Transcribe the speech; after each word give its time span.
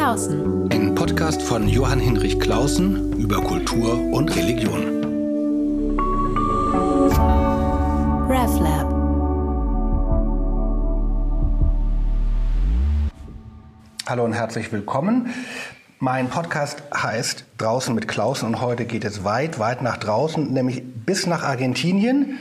Klausen. 0.00 0.66
Ein 0.72 0.94
Podcast 0.94 1.42
von 1.42 1.68
Johann 1.68 2.00
Hinrich 2.00 2.40
Klausen 2.40 3.12
über 3.18 3.36
Kultur 3.42 4.00
und 4.14 4.34
Religion. 4.34 4.80
RevLab. 8.26 8.88
Hallo 14.06 14.24
und 14.24 14.32
herzlich 14.32 14.72
willkommen. 14.72 15.34
Mein 15.98 16.30
Podcast 16.30 16.82
heißt 16.96 17.44
Draußen 17.58 17.94
mit 17.94 18.08
Klausen 18.08 18.46
und 18.46 18.62
heute 18.62 18.86
geht 18.86 19.04
es 19.04 19.22
weit, 19.22 19.58
weit 19.58 19.82
nach 19.82 19.98
draußen, 19.98 20.50
nämlich 20.50 20.82
bis 21.04 21.26
nach 21.26 21.42
Argentinien. 21.42 22.38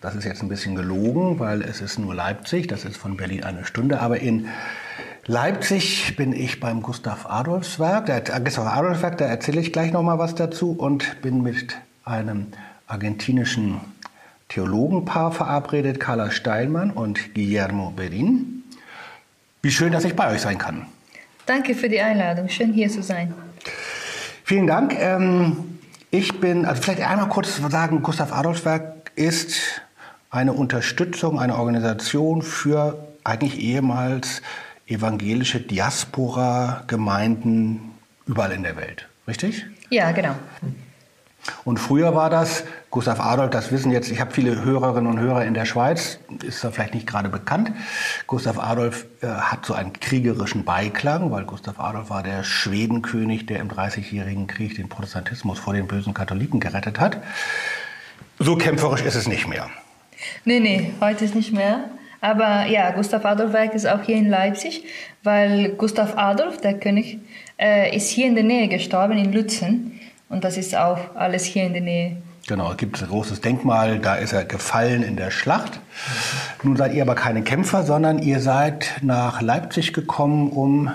Das 0.00 0.14
ist 0.14 0.24
jetzt 0.24 0.42
ein 0.42 0.48
bisschen 0.48 0.76
gelogen, 0.76 1.38
weil 1.38 1.60
es 1.60 1.82
ist 1.82 1.98
nur 1.98 2.14
Leipzig, 2.14 2.68
das 2.68 2.86
ist 2.86 2.96
von 2.96 3.18
Berlin 3.18 3.44
eine 3.44 3.66
Stunde, 3.66 4.00
aber 4.00 4.18
in 4.18 4.48
Leipzig 5.26 6.16
bin 6.16 6.32
ich 6.32 6.58
beim 6.58 6.82
Gustav 6.82 7.26
Adolfs 7.26 7.78
Werk, 7.78 8.06
der 8.06 8.22
Gustav 8.40 8.66
Adolfs 8.66 9.02
Werk, 9.02 9.18
da 9.18 9.26
erzähle 9.26 9.60
ich 9.60 9.72
gleich 9.72 9.92
noch 9.92 10.02
mal 10.02 10.18
was 10.18 10.34
dazu 10.34 10.72
und 10.72 11.22
bin 11.22 11.44
mit 11.44 11.76
einem 12.04 12.48
argentinischen 12.88 13.80
Theologenpaar 14.48 15.30
verabredet, 15.30 16.00
Carla 16.00 16.32
Steilmann 16.32 16.90
und 16.90 17.34
Guillermo 17.34 17.92
Berin. 17.94 18.64
Wie 19.62 19.70
schön, 19.70 19.92
dass 19.92 20.04
ich 20.04 20.16
bei 20.16 20.28
euch 20.32 20.40
sein 20.40 20.58
kann. 20.58 20.86
Danke 21.46 21.76
für 21.76 21.88
die 21.88 22.00
Einladung. 22.00 22.48
Schön 22.48 22.72
hier 22.72 22.88
zu 22.88 23.00
sein. 23.00 23.32
Vielen 24.42 24.66
Dank. 24.66 24.92
Ähm, 24.98 25.78
ich 26.10 26.40
bin, 26.40 26.66
also 26.66 26.82
vielleicht 26.82 27.00
einmal 27.00 27.28
kurz 27.28 27.58
sagen, 27.70 28.02
Gustav 28.02 28.32
Adolfs 28.32 28.64
Werk 28.64 29.12
ist 29.14 29.82
eine 30.30 30.52
Unterstützung, 30.52 31.38
eine 31.38 31.56
Organisation 31.56 32.42
für 32.42 32.98
eigentlich 33.22 33.60
ehemals 33.60 34.42
evangelische 34.92 35.60
Diaspora-Gemeinden 35.60 37.92
überall 38.26 38.52
in 38.52 38.62
der 38.62 38.76
Welt. 38.76 39.08
Richtig? 39.26 39.64
Ja, 39.90 40.12
genau. 40.12 40.36
Und 41.64 41.78
früher 41.78 42.14
war 42.14 42.30
das, 42.30 42.64
Gustav 42.90 43.18
Adolf, 43.18 43.50
das 43.50 43.72
wissen 43.72 43.90
jetzt, 43.90 44.10
ich 44.10 44.20
habe 44.20 44.30
viele 44.30 44.64
Hörerinnen 44.64 45.10
und 45.10 45.18
Hörer 45.18 45.44
in 45.44 45.54
der 45.54 45.64
Schweiz, 45.64 46.20
ist 46.44 46.62
da 46.62 46.70
vielleicht 46.70 46.94
nicht 46.94 47.06
gerade 47.06 47.28
bekannt. 47.28 47.72
Gustav 48.28 48.60
Adolf 48.60 49.06
äh, 49.22 49.26
hat 49.26 49.66
so 49.66 49.74
einen 49.74 49.92
kriegerischen 49.92 50.64
Beiklang, 50.64 51.32
weil 51.32 51.44
Gustav 51.44 51.80
Adolf 51.80 52.10
war 52.10 52.22
der 52.22 52.44
Schwedenkönig, 52.44 53.46
der 53.46 53.58
im 53.58 53.68
Dreißigjährigen 53.68 54.46
Krieg 54.46 54.76
den 54.76 54.88
Protestantismus 54.88 55.58
vor 55.58 55.74
den 55.74 55.88
bösen 55.88 56.14
Katholiken 56.14 56.60
gerettet 56.60 57.00
hat. 57.00 57.20
So 58.38 58.56
kämpferisch 58.56 59.02
ist 59.02 59.16
es 59.16 59.26
nicht 59.26 59.48
mehr. 59.48 59.68
Nee, 60.44 60.60
nee, 60.60 60.94
heute 61.00 61.24
ist 61.24 61.34
nicht 61.34 61.52
mehr. 61.52 61.90
Aber 62.22 62.66
ja, 62.66 62.92
Gustav 62.92 63.24
Adolf 63.24 63.52
Werk 63.52 63.74
ist 63.74 63.84
auch 63.84 64.00
hier 64.02 64.16
in 64.16 64.30
Leipzig, 64.30 64.84
weil 65.24 65.70
Gustav 65.70 66.16
Adolf, 66.16 66.60
der 66.60 66.74
König, 66.74 67.18
äh, 67.58 67.94
ist 67.94 68.08
hier 68.08 68.28
in 68.28 68.36
der 68.36 68.44
Nähe 68.44 68.68
gestorben, 68.68 69.18
in 69.18 69.32
Lützen. 69.32 70.00
Und 70.28 70.44
das 70.44 70.56
ist 70.56 70.76
auch 70.76 71.16
alles 71.16 71.44
hier 71.44 71.64
in 71.64 71.72
der 71.72 71.82
Nähe. 71.82 72.16
Genau, 72.46 72.70
es 72.70 72.76
gibt 72.76 73.02
ein 73.02 73.08
großes 73.08 73.40
Denkmal, 73.40 73.98
da 73.98 74.14
ist 74.14 74.32
er 74.32 74.44
gefallen 74.44 75.02
in 75.02 75.16
der 75.16 75.32
Schlacht. 75.32 75.80
Nun 76.62 76.76
seid 76.76 76.94
ihr 76.94 77.02
aber 77.02 77.16
keine 77.16 77.42
Kämpfer, 77.42 77.82
sondern 77.82 78.20
ihr 78.20 78.38
seid 78.38 78.92
nach 79.02 79.42
Leipzig 79.42 79.92
gekommen, 79.92 80.50
um 80.50 80.92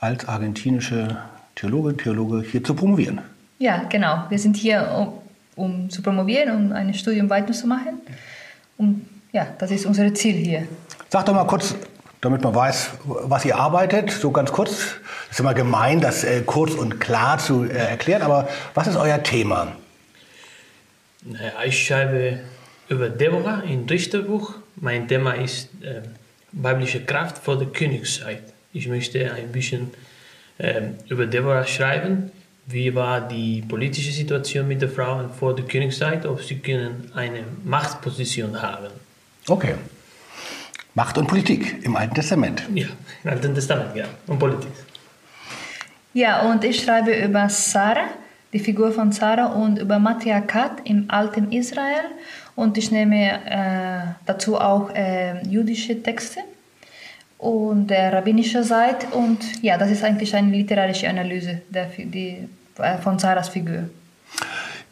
als 0.00 0.26
argentinische 0.26 1.18
Theologin, 1.54 1.98
Theologe 1.98 2.42
hier 2.42 2.64
zu 2.64 2.74
promovieren. 2.74 3.20
Ja, 3.58 3.84
genau. 3.90 4.24
Wir 4.30 4.38
sind 4.38 4.56
hier, 4.56 4.90
um, 5.56 5.64
um 5.64 5.90
zu 5.90 6.00
promovieren, 6.00 6.54
um 6.54 6.72
ein 6.72 6.94
Studium 6.94 7.28
weiterzumachen. 7.28 8.00
Und 8.78 9.06
ja, 9.32 9.54
das 9.58 9.70
ist 9.70 9.86
unser 9.86 10.12
Ziel 10.14 10.34
hier. 10.34 10.66
Sag 11.08 11.26
doch 11.26 11.34
mal 11.34 11.46
kurz, 11.46 11.74
damit 12.20 12.42
man 12.42 12.54
weiß, 12.54 12.90
was 13.04 13.44
ihr 13.44 13.56
arbeitet, 13.56 14.10
so 14.10 14.30
ganz 14.30 14.52
kurz. 14.52 14.70
Es 15.30 15.32
ist 15.32 15.40
immer 15.40 15.54
gemein, 15.54 16.00
das 16.00 16.24
äh, 16.24 16.42
kurz 16.44 16.74
und 16.74 17.00
klar 17.00 17.38
zu 17.38 17.64
äh, 17.64 17.68
erklären, 17.68 18.22
aber 18.22 18.48
was 18.74 18.86
ist 18.86 18.96
euer 18.96 19.22
Thema? 19.22 19.72
Naja, 21.24 21.52
ich 21.64 21.86
schreibe 21.86 22.40
über 22.88 23.08
Deborah 23.08 23.62
im 23.62 23.86
Richterbuch. 23.86 24.54
Mein 24.76 25.06
Thema 25.06 25.32
ist 25.32 25.68
äh, 25.82 26.02
weibliche 26.52 27.04
Kraft 27.04 27.38
vor 27.38 27.58
der 27.58 27.68
Königszeit. 27.68 28.42
Ich 28.72 28.88
möchte 28.88 29.32
ein 29.32 29.52
bisschen 29.52 29.90
äh, 30.58 30.82
über 31.08 31.26
Deborah 31.26 31.66
schreiben. 31.66 32.32
Wie 32.66 32.94
war 32.94 33.20
die 33.20 33.62
politische 33.62 34.12
Situation 34.12 34.68
mit 34.68 34.80
den 34.80 34.90
Frauen 34.90 35.30
vor 35.30 35.54
der 35.54 35.64
Königszeit? 35.64 36.24
Ob 36.26 36.42
sie 36.42 36.58
können 36.58 37.10
eine 37.14 37.44
Machtposition 37.64 38.60
haben. 38.60 38.90
Okay. 39.50 39.74
Macht 40.94 41.18
und 41.18 41.26
Politik 41.26 41.84
im 41.84 41.96
Alten 41.96 42.14
Testament. 42.14 42.62
Ja, 42.72 42.86
im 43.24 43.30
Alten 43.30 43.52
Testament, 43.52 43.96
ja. 43.96 44.04
Und 44.28 44.38
Politik. 44.38 44.70
Ja, 46.14 46.48
und 46.48 46.62
ich 46.62 46.84
schreibe 46.84 47.12
über 47.12 47.48
Sarah, 47.48 48.10
die 48.52 48.60
Figur 48.60 48.92
von 48.92 49.10
Sarah, 49.10 49.46
und 49.46 49.78
über 49.78 49.98
Matriarchat 49.98 50.82
im 50.84 51.06
alten 51.08 51.50
Israel. 51.50 52.06
Und 52.54 52.78
ich 52.78 52.92
nehme 52.92 53.40
äh, 53.44 54.14
dazu 54.24 54.56
auch 54.56 54.90
äh, 54.94 55.42
jüdische 55.42 56.00
Texte 56.00 56.40
und 57.38 57.88
der 57.88 58.12
rabbinische 58.12 58.62
Seite. 58.62 59.08
Und 59.16 59.62
ja, 59.62 59.76
das 59.78 59.90
ist 59.90 60.04
eigentlich 60.04 60.34
eine 60.36 60.52
literarische 60.52 61.08
Analyse 61.08 61.62
der, 61.70 61.86
die, 61.86 62.48
äh, 62.78 62.98
von 62.98 63.18
Sarahs 63.18 63.48
Figur. 63.48 63.90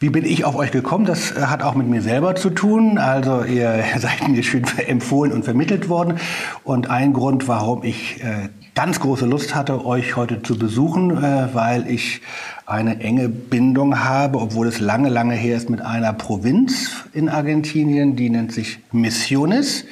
Wie 0.01 0.09
bin 0.09 0.23
ich 0.23 0.45
auf 0.45 0.55
euch 0.55 0.71
gekommen? 0.71 1.03
Das 1.03 1.31
äh, 1.31 1.41
hat 1.41 1.61
auch 1.61 1.75
mit 1.75 1.87
mir 1.87 2.01
selber 2.01 2.33
zu 2.35 2.51
tun. 2.51 2.97
Also 2.97 3.43
ihr 3.43 3.83
seid 3.97 4.29
mir 4.29 4.43
schön 4.43 4.63
empfohlen 4.87 5.33
und 5.33 5.43
vermittelt 5.43 5.89
worden. 5.89 6.19
Und 6.63 6.89
ein 6.89 7.11
Grund, 7.11 7.49
warum 7.49 7.83
ich 7.83 8.23
äh, 8.23 8.47
ganz 8.75 9.01
große 9.01 9.25
Lust 9.25 9.55
hatte, 9.55 9.85
euch 9.85 10.15
heute 10.15 10.41
zu 10.41 10.57
besuchen, 10.57 11.21
äh, 11.21 11.49
weil 11.53 11.85
ich 11.91 12.21
eine 12.65 13.01
enge 13.01 13.27
Bindung 13.27 13.99
habe, 13.99 14.39
obwohl 14.39 14.67
es 14.67 14.79
lange, 14.79 15.09
lange 15.09 15.35
her 15.35 15.57
ist, 15.57 15.69
mit 15.69 15.81
einer 15.81 16.13
Provinz 16.13 16.91
in 17.11 17.27
Argentinien, 17.27 18.15
die 18.15 18.29
nennt 18.29 18.53
sich 18.53 18.79
Misiones. 18.93 19.83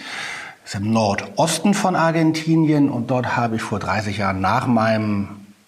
Das 0.63 0.75
ist 0.75 0.79
im 0.79 0.93
Nordosten 0.93 1.73
von 1.73 1.97
Argentinien 1.97 2.89
und 2.89 3.11
dort 3.11 3.35
habe 3.35 3.57
ich 3.57 3.61
vor 3.61 3.79
30 3.79 4.19
Jahren 4.19 4.39
nach 4.39 4.67
meinem 4.67 5.27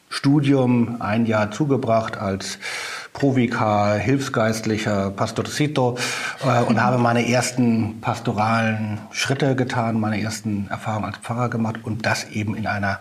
Studium 0.10 1.02
ein 1.02 1.26
Jahr 1.26 1.52
zugebracht 1.52 2.18
als 2.18 2.58
Provikar, 3.20 3.98
Hilfsgeistlicher, 3.98 5.12
Pastorcito 5.12 5.98
äh, 6.42 6.64
und 6.64 6.82
habe 6.82 6.98
meine 6.98 7.30
ersten 7.30 8.00
pastoralen 8.00 8.98
Schritte 9.12 9.58
getan, 9.58 10.00
meine 10.00 10.22
ersten 10.22 10.68
Erfahrungen 10.70 11.06
als 11.06 11.18
Pfarrer 11.18 11.50
gemacht 11.50 11.82
und 11.84 12.06
das 12.06 12.30
eben 12.30 12.56
in 12.56 12.66
einer, 12.66 13.00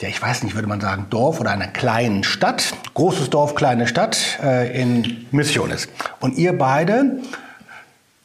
ja 0.00 0.08
ich 0.08 0.22
weiß 0.22 0.44
nicht, 0.44 0.54
würde 0.54 0.68
man 0.68 0.80
sagen, 0.80 1.06
Dorf 1.10 1.40
oder 1.40 1.50
einer 1.50 1.66
kleinen 1.66 2.22
Stadt, 2.22 2.72
großes 2.94 3.28
Dorf, 3.28 3.56
kleine 3.56 3.88
Stadt 3.88 4.38
äh, 4.40 4.80
in 4.80 5.26
Missiones. 5.32 5.88
Und 6.20 6.38
ihr 6.38 6.56
beide 6.56 7.18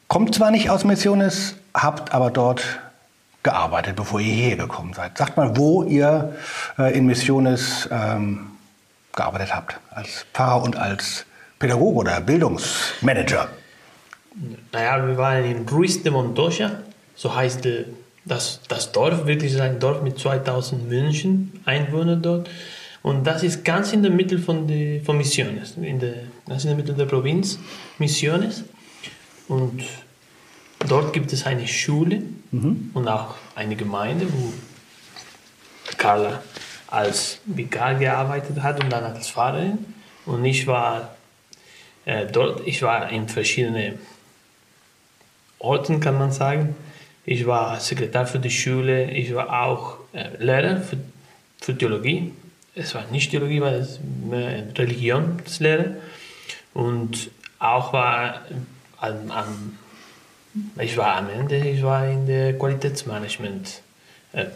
kommt 0.06 0.32
zwar 0.32 0.52
nicht 0.52 0.70
aus 0.70 0.84
Missiones, 0.84 1.56
habt 1.74 2.14
aber 2.14 2.30
dort 2.30 2.62
gearbeitet, 3.42 3.96
bevor 3.96 4.20
ihr 4.20 4.32
hierher 4.32 4.56
gekommen 4.58 4.92
seid. 4.92 5.18
Sagt 5.18 5.36
mal, 5.36 5.56
wo 5.56 5.82
ihr 5.82 6.36
äh, 6.78 6.96
in 6.96 7.04
Missiones 7.06 7.88
ähm, 7.90 8.53
gearbeitet 9.14 9.54
habt, 9.54 9.78
als 9.90 10.26
Pfarrer 10.32 10.62
und 10.62 10.76
als 10.76 11.24
Pädagoge 11.58 11.98
oder 11.98 12.20
Bildungsmanager. 12.20 13.48
Naja, 14.72 15.06
wir 15.06 15.16
waren 15.16 15.44
in 15.44 15.68
Ruiz 15.68 16.02
de 16.02 16.10
Montoya, 16.10 16.82
so 17.14 17.34
heißt 17.34 17.68
das, 18.24 18.60
das 18.68 18.92
Dorf, 18.92 19.26
wirklich 19.26 19.60
ein 19.60 19.78
Dorf 19.78 20.02
mit 20.02 20.18
2000 20.18 20.88
Menschen, 20.88 21.60
Einwohnern 21.64 22.20
dort. 22.20 22.50
Und 23.02 23.26
das 23.26 23.42
ist 23.42 23.64
ganz 23.64 23.92
in 23.92 24.02
der 24.02 24.10
Mitte 24.10 24.38
von, 24.38 24.66
die, 24.66 25.00
von 25.00 25.18
Misiones, 25.18 25.74
in 25.76 26.00
der, 26.00 26.14
ganz 26.48 26.64
in 26.64 26.70
der 26.70 26.76
Mitte 26.76 26.94
der 26.94 27.04
Provinz 27.04 27.58
Misiones. 27.98 28.64
Und 29.46 29.84
dort 30.88 31.12
gibt 31.12 31.32
es 31.32 31.44
eine 31.46 31.68
Schule 31.68 32.22
mhm. 32.50 32.90
und 32.94 33.06
auch 33.06 33.34
eine 33.54 33.76
Gemeinde, 33.76 34.26
wo 34.32 34.52
Carla 35.98 36.42
als 36.94 37.40
Vikar 37.44 37.94
gearbeitet 37.96 38.62
hat 38.62 38.82
und 38.82 38.90
dann 38.90 39.04
als 39.04 39.28
Pfarrerin. 39.30 39.78
Und 40.26 40.44
ich 40.44 40.66
war 40.66 41.14
äh, 42.04 42.26
dort, 42.26 42.66
ich 42.66 42.82
war 42.82 43.10
in 43.10 43.28
verschiedenen 43.28 43.98
Orten, 45.58 46.00
kann 46.00 46.18
man 46.18 46.32
sagen. 46.32 46.76
Ich 47.26 47.46
war 47.46 47.80
Sekretär 47.80 48.26
für 48.26 48.38
die 48.38 48.50
Schule, 48.50 49.10
ich 49.10 49.34
war 49.34 49.64
auch 49.64 49.96
äh, 50.12 50.28
Lehrer 50.38 50.80
für, 50.80 50.98
für 51.60 51.76
Theologie. 51.76 52.32
Es 52.74 52.94
war 52.94 53.04
nicht 53.10 53.30
Theologie, 53.30 53.60
weil 53.60 53.74
es 53.74 53.98
mehr 54.28 54.64
Religionslehre. 54.76 55.96
Und 56.74 57.30
auch 57.58 57.92
war 57.92 58.42
am, 58.98 59.30
am, 59.30 59.78
ich 60.78 60.96
war 60.96 61.16
am 61.16 61.30
Ende, 61.30 61.56
ich 61.56 61.82
war 61.82 62.06
in 62.08 62.26
der 62.26 62.58
Qualitätsmanagement 62.58 63.80
äh, 64.32 64.46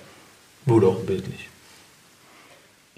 wirklich. 0.67 1.49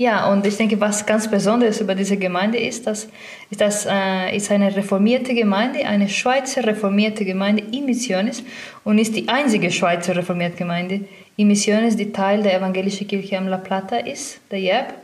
Ja, 0.01 0.33
und 0.33 0.47
ich 0.47 0.57
denke, 0.57 0.81
was 0.81 1.05
ganz 1.05 1.31
Besonderes 1.31 1.83
über 1.83 1.95
diese 1.95 2.17
Gemeinde 2.17 2.57
ist, 2.57 2.87
dass, 2.87 3.07
ist, 3.51 3.61
das 3.61 3.85
äh, 3.85 4.35
ist 4.35 4.51
eine 4.51 4.75
reformierte 4.75 5.35
Gemeinde, 5.35 5.85
eine 5.85 6.09
Schweizer 6.09 6.67
reformierte 6.67 7.27
Gemeinde 7.27 7.65
in 7.71 7.85
Missiones 7.85 8.43
und 8.83 8.97
ist 8.97 9.15
die 9.15 9.29
einzige 9.29 9.71
Schweizer 9.71 10.17
reformierte 10.17 10.57
Gemeinde 10.57 11.03
in 11.37 11.49
Missiones, 11.49 11.97
die 11.97 12.13
Teil 12.13 12.43
der 12.43 12.57
evangelischen 12.57 13.09
Kirche 13.09 13.37
am 13.37 13.49
La 13.49 13.59
Plata 13.59 13.97
ist, 13.97 14.41
der 14.51 14.61
JEB. 14.61 14.95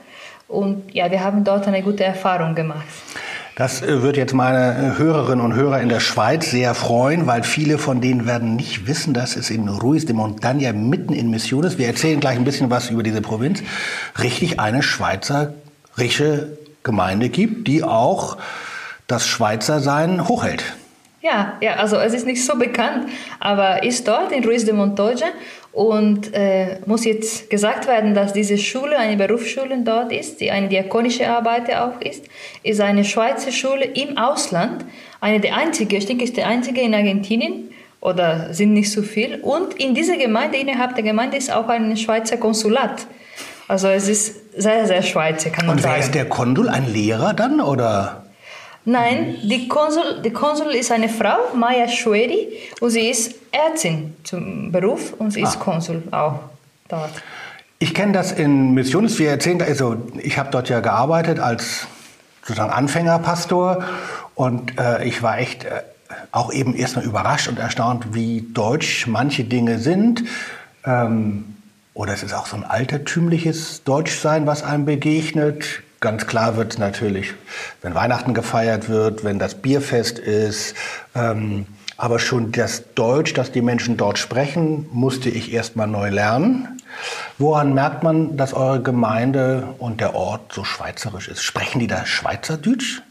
Und 0.49 0.95
ja, 0.95 1.11
wir 1.11 1.23
haben 1.23 1.45
dort 1.45 1.69
eine 1.69 1.83
gute 1.83 2.05
Erfahrung 2.05 2.55
gemacht. 2.55 2.87
Das 3.57 3.81
äh, 3.81 4.03
wird 4.03 4.19
jetzt 4.19 4.35
meine 4.35 4.99
Hörerinnen 4.99 5.43
und 5.43 5.55
Hörer 5.55 5.81
in 5.81 5.89
der 5.89 6.01
Schweiz 6.01 6.51
sehr 6.51 6.75
freuen, 6.75 7.27
weil 7.27 7.43
viele 7.43 7.79
von 7.79 8.03
denen 8.03 8.27
werden 8.27 8.55
nicht 8.55 8.87
wissen, 8.87 9.15
dass 9.15 9.35
es 9.35 9.49
in 9.49 9.67
Ruiz 9.67 10.05
de 10.05 10.15
Montaña 10.15 10.75
mitten 10.75 11.15
in 11.15 11.31
Misiones, 11.31 11.79
wir 11.79 11.87
erzählen 11.87 12.21
gleich 12.21 12.37
ein 12.37 12.45
bisschen 12.45 12.69
was 12.69 12.91
über 12.91 13.03
diese 13.03 13.23
Provinz, 13.23 13.63
richtig 14.21 14.61
eine 14.61 14.83
schweizerische 14.83 16.59
Gemeinde 16.83 17.31
gibt, 17.31 17.67
die 17.67 17.83
auch 17.83 18.37
das 19.07 19.27
Schweizersein 19.27 20.29
hochhält. 20.29 20.63
Ja, 21.23 21.55
ja, 21.63 21.77
also 21.77 21.97
es 21.97 22.13
ist 22.13 22.27
nicht 22.27 22.45
so 22.45 22.59
bekannt, 22.59 23.09
aber 23.41 23.83
ist 23.83 24.07
dort 24.07 24.33
in 24.33 24.45
Ruiz 24.45 24.67
de 24.67 24.75
Montoya 24.75 25.29
und 25.77 26.33
äh, 26.33 26.79
muss 26.87 27.05
jetzt 27.05 27.51
gesagt 27.51 27.87
werden, 27.87 28.15
dass 28.15 28.33
diese 28.33 28.57
Schule 28.57 28.97
eine 28.97 29.15
Berufsschule 29.19 29.77
dort 29.85 30.11
ist, 30.11 30.41
die 30.41 30.51
eine 30.51 30.69
diakonische 30.69 31.29
Arbeit 31.29 31.71
auch 31.77 32.01
ist, 32.01 32.25
ist 32.63 32.81
eine 32.81 33.05
Schweizer 33.05 33.53
Schule 33.53 33.85
im 33.85 34.17
Ausland, 34.17 34.87
eine 35.21 35.39
der 35.39 35.55
einzigen, 35.55 35.95
ich 35.95 36.07
denke, 36.07 36.25
ist 36.25 36.35
die 36.35 36.45
einzige 36.45 36.81
in 36.81 36.95
Argentinien 36.95 37.69
oder 38.01 38.55
sind 38.55 38.73
nicht 38.73 38.91
so 38.91 39.03
viel. 39.03 39.39
Und 39.43 39.75
in 39.75 39.95
dieser 39.95 40.17
Gemeinde, 40.17 40.57
innerhalb 40.57 40.95
der 40.95 41.05
Gemeinde 41.05 41.37
ist 41.37 41.53
auch 41.53 41.69
ein 41.69 41.95
Schweizer 41.99 42.39
Konsulat. 42.39 43.07
Also 43.69 43.89
es 43.89 44.09
ist 44.09 44.59
sehr, 44.59 44.87
sehr 44.87 45.03
Schweizer, 45.03 45.51
kann 45.51 45.67
man 45.67 45.77
und 45.77 45.83
sagen. 45.83 45.95
Und 45.95 45.99
wer 45.99 46.07
ist 46.07 46.15
der 46.15 46.25
Konsul? 46.25 46.71
Ein 46.71 46.91
Lehrer 46.91 47.35
dann 47.35 47.61
oder? 47.61 48.26
Nein, 48.89 49.37
die 49.43 49.67
Konsul, 49.67 50.23
die 50.25 50.31
Konsul 50.31 50.69
ist 50.69 50.93
eine 50.93 51.09
Frau, 51.09 51.55
Maya 51.55 51.89
Schueri, 51.89 52.49
und 52.81 52.91
sie 52.91 53.11
ist 53.11 53.35
Ärztin 53.51 54.15
zum 54.23 54.71
Beruf 54.71 55.13
und 55.19 55.33
sie 55.33 55.41
ist 55.41 55.57
ah. 55.57 55.61
Konsul 55.61 56.05
auch 56.13 56.39
dort. 56.89 57.11
Ich 57.81 57.95
kenne 57.95 58.13
das 58.13 58.31
in 58.31 58.75
Missiones, 58.75 59.19
wir 59.19 59.29
erzählen, 59.29 59.61
also 59.61 59.97
ich 60.23 60.39
habe 60.39 60.51
dort 60.53 60.69
ja 60.69 60.79
gearbeitet 60.79 61.41
als 61.41 61.89
sozusagen 62.43 62.71
Anfängerpastor 62.71 63.85
und 64.37 64.79
äh, 64.79 65.05
ich 65.05 65.21
war 65.21 65.39
echt 65.39 65.65
äh, 65.65 65.83
auch 66.31 66.53
eben 66.53 66.77
erstmal 66.77 67.05
überrascht 67.05 67.49
und 67.49 67.59
erstaunt, 67.59 68.15
wie 68.15 68.47
deutsch 68.55 69.09
manche 69.09 69.43
Dinge 69.43 69.81
sind. 69.81 70.23
Ähm, 70.85 71.57
oder 71.93 72.13
es 72.13 72.23
ist 72.23 72.35
auch 72.35 72.47
so 72.47 72.57
ein 72.57 72.63
altertümliches 72.63 73.83
Deutschsein, 73.83 74.47
was 74.47 74.63
einem 74.63 74.85
begegnet. 74.85 75.83
Ganz 76.07 76.29
klar 76.29 76.57
wird 76.57 76.79
natürlich, 76.79 77.35
wenn 77.83 77.97
Weihnachten 77.97 78.33
gefeiert 78.33 78.89
wird, 78.89 79.25
wenn 79.25 79.41
das 79.41 79.57
Bierfest 79.57 80.21
ist. 80.21 80.77
Ähm, 81.17 81.67
aber 81.97 82.21
schon 82.21 82.53
das 82.53 82.95
Deutsch, 82.95 83.35
das 83.35 83.51
die 83.51 83.61
Menschen 83.61 83.97
dort 83.97 84.17
sprechen, 84.17 84.89
musste 84.93 85.31
ich 85.31 85.53
erst 85.53 85.75
mal 85.75 85.89
neu 85.89 86.11
lernen. 86.11 86.81
Woran 87.39 87.75
merkt 87.75 88.05
man, 88.05 88.37
dass 88.37 88.55
eure 88.55 88.81
Gemeinde 88.81 89.75
und 89.79 90.01
der 90.01 90.15
Ort 90.15 90.53
so 90.53 90.63
schweizerisch 90.63 91.27
ist? 91.27 91.43
Sprechen 91.43 91.81
die 91.81 91.89
da 91.89 92.07
Schweizerdeutsch? 92.07 93.03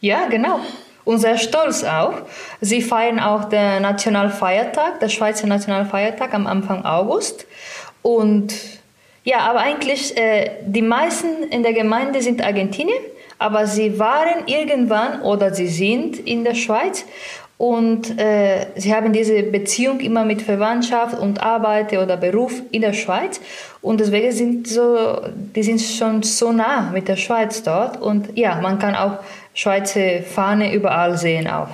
Ja, 0.00 0.28
genau. 0.28 0.60
Und 1.04 1.18
sehr 1.18 1.36
stolz 1.36 1.82
auch. 1.82 2.14
Sie 2.60 2.80
feiern 2.80 3.18
auch 3.18 3.46
den 3.46 3.82
Nationalfeiertag, 3.82 5.00
der 5.00 5.08
Schweizer 5.08 5.48
Nationalfeiertag 5.48 6.32
am 6.32 6.46
Anfang 6.46 6.84
August. 6.84 7.46
Und 8.02 8.54
ja, 9.24 9.40
aber 9.40 9.60
eigentlich, 9.60 10.16
äh, 10.16 10.50
die 10.64 10.82
meisten 10.82 11.44
in 11.50 11.62
der 11.62 11.72
Gemeinde 11.72 12.22
sind 12.22 12.42
Argentinier, 12.42 13.00
aber 13.38 13.66
sie 13.66 13.98
waren 13.98 14.46
irgendwann 14.46 15.22
oder 15.22 15.54
sie 15.54 15.68
sind 15.68 16.18
in 16.18 16.44
der 16.44 16.54
Schweiz 16.54 17.04
und 17.58 18.18
äh, 18.18 18.68
sie 18.76 18.94
haben 18.94 19.12
diese 19.12 19.42
Beziehung 19.42 20.00
immer 20.00 20.24
mit 20.24 20.40
Verwandtschaft 20.40 21.18
und 21.18 21.42
Arbeit 21.42 21.92
oder 21.92 22.16
Beruf 22.16 22.62
in 22.70 22.80
der 22.80 22.94
Schweiz 22.94 23.38
und 23.82 24.00
deswegen 24.00 24.32
sind 24.32 24.66
so, 24.66 25.20
die 25.34 25.62
sind 25.62 25.80
schon 25.82 26.22
so 26.22 26.52
nah 26.52 26.90
mit 26.90 27.06
der 27.08 27.16
Schweiz 27.16 27.62
dort 27.62 28.00
und 28.00 28.38
ja, 28.38 28.58
man 28.62 28.78
kann 28.78 28.94
auch 28.94 29.18
Schweizer 29.52 30.22
Fahne 30.22 30.72
überall 30.72 31.18
sehen 31.18 31.48
auch. 31.48 31.68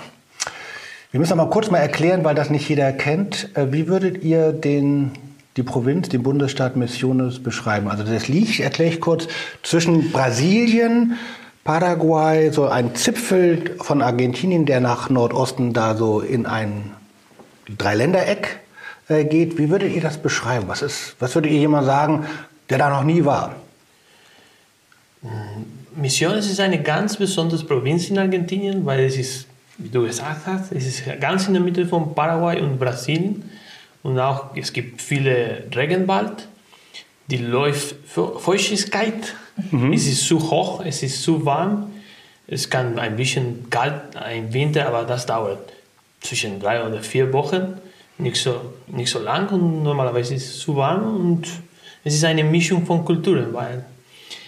Wir 1.12 1.20
müssen 1.20 1.38
aber 1.38 1.48
kurz 1.50 1.70
mal 1.70 1.78
erklären, 1.78 2.24
weil 2.24 2.34
das 2.34 2.50
nicht 2.50 2.68
jeder 2.68 2.92
kennt. 2.92 3.56
Äh, 3.56 3.72
wie 3.72 3.86
würdet 3.86 4.24
ihr 4.24 4.52
den 4.52 5.12
die 5.56 5.62
Provinz, 5.62 6.08
den 6.08 6.22
Bundesstaat 6.22 6.76
Misiones 6.76 7.42
beschreiben. 7.42 7.88
Also 7.88 8.04
das 8.04 8.28
liegt, 8.28 8.60
erkläre 8.60 8.90
ich 8.92 9.00
kurz, 9.00 9.26
zwischen 9.62 10.12
Brasilien, 10.12 11.16
Paraguay, 11.64 12.50
so 12.50 12.66
ein 12.66 12.94
Zipfel 12.94 13.74
von 13.80 14.02
Argentinien, 14.02 14.66
der 14.66 14.80
nach 14.80 15.10
Nordosten 15.10 15.72
da 15.72 15.96
so 15.96 16.20
in 16.20 16.46
ein 16.46 16.92
Dreiländereck 17.76 18.60
äh, 19.08 19.24
geht. 19.24 19.58
Wie 19.58 19.70
würdet 19.70 19.92
ihr 19.92 20.00
das 20.00 20.18
beschreiben? 20.18 20.68
Was, 20.68 20.82
ist, 20.82 21.16
was 21.18 21.34
würdet 21.34 21.50
ihr 21.50 21.58
jemand 21.58 21.86
sagen, 21.86 22.26
der 22.70 22.78
da 22.78 22.90
noch 22.90 23.04
nie 23.04 23.24
war? 23.24 23.56
Misiones 25.96 26.48
ist 26.48 26.60
eine 26.60 26.82
ganz 26.82 27.16
besondere 27.16 27.64
Provinz 27.64 28.10
in 28.10 28.18
Argentinien, 28.18 28.84
weil 28.84 29.00
es 29.00 29.16
ist, 29.16 29.46
wie 29.78 29.88
du 29.88 30.04
gesagt 30.04 30.46
hast, 30.46 30.70
es 30.72 30.86
ist 30.86 31.02
ganz 31.20 31.48
in 31.48 31.54
der 31.54 31.62
Mitte 31.62 31.86
von 31.86 32.14
Paraguay 32.14 32.60
und 32.60 32.78
Brasilien. 32.78 33.42
Und 34.06 34.20
auch 34.20 34.54
es 34.54 34.72
gibt 34.72 35.02
viele 35.02 35.64
Regenwald, 35.74 36.46
die 37.26 37.38
läuft 37.38 37.96
Feuchtigkeit, 38.06 39.34
mhm. 39.72 39.92
es 39.92 40.06
ist 40.06 40.28
zu 40.28 40.38
hoch, 40.48 40.80
es 40.84 41.02
ist 41.02 41.24
zu 41.24 41.44
warm, 41.44 41.90
es 42.46 42.70
kann 42.70 43.00
ein 43.00 43.16
bisschen 43.16 43.68
kalt 43.68 44.02
im 44.32 44.54
Winter, 44.54 44.86
aber 44.86 45.02
das 45.02 45.26
dauert 45.26 45.72
zwischen 46.20 46.60
drei 46.60 46.86
oder 46.86 47.02
vier 47.02 47.32
Wochen, 47.32 47.78
nicht 48.18 48.36
so, 48.36 48.54
nicht 48.86 49.10
so 49.10 49.18
lang 49.18 49.50
und 49.50 49.82
normalerweise 49.82 50.36
ist 50.36 50.50
es 50.50 50.58
zu 50.60 50.76
warm 50.76 51.02
und 51.16 51.48
es 52.04 52.14
ist 52.14 52.24
eine 52.24 52.44
Mischung 52.44 52.86
von 52.86 53.04
Kulturen, 53.04 53.52
weil 53.52 53.84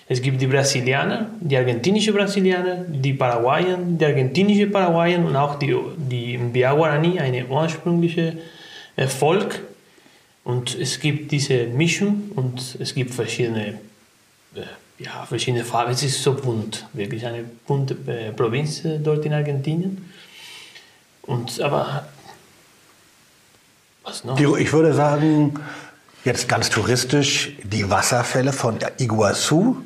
es 0.08 0.22
gibt 0.22 0.40
die 0.40 0.46
Brasilianer, 0.46 1.30
die 1.40 1.56
argentinische 1.56 2.12
Brasilianer, 2.12 2.84
die 2.86 3.12
Paraguayer, 3.12 3.76
die 3.76 4.04
argentinische 4.04 4.68
Paraguayer 4.68 5.18
und 5.18 5.34
auch 5.34 5.56
die, 5.56 5.74
die 5.96 6.38
Mbia 6.38 6.74
Guarani, 6.74 7.18
eine 7.18 7.44
ursprüngliche 7.44 8.38
Volk. 9.06 9.60
Und 10.44 10.74
es 10.74 10.98
gibt 10.98 11.30
diese 11.30 11.66
Mischung 11.66 12.32
und 12.34 12.78
es 12.80 12.94
gibt 12.94 13.14
verschiedene, 13.14 13.78
äh, 14.54 14.62
ja, 14.98 15.26
verschiedene 15.26 15.64
Farben. 15.64 15.92
Es 15.92 16.02
ist 16.02 16.22
so 16.22 16.32
bunt, 16.32 16.86
wirklich 16.94 17.26
eine 17.26 17.44
bunte 17.66 17.94
äh, 18.10 18.32
Provinz 18.32 18.84
äh, 18.84 18.98
dort 18.98 19.24
in 19.26 19.34
Argentinien. 19.34 20.10
Und 21.22 21.60
aber 21.60 22.08
was 24.02 24.24
noch? 24.24 24.40
Ich 24.40 24.72
würde 24.72 24.94
sagen, 24.94 25.60
jetzt 26.24 26.48
ganz 26.48 26.70
touristisch, 26.70 27.52
die 27.62 27.90
Wasserfälle 27.90 28.54
von 28.54 28.78
Iguazu. 28.98 29.84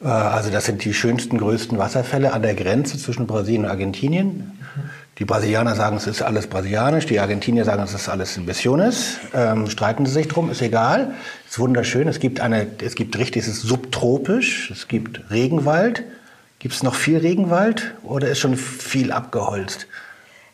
Also 0.00 0.50
das 0.50 0.64
sind 0.64 0.84
die 0.84 0.94
schönsten, 0.94 1.36
größten 1.38 1.76
Wasserfälle 1.78 2.32
an 2.32 2.42
der 2.42 2.54
Grenze 2.54 2.98
zwischen 2.98 3.26
Brasilien 3.26 3.64
und 3.64 3.70
Argentinien. 3.70 4.58
Mhm. 4.74 4.90
Die 5.18 5.26
Brasilianer 5.26 5.74
sagen, 5.74 5.96
es 5.96 6.06
ist 6.06 6.22
alles 6.22 6.46
brasilianisch, 6.46 7.04
die 7.04 7.20
Argentinier 7.20 7.64
sagen, 7.64 7.82
es 7.82 7.92
ist 7.92 8.08
alles 8.08 8.38
Missiones. 8.38 9.18
Ähm, 9.34 9.68
streiten 9.68 10.06
sie 10.06 10.12
sich 10.12 10.28
drum, 10.28 10.50
ist 10.50 10.62
egal. 10.62 11.14
Ist 11.48 11.58
wunderschön. 11.58 12.08
Es 12.08 12.18
gibt 12.18 12.40
eine, 12.40 12.66
es 12.82 12.94
gibt 12.94 13.18
richtig, 13.18 13.42
es 13.42 13.48
ist 13.48 13.62
subtropisch. 13.62 14.70
Es 14.70 14.88
gibt 14.88 15.30
Regenwald. 15.30 16.02
Gibt 16.60 16.74
es 16.74 16.82
noch 16.82 16.94
viel 16.94 17.18
Regenwald 17.18 17.92
oder 18.02 18.28
ist 18.28 18.38
schon 18.38 18.56
viel 18.56 19.12
abgeholzt? 19.12 19.86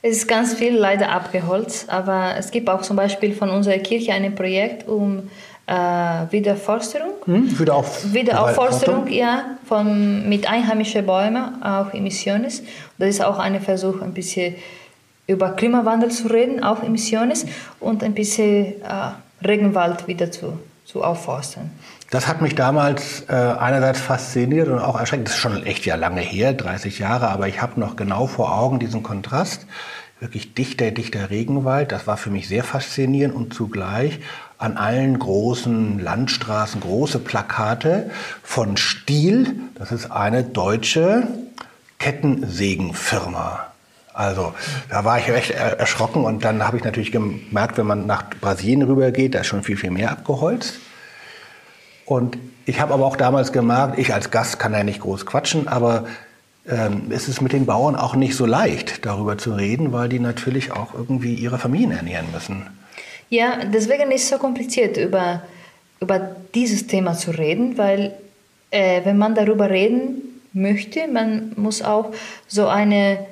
Es 0.00 0.16
ist 0.16 0.28
ganz 0.28 0.54
viel 0.54 0.76
leider 0.76 1.10
abgeholzt, 1.10 1.90
aber 1.90 2.34
es 2.38 2.50
gibt 2.50 2.70
auch 2.70 2.82
zum 2.82 2.96
Beispiel 2.96 3.34
von 3.34 3.50
unserer 3.50 3.78
Kirche 3.78 4.12
ein 4.12 4.34
Projekt, 4.34 4.88
um 4.88 5.30
äh, 5.68 6.32
Wiederforsterung. 6.32 7.12
Hm, 7.24 7.58
Wiederauf 7.58 8.12
Wiederaufforstung, 8.12 9.06
ja, 9.08 9.58
von, 9.66 10.28
mit 10.28 10.50
einheimischen 10.50 11.04
Bäumen, 11.04 11.62
auch 11.62 11.92
in 11.92 12.04
Missiones. 12.04 12.62
Das 12.96 13.10
ist 13.10 13.22
auch 13.22 13.38
ein 13.38 13.60
Versuch, 13.60 14.00
ein 14.00 14.14
bisschen 14.14 14.54
über 15.26 15.50
Klimawandel 15.50 16.10
zu 16.10 16.28
reden, 16.28 16.64
auch 16.64 16.82
in 16.82 16.92
Missiones, 16.92 17.44
und 17.80 18.02
ein 18.02 18.14
bisschen 18.14 18.80
äh, 18.82 19.46
Regenwald 19.46 20.08
wieder 20.08 20.30
zu, 20.32 20.58
zu 20.86 21.04
aufforsten. 21.04 21.70
Das 22.10 22.26
hat 22.26 22.40
mich 22.40 22.54
damals 22.54 23.26
äh, 23.28 23.34
einerseits 23.34 24.00
fasziniert 24.00 24.68
und 24.68 24.78
auch 24.78 24.98
erschreckt. 24.98 25.26
Das 25.26 25.34
ist 25.34 25.40
schon 25.40 25.66
echt 25.66 25.84
ja 25.84 25.96
lange 25.96 26.22
her, 26.22 26.54
30 26.54 26.98
Jahre, 26.98 27.28
aber 27.28 27.46
ich 27.46 27.60
habe 27.60 27.78
noch 27.78 27.96
genau 27.96 28.26
vor 28.26 28.56
Augen 28.56 28.78
diesen 28.78 29.02
Kontrast. 29.02 29.66
Wirklich 30.18 30.54
dichter, 30.54 30.90
dichter 30.90 31.28
Regenwald. 31.28 31.92
Das 31.92 32.06
war 32.06 32.16
für 32.16 32.30
mich 32.30 32.48
sehr 32.48 32.64
faszinierend 32.64 33.36
und 33.36 33.52
zugleich 33.52 34.20
an 34.58 34.76
allen 34.76 35.18
großen 35.18 36.00
Landstraßen 36.00 36.80
große 36.80 37.20
Plakate 37.20 38.10
von 38.42 38.76
Stiel. 38.76 39.54
Das 39.76 39.92
ist 39.92 40.10
eine 40.10 40.42
deutsche 40.42 41.28
Kettensägenfirma. 41.98 43.66
Also 44.12 44.52
da 44.90 45.04
war 45.04 45.18
ich 45.18 45.28
echt 45.28 45.52
erschrocken 45.52 46.24
und 46.24 46.44
dann 46.44 46.66
habe 46.66 46.76
ich 46.76 46.82
natürlich 46.82 47.12
gemerkt, 47.12 47.78
wenn 47.78 47.86
man 47.86 48.06
nach 48.06 48.24
Brasilien 48.40 48.82
rübergeht, 48.82 49.36
da 49.36 49.40
ist 49.40 49.46
schon 49.46 49.62
viel, 49.62 49.76
viel 49.76 49.92
mehr 49.92 50.10
abgeholzt. 50.10 50.74
Und 52.04 52.36
ich 52.66 52.80
habe 52.80 52.94
aber 52.94 53.06
auch 53.06 53.16
damals 53.16 53.52
gemerkt, 53.52 53.96
ich 53.96 54.12
als 54.12 54.32
Gast 54.32 54.58
kann 54.58 54.72
ja 54.72 54.82
nicht 54.82 55.00
groß 55.00 55.24
quatschen, 55.24 55.68
aber 55.68 56.06
ähm, 56.66 57.10
es 57.10 57.28
ist 57.28 57.40
mit 57.40 57.52
den 57.52 57.64
Bauern 57.64 57.94
auch 57.94 58.16
nicht 58.16 58.34
so 58.34 58.44
leicht, 58.44 59.06
darüber 59.06 59.38
zu 59.38 59.52
reden, 59.52 59.92
weil 59.92 60.08
die 60.08 60.18
natürlich 60.18 60.72
auch 60.72 60.94
irgendwie 60.94 61.34
ihre 61.34 61.58
Familien 61.58 61.92
ernähren 61.92 62.26
müssen. 62.32 62.66
Ja, 63.30 63.64
deswegen 63.64 64.10
ist 64.10 64.24
es 64.24 64.28
so 64.30 64.38
kompliziert, 64.38 64.96
über, 64.96 65.42
über 66.00 66.36
dieses 66.54 66.86
Thema 66.86 67.14
zu 67.14 67.30
reden, 67.30 67.76
weil 67.76 68.14
äh, 68.70 69.04
wenn 69.04 69.18
man 69.18 69.34
darüber 69.34 69.68
reden 69.68 70.40
möchte, 70.52 71.08
man 71.08 71.52
muss 71.56 71.82
auch 71.82 72.12
so 72.46 72.68
eine, 72.68 73.26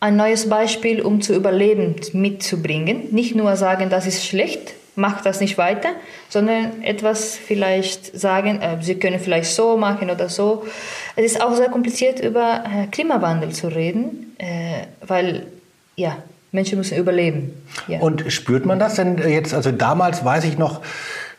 ein 0.00 0.16
neues 0.16 0.48
Beispiel, 0.48 1.02
um 1.02 1.20
zu 1.20 1.34
überleben, 1.34 1.96
mitzubringen. 2.12 3.08
Nicht 3.10 3.34
nur 3.34 3.56
sagen, 3.56 3.90
das 3.90 4.06
ist 4.06 4.24
schlecht, 4.24 4.72
mach 4.94 5.20
das 5.20 5.40
nicht 5.40 5.58
weiter, 5.58 5.90
sondern 6.30 6.82
etwas 6.82 7.36
vielleicht 7.36 8.18
sagen, 8.18 8.60
äh, 8.62 8.78
sie 8.80 8.94
können 8.94 9.20
vielleicht 9.20 9.50
so 9.50 9.76
machen 9.76 10.10
oder 10.10 10.30
so. 10.30 10.66
Es 11.14 11.32
ist 11.32 11.42
auch 11.42 11.54
sehr 11.54 11.68
kompliziert, 11.68 12.20
über 12.20 12.64
äh, 12.64 12.86
Klimawandel 12.86 13.50
zu 13.50 13.68
reden, 13.68 14.34
äh, 14.38 14.86
weil 15.06 15.46
ja, 15.96 16.16
Menschen 16.56 16.78
müssen 16.78 16.98
überleben. 16.98 17.52
Ja. 17.86 18.00
Und 18.00 18.32
spürt 18.32 18.66
man 18.66 18.80
das 18.80 18.94
denn 18.94 19.18
jetzt? 19.18 19.54
Also 19.54 19.70
damals 19.70 20.24
weiß 20.24 20.44
ich 20.44 20.58
noch, 20.58 20.80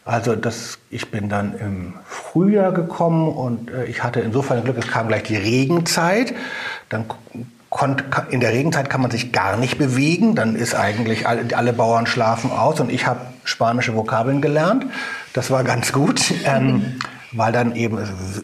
also 0.06 0.38
das, 0.38 0.80
ich 0.90 1.12
bin 1.12 1.28
dann 1.28 1.54
im 1.60 1.94
Frühjahr 2.06 2.72
gekommen 2.72 3.28
und 3.28 3.70
äh, 3.70 3.86
ich 3.86 4.04
hatte 4.04 4.22
insofern 4.22 4.64
Glück, 4.64 4.78
es 4.78 4.88
kam 4.88 5.10
gleich 5.10 5.24
die 5.24 5.36
Regenzeit. 5.36 6.34
Dann 6.88 7.06
konnt, 7.70 8.06
in 8.30 8.40
der 8.40 8.54
Regenzeit 8.54 8.90
kann 8.90 9.02
man 9.02 9.12
sich 9.12 9.34
gar 9.34 9.58
nicht 9.58 9.78
bewegen. 9.78 10.36
Dann 10.36 10.56
ist 10.56 10.76
eigentlich 10.76 11.28
alle, 11.28 11.46
alle 11.58 11.74
Bauern 11.74 12.08
schlafen 12.08 12.52
aus 12.52 12.80
und 12.80 12.90
ich 12.90 13.06
habe 13.06 13.20
spanische 13.44 13.96
Vokabeln 13.96 14.42
gelernt. 14.42 14.86
Das 15.34 15.52
war 15.52 15.64
ganz 15.64 15.92
gut. 15.92 16.34
Ähm, 16.46 16.96
weil 17.34 17.52
dann 17.52 17.76
eben 17.76 18.00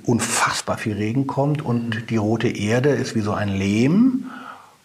unfassbar 0.05 0.77
viel 0.77 0.95
Regen 0.95 1.25
kommt 1.25 1.61
und 1.61 2.09
die 2.09 2.17
rote 2.17 2.49
Erde 2.49 2.89
ist 2.89 3.15
wie 3.15 3.21
so 3.21 3.31
ein 3.31 3.47
Lehm 3.47 4.25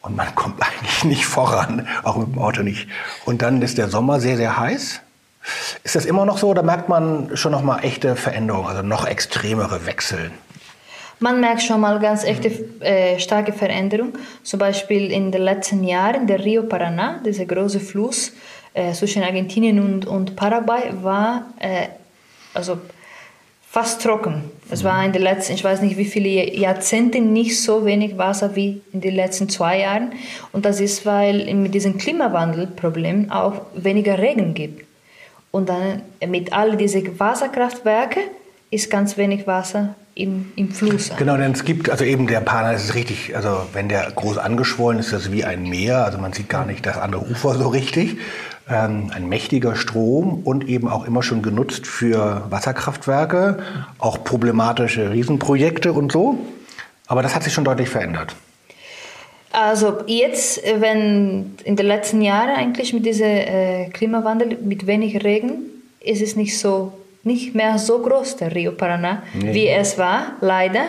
und 0.09 0.17
man 0.17 0.35
kommt 0.35 0.61
eigentlich 0.63 1.05
nicht 1.05 1.27
voran, 1.27 1.87
auch 2.03 2.17
mit 2.17 2.29
dem 2.29 2.39
Auto 2.39 2.63
nicht. 2.63 2.89
Und 3.25 3.43
dann 3.43 3.63
ist 3.63 3.79
der 3.79 3.89
Sommer 3.89 4.21
sehr, 4.21 4.37
sehr 4.37 4.59
heiß. 4.59 5.01
Ist 5.85 5.95
das 5.95 6.05
immer 6.05 6.25
noch 6.25 6.39
so 6.39 6.49
oder 6.49 6.63
merkt 6.63 6.89
man 6.89 7.37
schon 7.37 7.53
noch 7.53 7.63
mal 7.63 7.81
echte 7.81 8.17
Veränderungen, 8.17 8.67
also 8.67 8.83
noch 8.83 9.07
extremere 9.07 9.87
Wechsel? 9.87 10.31
Man 11.21 11.41
merkt 11.41 11.63
schon 11.63 11.81
mal 11.81 11.99
ganz 11.99 12.25
echte 12.25 12.49
äh, 12.81 13.19
starke 13.19 13.53
Veränderung. 13.53 14.17
Zum 14.43 14.59
Beispiel 14.59 15.11
in 15.11 15.33
den 15.33 15.43
letzten 15.43 15.83
Jahren 15.85 16.27
der 16.27 16.45
Rio 16.45 16.63
Paraná, 16.63 17.23
dieser 17.23 17.45
große 17.45 17.81
Fluss 17.81 18.33
äh, 18.75 18.93
zwischen 18.93 19.23
Argentinien 19.23 19.81
und, 19.81 20.07
und 20.07 20.37
Paraguay, 20.37 20.93
war 21.03 21.47
äh, 21.59 21.89
also 22.55 22.79
fast 23.69 24.03
trocken. 24.03 24.51
Es 24.71 24.85
war 24.85 25.05
in 25.05 25.13
den 25.13 25.23
letzten, 25.23 25.55
ich 25.55 25.65
weiß 25.65 25.81
nicht 25.81 25.97
wie 25.97 26.05
viele 26.05 26.55
Jahrzehnte 26.55 27.21
nicht 27.21 27.63
so 27.63 27.85
wenig 27.87 28.19
Wasser 28.19 28.55
wie 28.55 28.83
in 28.93 29.01
den 29.01 29.15
letzten 29.15 29.49
zwei 29.49 29.81
Jahren. 29.81 30.13
Und 30.53 30.65
das 30.65 30.81
ist, 30.81 31.07
weil 31.07 31.53
mit 31.55 31.75
diesem 31.75 31.97
Klimawandelproblem 31.97 33.31
auch 33.31 33.63
weniger 33.75 34.19
Regen 34.19 34.55
gibt. 34.55 34.85
Und 35.51 35.69
dann 35.69 36.03
mit 36.27 36.53
all 36.53 36.77
diesen 36.77 37.19
Wasserkraftwerken 37.19 38.23
ist 38.71 38.91
ganz 38.91 39.17
wenig 39.17 39.47
Wasser 39.47 39.95
im, 40.15 40.53
im 40.57 40.71
Fluss. 40.71 41.11
Genau, 41.17 41.37
denn 41.37 41.53
es 41.53 41.65
gibt, 41.65 41.89
also 41.89 42.05
eben 42.05 42.27
der 42.27 42.41
Pana 42.41 42.73
ist 42.73 42.95
richtig, 42.95 43.35
also 43.35 43.63
wenn 43.73 43.89
der 43.89 44.11
groß 44.15 44.37
angeschwollen 44.37 44.99
ist, 44.99 45.07
ist 45.07 45.27
das 45.27 45.33
wie 45.33 45.45
ein 45.45 45.63
Meer, 45.63 46.05
also 46.05 46.19
man 46.19 46.33
sieht 46.33 46.49
gar 46.49 46.67
nicht 46.67 46.85
das 46.85 46.99
andere 46.99 47.23
Ufer 47.23 47.55
so 47.55 47.69
richtig. 47.69 48.19
Ähm, 48.71 49.11
ein 49.15 49.29
mächtiger 49.29 49.77
Strom 49.77 50.43
und 50.45 50.69
eben 50.69 50.89
auch 50.89 51.07
immer 51.07 51.23
schon 51.23 51.41
genutzt 51.41 51.87
für 51.87 52.45
Wasserkraftwerke, 52.51 53.59
auch 53.99 54.25
problematische 54.25 55.11
Riesenprojekte 55.11 55.93
und 55.93 56.13
so. 56.13 56.39
Aber 57.07 57.23
das 57.23 57.35
hat 57.35 57.45
sich 57.45 57.55
schon 57.55 57.65
deutlich 57.65 57.89
verändert. 57.89 58.35
Also 59.53 59.95
jetzt, 60.07 60.63
wenn 60.81 61.57
in 61.65 61.77
den 61.77 61.87
letzten 61.87 62.21
Jahren 62.21 62.51
eigentlich 62.51 62.93
mit 62.93 63.07
diesem 63.07 63.27
äh, 63.27 63.89
Klimawandel, 63.91 64.59
mit 64.63 64.87
wenig 64.87 65.25
Regen, 65.25 65.63
ist 66.01 66.21
es 66.21 66.37
nicht 66.37 66.59
so, 66.59 66.93
nicht 67.25 67.55
mehr 67.55 67.79
so 67.79 68.01
groß, 68.01 68.37
der 68.37 68.55
Rio 68.55 68.73
Paraná, 68.73 69.23
nee. 69.33 69.55
wie 69.55 69.69
es 69.69 69.97
war, 69.97 70.33
leider. 70.43 70.85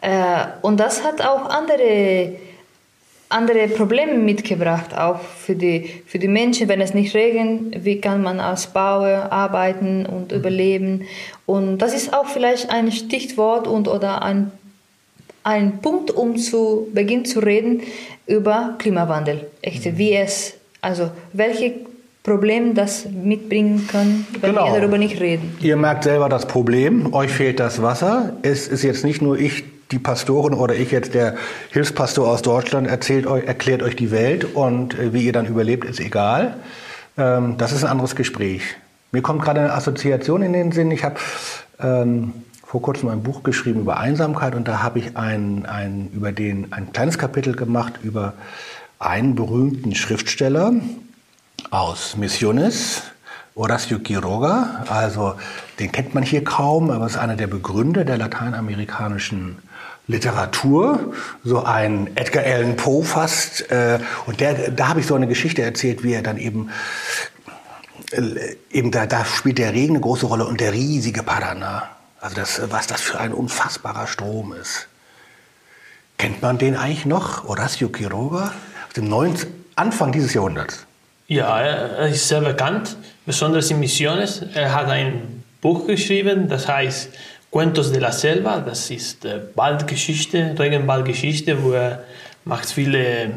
Äh, 0.00 0.46
und 0.62 0.80
das 0.80 1.04
hat 1.04 1.20
auch 1.20 1.50
andere, 1.50 2.32
andere 3.32 3.68
Probleme 3.68 4.14
mitgebracht, 4.14 4.96
auch 4.96 5.20
für 5.20 5.54
die, 5.54 6.02
für 6.06 6.18
die 6.18 6.28
Menschen, 6.28 6.68
wenn 6.68 6.80
es 6.80 6.94
nicht 6.94 7.14
regnet, 7.14 7.84
wie 7.84 8.00
kann 8.00 8.22
man 8.22 8.40
als 8.40 8.66
Bauer 8.68 9.28
arbeiten 9.30 10.06
und 10.06 10.32
mhm. 10.32 10.38
überleben. 10.38 11.02
Und 11.46 11.78
das 11.78 11.94
ist 11.94 12.14
auch 12.14 12.26
vielleicht 12.26 12.70
ein 12.70 12.92
Stichwort 12.92 13.66
und, 13.66 13.88
oder 13.88 14.22
ein 14.22 14.52
ein 15.44 15.78
Punkt, 15.80 16.10
um 16.10 16.36
zu 16.36 16.88
beginnen 16.92 17.24
zu 17.24 17.40
reden 17.40 17.82
über 18.26 18.76
Klimawandel. 18.78 19.48
Echte, 19.60 19.98
wie 19.98 20.12
es, 20.14 20.54
also 20.80 21.10
welche 21.32 21.74
Probleme 22.22 22.74
das 22.74 23.06
mitbringen 23.06 23.88
kann, 23.90 24.24
wenn 24.40 24.52
genau. 24.52 24.66
wir 24.66 24.78
darüber 24.80 24.98
nicht 24.98 25.20
reden. 25.20 25.56
Ihr 25.60 25.76
merkt 25.76 26.04
selber 26.04 26.28
das 26.28 26.46
Problem, 26.46 27.12
euch 27.12 27.30
fehlt 27.30 27.58
das 27.58 27.82
Wasser. 27.82 28.36
Es 28.42 28.68
ist 28.68 28.84
jetzt 28.84 29.04
nicht 29.04 29.20
nur 29.20 29.38
ich, 29.38 29.64
die 29.92 29.98
Pastorin 29.98 30.54
oder 30.54 30.74
ich 30.74 30.90
jetzt, 30.90 31.14
der 31.14 31.36
Hilfspastor 31.70 32.26
aus 32.26 32.42
Deutschland, 32.42 32.88
erzählt 32.88 33.26
euch, 33.26 33.44
erklärt 33.44 33.82
euch 33.82 33.94
die 33.94 34.10
Welt 34.10 34.44
und 34.44 34.98
äh, 34.98 35.12
wie 35.12 35.24
ihr 35.24 35.32
dann 35.32 35.46
überlebt, 35.46 35.84
ist 35.84 36.00
egal. 36.00 36.56
Ähm, 37.16 37.56
das 37.58 37.72
ist 37.72 37.84
ein 37.84 37.90
anderes 37.90 38.16
Gespräch. 38.16 38.62
Mir 39.12 39.22
kommt 39.22 39.42
gerade 39.42 39.60
eine 39.60 39.74
Assoziation 39.74 40.42
in 40.42 40.54
den 40.54 40.72
Sinn. 40.72 40.90
Ich 40.90 41.04
habe 41.04 41.16
ähm, 41.78 42.32
vor 42.64 42.80
kurzem 42.80 43.10
ein 43.10 43.22
Buch 43.22 43.42
geschrieben 43.42 43.80
über 43.80 43.98
Einsamkeit 43.98 44.54
und 44.54 44.66
da 44.66 44.82
habe 44.82 44.98
ich 44.98 45.16
ein, 45.16 45.66
ein, 45.66 46.08
über 46.14 46.32
den, 46.32 46.72
ein 46.72 46.92
kleines 46.92 47.18
Kapitel 47.18 47.54
gemacht 47.54 48.00
über 48.02 48.32
einen 48.98 49.34
berühmten 49.34 49.94
Schriftsteller 49.94 50.72
aus 51.70 52.16
Misiones, 52.16 53.02
Horacio 53.54 53.98
Quiroga. 53.98 54.86
Also 54.88 55.34
den 55.78 55.92
kennt 55.92 56.14
man 56.14 56.22
hier 56.22 56.44
kaum, 56.44 56.90
aber 56.90 57.04
ist 57.04 57.18
einer 57.18 57.36
der 57.36 57.48
Begründer 57.48 58.06
der 58.06 58.16
lateinamerikanischen 58.16 59.58
Literatur, 60.08 61.14
so 61.44 61.62
ein 61.64 62.10
Edgar 62.16 62.44
Allan 62.44 62.76
Poe 62.76 63.04
fast. 63.04 63.70
Äh, 63.70 64.00
und 64.26 64.40
der, 64.40 64.70
da 64.70 64.88
habe 64.88 65.00
ich 65.00 65.06
so 65.06 65.14
eine 65.14 65.28
Geschichte 65.28 65.62
erzählt, 65.62 66.02
wie 66.02 66.12
er 66.12 66.22
dann 66.22 66.38
eben 66.38 66.70
äh, 68.12 68.56
eben 68.70 68.90
da, 68.90 69.06
da 69.06 69.24
spielt 69.24 69.58
der 69.58 69.72
Regen 69.72 69.94
eine 69.94 70.00
große 70.00 70.26
Rolle 70.26 70.44
und 70.46 70.60
der 70.60 70.72
riesige 70.72 71.22
Paraná. 71.22 71.82
Also 72.20 72.36
das, 72.36 72.62
was 72.70 72.86
das 72.86 73.00
für 73.00 73.18
ein 73.18 73.32
unfassbarer 73.32 74.06
Strom 74.06 74.52
ist. 74.52 74.88
Kennt 76.18 76.42
man 76.42 76.58
den 76.58 76.76
eigentlich 76.76 77.06
noch? 77.06 77.48
Horacio 77.48 77.88
Quiroga? 77.88 78.52
Aus 78.86 78.94
dem 78.94 79.08
19, 79.08 79.48
Anfang 79.74 80.12
dieses 80.12 80.34
Jahrhunderts. 80.34 80.86
Ja, 81.26 81.60
er 81.60 82.08
ist 82.08 82.28
sehr 82.28 82.40
bekannt, 82.40 82.96
besonders 83.24 83.70
in 83.70 83.80
Misiones. 83.80 84.42
Er 84.54 84.74
hat 84.74 84.88
ein 84.88 85.42
Buch 85.60 85.86
geschrieben, 85.86 86.48
das 86.48 86.68
heißt 86.68 87.08
Cuentos 87.52 87.92
de 87.92 88.00
la 88.00 88.12
Selva. 88.12 88.60
Das 88.60 88.90
ist 88.90 89.24
äh, 89.24 89.40
Waldgeschichte, 89.54 90.56
Regenwaldgeschichte, 90.58 91.62
wo 91.62 91.72
er 91.72 92.02
macht 92.44 92.68
viele 92.70 92.98
äh, 92.98 93.28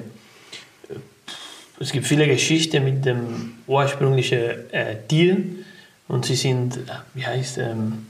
es 1.79 1.91
gibt 1.91 2.07
viele 2.07 2.25
Geschichten 2.25 2.85
mit 2.85 3.03
dem 3.05 3.55
ursprünglichen 3.67 4.71
äh, 4.71 4.95
Tieren 5.07 5.65
und 6.07 6.25
sie 6.25 6.35
sind, 6.35 6.79
wie 7.13 7.25
heißt 7.25 7.57
ähm, 7.57 8.07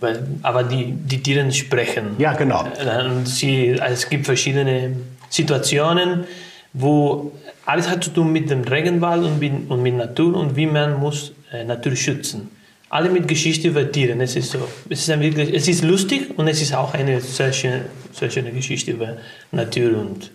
weil, 0.00 0.24
aber 0.42 0.62
die, 0.62 0.92
die 0.92 1.20
Tiere 1.20 1.50
sprechen. 1.52 2.14
Ja, 2.18 2.34
genau. 2.34 2.64
Äh, 2.78 3.04
und 3.06 3.26
sie, 3.26 3.80
also 3.80 3.94
es 3.94 4.08
gibt 4.08 4.26
verschiedene 4.26 4.96
Situationen, 5.28 6.24
wo 6.72 7.32
alles 7.66 7.88
hat 7.88 8.04
zu 8.04 8.10
tun 8.10 8.32
mit 8.32 8.48
dem 8.50 8.62
Regenwald 8.62 9.24
und 9.24 9.40
mit, 9.40 9.68
und 9.68 9.82
mit 9.82 9.94
Natur 9.94 10.36
und 10.36 10.54
wie 10.54 10.66
man 10.66 11.00
muss 11.00 11.32
äh, 11.52 11.64
Natur 11.64 11.96
schützen. 11.96 12.50
Alle 12.90 13.10
mit 13.10 13.28
Geschichte 13.28 13.68
über 13.68 13.90
Tiere. 13.90 14.20
Es 14.22 14.36
ist 14.36 14.52
so, 14.52 14.58
es 14.88 15.06
ist, 15.06 15.20
wirklich, 15.20 15.54
es 15.54 15.68
ist 15.68 15.84
lustig 15.84 16.38
und 16.38 16.48
es 16.48 16.62
ist 16.62 16.74
auch 16.74 16.94
eine 16.94 17.20
sehr 17.20 17.52
schöne, 17.52 17.84
sehr 18.12 18.30
schöne 18.30 18.50
Geschichte 18.50 18.92
über 18.92 19.18
Natur 19.52 19.98
und 19.98 20.30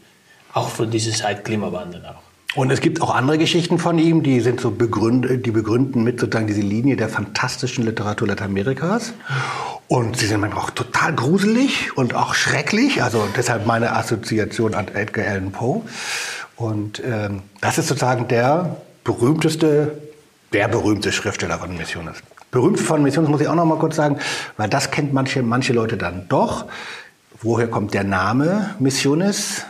auch 0.54 0.70
für 0.70 0.86
diese 0.86 1.12
Zeit 1.12 1.44
Klimawandel 1.44 2.06
auch. 2.06 2.22
Und 2.56 2.70
es 2.72 2.82
gibt 2.82 3.02
auch 3.02 3.16
andere 3.16 3.40
Geschichten 3.40 3.80
von 3.80 3.98
ihm, 3.98 4.22
die 4.22 4.40
sind 4.40 4.62
so 4.62 4.70
begründet, 4.70 5.46
die 5.46 5.52
begründen 5.52 6.04
mit 6.04 6.20
sozusagen 6.20 6.46
diese 6.46 6.62
Linie 6.62 6.96
der 6.96 7.10
fantastischen 7.10 7.84
Literatur 7.84 8.28
Lateinamerikas. 8.28 9.14
Und 9.88 10.18
sie 10.18 10.28
sind 10.28 10.40
manchmal 10.40 10.64
auch 10.64 10.70
total 10.70 11.14
gruselig 11.14 11.98
und 11.98 12.14
auch 12.14 12.36
schrecklich. 12.36 13.02
Also 13.02 13.28
deshalb 13.36 13.66
meine 13.66 13.96
Assoziation 13.96 14.76
an 14.76 14.88
Edgar 14.94 15.26
Allan 15.26 15.52
Poe. 15.52 15.82
Und 16.56 17.02
ähm, 17.04 17.42
das 17.60 17.80
ist 17.80 17.88
sozusagen 17.88 18.28
der 18.28 18.78
berühmteste, 19.04 19.98
der 20.54 20.68
berühmte 20.68 21.12
Schriftsteller 21.12 21.58
von 21.58 21.76
Missiones. 21.76 22.18
Berühmt 22.54 22.80
von 22.80 23.04
Missiones 23.04 23.30
muss 23.30 23.42
ich 23.42 23.50
auch 23.50 23.56
noch 23.56 23.66
mal 23.66 23.78
kurz 23.78 23.98
sagen, 23.98 24.18
weil 24.56 24.70
das 24.70 24.92
kennt 24.92 25.12
manche, 25.12 25.44
manche 25.44 25.74
Leute 25.74 25.98
dann 25.98 26.28
doch. 26.30 26.66
Woher 27.42 27.68
kommt 27.68 27.94
der 27.94 28.06
Name 28.06 28.76
Missiones? 28.80 29.66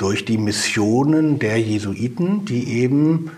durch 0.00 0.24
die 0.24 0.38
Missionen 0.38 1.38
der 1.38 1.60
Jesuiten, 1.60 2.44
die 2.46 2.80
eben 2.80 3.30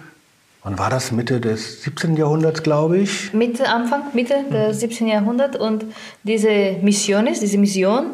Wann 0.64 0.78
war 0.78 0.90
das? 0.90 1.10
Mitte 1.10 1.40
des 1.40 1.82
17. 1.82 2.16
Jahrhunderts, 2.16 2.62
glaube 2.62 2.98
ich. 2.98 3.32
Mitte, 3.32 3.68
Anfang, 3.68 4.02
Mitte 4.14 4.44
des 4.48 4.78
17. 4.78 5.08
Jahrhunderts. 5.08 5.58
Und 5.58 5.86
diese 6.22 6.76
Missiones, 6.82 7.40
diese 7.40 7.58
Mission, 7.58 8.12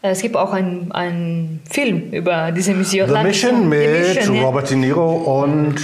äh, 0.00 0.12
es 0.12 0.22
gibt 0.22 0.34
auch 0.36 0.54
einen 0.54 1.60
Film 1.70 2.10
über 2.12 2.50
diese 2.50 2.72
Mission. 2.72 3.10
The 3.10 3.22
Mission 3.22 3.68
mit 3.68 4.14
Mission, 4.14 4.36
ja. 4.36 4.42
Robert 4.42 4.70
De 4.70 4.76
Niro 4.78 5.42
und 5.42 5.82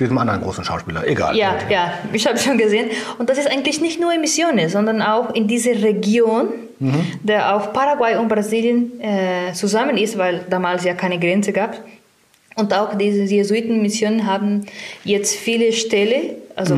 diesem 0.00 0.18
anderen 0.18 0.40
großen 0.42 0.64
Schauspieler. 0.64 1.06
Egal. 1.06 1.36
Ja, 1.36 1.56
ja, 1.70 1.92
ich 2.12 2.26
habe 2.26 2.38
schon 2.38 2.58
gesehen. 2.58 2.90
Und 3.18 3.30
das 3.30 3.38
ist 3.38 3.50
eigentlich 3.50 3.80
nicht 3.80 4.00
nur 4.00 4.12
in 4.12 4.20
Misiones, 4.20 4.72
sondern 4.72 5.02
auch 5.02 5.34
in 5.34 5.46
dieser 5.46 5.82
Region, 5.82 6.48
der 7.22 7.54
auch 7.54 7.72
Paraguay 7.72 8.16
und 8.16 8.28
Brasilien 8.28 9.00
äh, 9.00 9.52
zusammen 9.52 9.96
ist, 9.96 10.18
weil 10.18 10.44
damals 10.50 10.84
ja 10.84 10.94
keine 10.94 11.18
Grenze 11.18 11.52
gab. 11.52 11.78
Und 12.56 12.72
auch 12.74 12.96
diese 12.96 13.22
Jesuitenmissionen 13.22 14.26
haben 14.26 14.66
jetzt 15.04 15.36
viele 15.36 15.72
Ställe, 15.72 16.36
also 16.54 16.76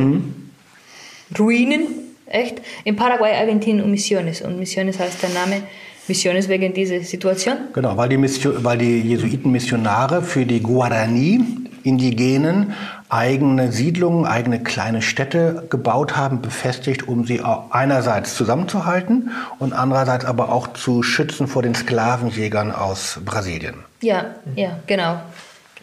Ruinen, 1.37 1.87
echt, 2.25 2.61
in 2.83 2.95
Paraguay, 2.95 3.33
Argentinien 3.33 3.83
und 3.83 3.91
Misiones. 3.91 4.41
Und 4.41 4.57
Misiones 4.59 4.99
heißt 4.99 5.21
der 5.21 5.29
Name 5.29 5.63
Misiones 6.07 6.47
wegen 6.47 6.73
dieser 6.73 7.01
Situation. 7.01 7.57
Genau, 7.73 7.95
weil 7.97 8.09
die, 8.09 8.17
Mission, 8.17 8.63
weil 8.63 8.77
die 8.77 9.01
Jesuitenmissionare 9.01 10.21
für 10.21 10.45
die 10.45 10.61
Guarani, 10.61 11.41
Indigenen, 11.83 12.73
eigene 13.09 13.71
Siedlungen, 13.71 14.25
eigene 14.25 14.61
kleine 14.61 15.01
Städte 15.01 15.65
gebaut 15.69 16.17
haben, 16.17 16.41
befestigt, 16.41 17.07
um 17.07 17.25
sie 17.25 17.41
einerseits 17.69 18.35
zusammenzuhalten 18.35 19.31
und 19.59 19.73
andererseits 19.73 20.25
aber 20.25 20.51
auch 20.51 20.73
zu 20.73 21.03
schützen 21.03 21.47
vor 21.47 21.63
den 21.63 21.73
Sklavenjägern 21.73 22.71
aus 22.71 23.19
Brasilien. 23.23 23.75
Ja, 24.01 24.35
ja, 24.55 24.79
genau. 24.87 25.21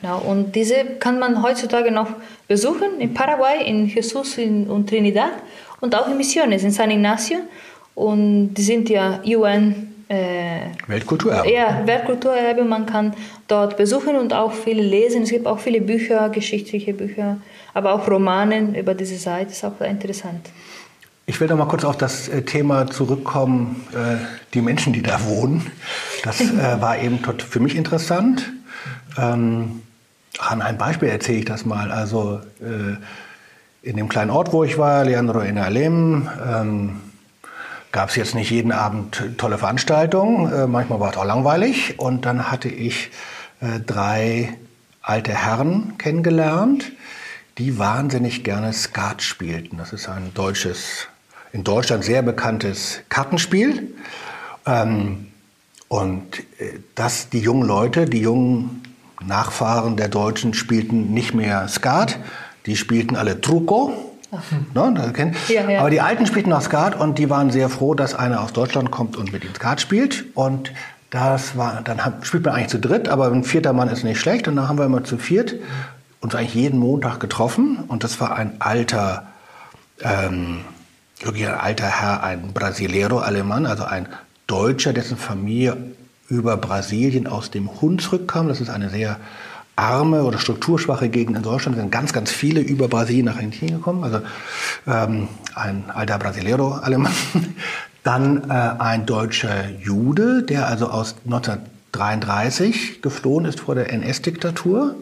genau. 0.01 0.19
Und 0.19 0.55
diese 0.55 0.85
kann 1.01 1.19
man 1.19 1.43
heutzutage 1.43 1.91
noch 1.91 2.09
besuchen 2.47 3.01
in 3.01 3.15
Paraguay, 3.15 3.67
in 3.67 3.87
Jesus 3.87 4.37
und 4.37 4.89
Trinidad 4.89 5.33
und 5.81 5.95
auch 5.95 6.09
in 6.09 6.17
Misiones, 6.17 6.63
in 6.63 6.71
San 6.71 6.91
Ignacio. 6.91 7.39
Und 7.95 8.55
die 8.55 8.63
sind 8.63 8.91
ja 8.91 9.21
UN. 9.25 9.94
Äh, 10.09 10.71
Weltkulturerbe. 10.87 11.51
ja, 11.51 11.83
Weltkulturerbe. 11.87 12.65
Man 12.65 12.87
kann 12.87 13.15
dort 13.49 13.77
besuchen 13.77 14.17
und 14.17 14.33
auch 14.33 14.53
viele 14.53 14.83
lesen. 14.83 15.23
Es 15.23 15.31
gibt 15.31 15.47
auch 15.47 15.59
viele 15.59 15.81
Bücher, 15.81 16.29
geschichtliche 16.29 16.93
Bücher, 16.93 17.39
aber 17.73 17.95
auch 17.95 18.09
Romanen 18.09 18.75
über 18.75 18.95
diese 18.95 19.17
Seite. 19.17 19.53
ist 19.53 19.65
auch 19.65 19.79
sehr 19.79 19.89
interessant. 19.89 20.51
Ich 21.27 21.41
will 21.41 21.49
noch 21.49 21.57
mal 21.57 21.67
kurz 21.67 21.85
auf 21.85 21.97
das 21.97 22.29
äh, 22.29 22.43
Thema 22.43 22.87
zurückkommen, 22.87 23.87
äh, 23.93 24.17
die 24.53 24.61
Menschen, 24.61 24.93
die 24.93 25.03
da 25.03 25.25
wohnen. 25.25 25.71
Das 26.23 26.41
war 26.81 26.99
eben 26.99 27.19
für 27.19 27.61
mich 27.61 27.75
interessant. 27.77 28.53
Ähm, 29.17 29.83
an 30.39 30.61
einem 30.61 30.77
Beispiel 30.77 31.09
erzähle 31.09 31.39
ich 31.39 31.45
das 31.45 31.65
mal. 31.65 31.93
Also 31.93 32.41
in 33.85 33.97
dem 33.97 34.09
kleinen 34.09 34.31
Ort, 34.31 34.53
wo 34.53 34.65
ich 34.65 34.79
war, 34.79 35.05
Leandro 35.05 35.41
in 35.41 35.59
Alem, 35.59 36.29
ähm, 36.45 37.01
gab 37.95 38.09
es 38.09 38.17
jetzt 38.17 38.35
nicht 38.35 38.51
jeden 38.51 38.73
Abend 38.73 39.23
tolle 39.39 39.57
Veranstaltungen. 39.57 40.53
Äh, 40.53 40.67
manchmal 40.67 40.99
war 40.99 41.13
es 41.13 41.17
auch 41.17 41.25
langweilig. 41.25 42.01
Und 42.01 42.27
dann 42.27 42.51
hatte 42.51 42.69
ich 42.69 43.13
äh, 43.61 43.79
drei 43.79 44.59
alte 45.01 45.33
Herren 45.33 45.97
kennengelernt, 45.97 46.91
die 47.57 47.79
wahnsinnig 47.79 48.43
gerne 48.43 48.73
Skat 48.73 49.23
spielten. 49.23 49.77
Das 49.77 49.93
ist 49.93 50.09
ein 50.09 50.35
deutsches, 50.35 51.07
in 51.53 51.63
Deutschland 51.63 52.03
sehr 52.03 52.23
bekanntes 52.23 53.03
Kartenspiel. 53.11 53.95
Ähm, 54.67 55.29
und 55.87 56.41
äh, 56.59 56.81
dass 56.97 57.29
die 57.29 57.41
jungen 57.41 57.63
Leute, 57.63 58.07
die 58.07 58.23
jungen 58.23 58.83
Nachfahren 59.25 59.97
der 59.97 60.09
Deutschen 60.09 60.53
spielten 60.53 61.15
nicht 61.15 61.33
mehr 61.33 61.69
Skat, 61.69 62.19
die 62.67 62.75
spielten 62.75 63.15
alle 63.15 63.41
Truco. 63.41 64.14
Ne, 64.75 65.13
kennt- 65.13 65.37
Ja, 65.49 65.69
ja. 65.69 65.81
Aber 65.81 65.91
die 65.91 66.01
Alten 66.01 66.27
spielten 66.27 66.51
noch 66.51 66.63
Skat 66.63 66.99
und 66.99 67.19
die 67.19 67.31
waren 67.31 67.51
sehr 67.51 67.69
froh, 67.69 67.95
dass 67.95 68.15
einer 68.15 68.43
aus 68.43 68.53
Deutschland 68.53 68.91
kommt 68.91 69.17
und 69.17 69.33
mit 69.33 69.45
ihnen 69.45 69.55
Skat 69.55 69.81
spielt. 69.81 70.25
Und 70.35 70.73
das 71.11 71.57
war, 71.57 71.81
dann 71.85 72.05
haben- 72.05 72.23
spielt 72.25 72.45
man 72.45 72.55
eigentlich 72.55 72.69
zu 72.69 72.79
dritt, 72.81 73.09
aber 73.09 73.27
ein 73.31 73.45
vierter 73.45 73.73
Mann 73.73 73.89
ist 73.89 74.05
nicht 74.05 74.21
schlecht. 74.21 74.49
Und 74.49 74.57
dann 74.57 74.69
haben 74.69 74.79
wir 74.79 74.85
immer 74.87 75.05
zu 75.05 75.17
viert 75.19 75.55
uns 76.21 76.35
eigentlich 76.35 76.55
jeden 76.55 76.79
Montag 76.79 77.21
getroffen. 77.21 77.85
Und 77.89 78.03
das 78.05 78.19
war 78.21 78.35
ein 78.37 78.53
alter, 78.61 79.27
ähm, 80.03 80.61
wirklich 81.21 81.47
ein 81.47 81.55
alter 81.55 81.87
Herr, 81.87 82.23
ein 82.25 82.53
Brasilero 82.53 83.19
Alemann, 83.19 83.67
also 83.67 83.85
ein 83.85 84.09
Deutscher, 84.47 84.93
dessen 84.93 85.17
Familie 85.17 85.77
über 86.29 86.57
Brasilien 86.57 87.27
aus 87.27 87.51
dem 87.51 87.81
Hunsrück 87.81 88.27
kam. 88.29 88.49
Das 88.49 88.61
ist 88.61 88.71
eine 88.71 88.89
sehr 88.91 89.19
arme 89.77 90.25
oder 90.25 90.39
strukturschwache 90.39 91.09
Gegend 91.09 91.37
in 91.37 91.43
Deutschland. 91.43 91.77
Sind 91.77 91.91
ganz, 91.91 92.13
ganz 92.13 92.31
viele 92.31 92.61
über 92.61 92.89
Brasilien 92.89 93.27
nach 93.27 93.37
Argentinien 93.37 93.79
gekommen. 93.79 94.05
Also 94.05 94.21
ähm, 94.87 95.29
ein 95.55 95.91
alter 95.93 96.19
Brasilero 96.19 96.75
Alemann. 96.75 97.13
Dann 98.03 98.51
äh, 98.51 98.53
ein 98.53 99.07
deutscher 99.07 99.71
Jude, 99.71 100.43
der 100.43 100.69
also 100.69 100.89
aus 100.89 101.17
1933 101.25 103.01
geflohen 103.01 103.47
ist 103.47 103.61
vor 103.61 103.75
der 103.75 103.91
NS-Diktatur 103.91 104.95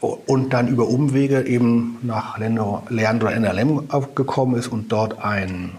und 0.00 0.52
dann 0.52 0.68
über 0.68 0.88
Umwege 0.88 1.42
eben 1.46 1.98
nach 2.02 2.38
Leandro 2.38 3.30
NLM 3.30 3.88
gekommen 4.14 4.56
ist 4.56 4.68
und 4.68 4.90
dort 4.90 5.22
ein, 5.22 5.72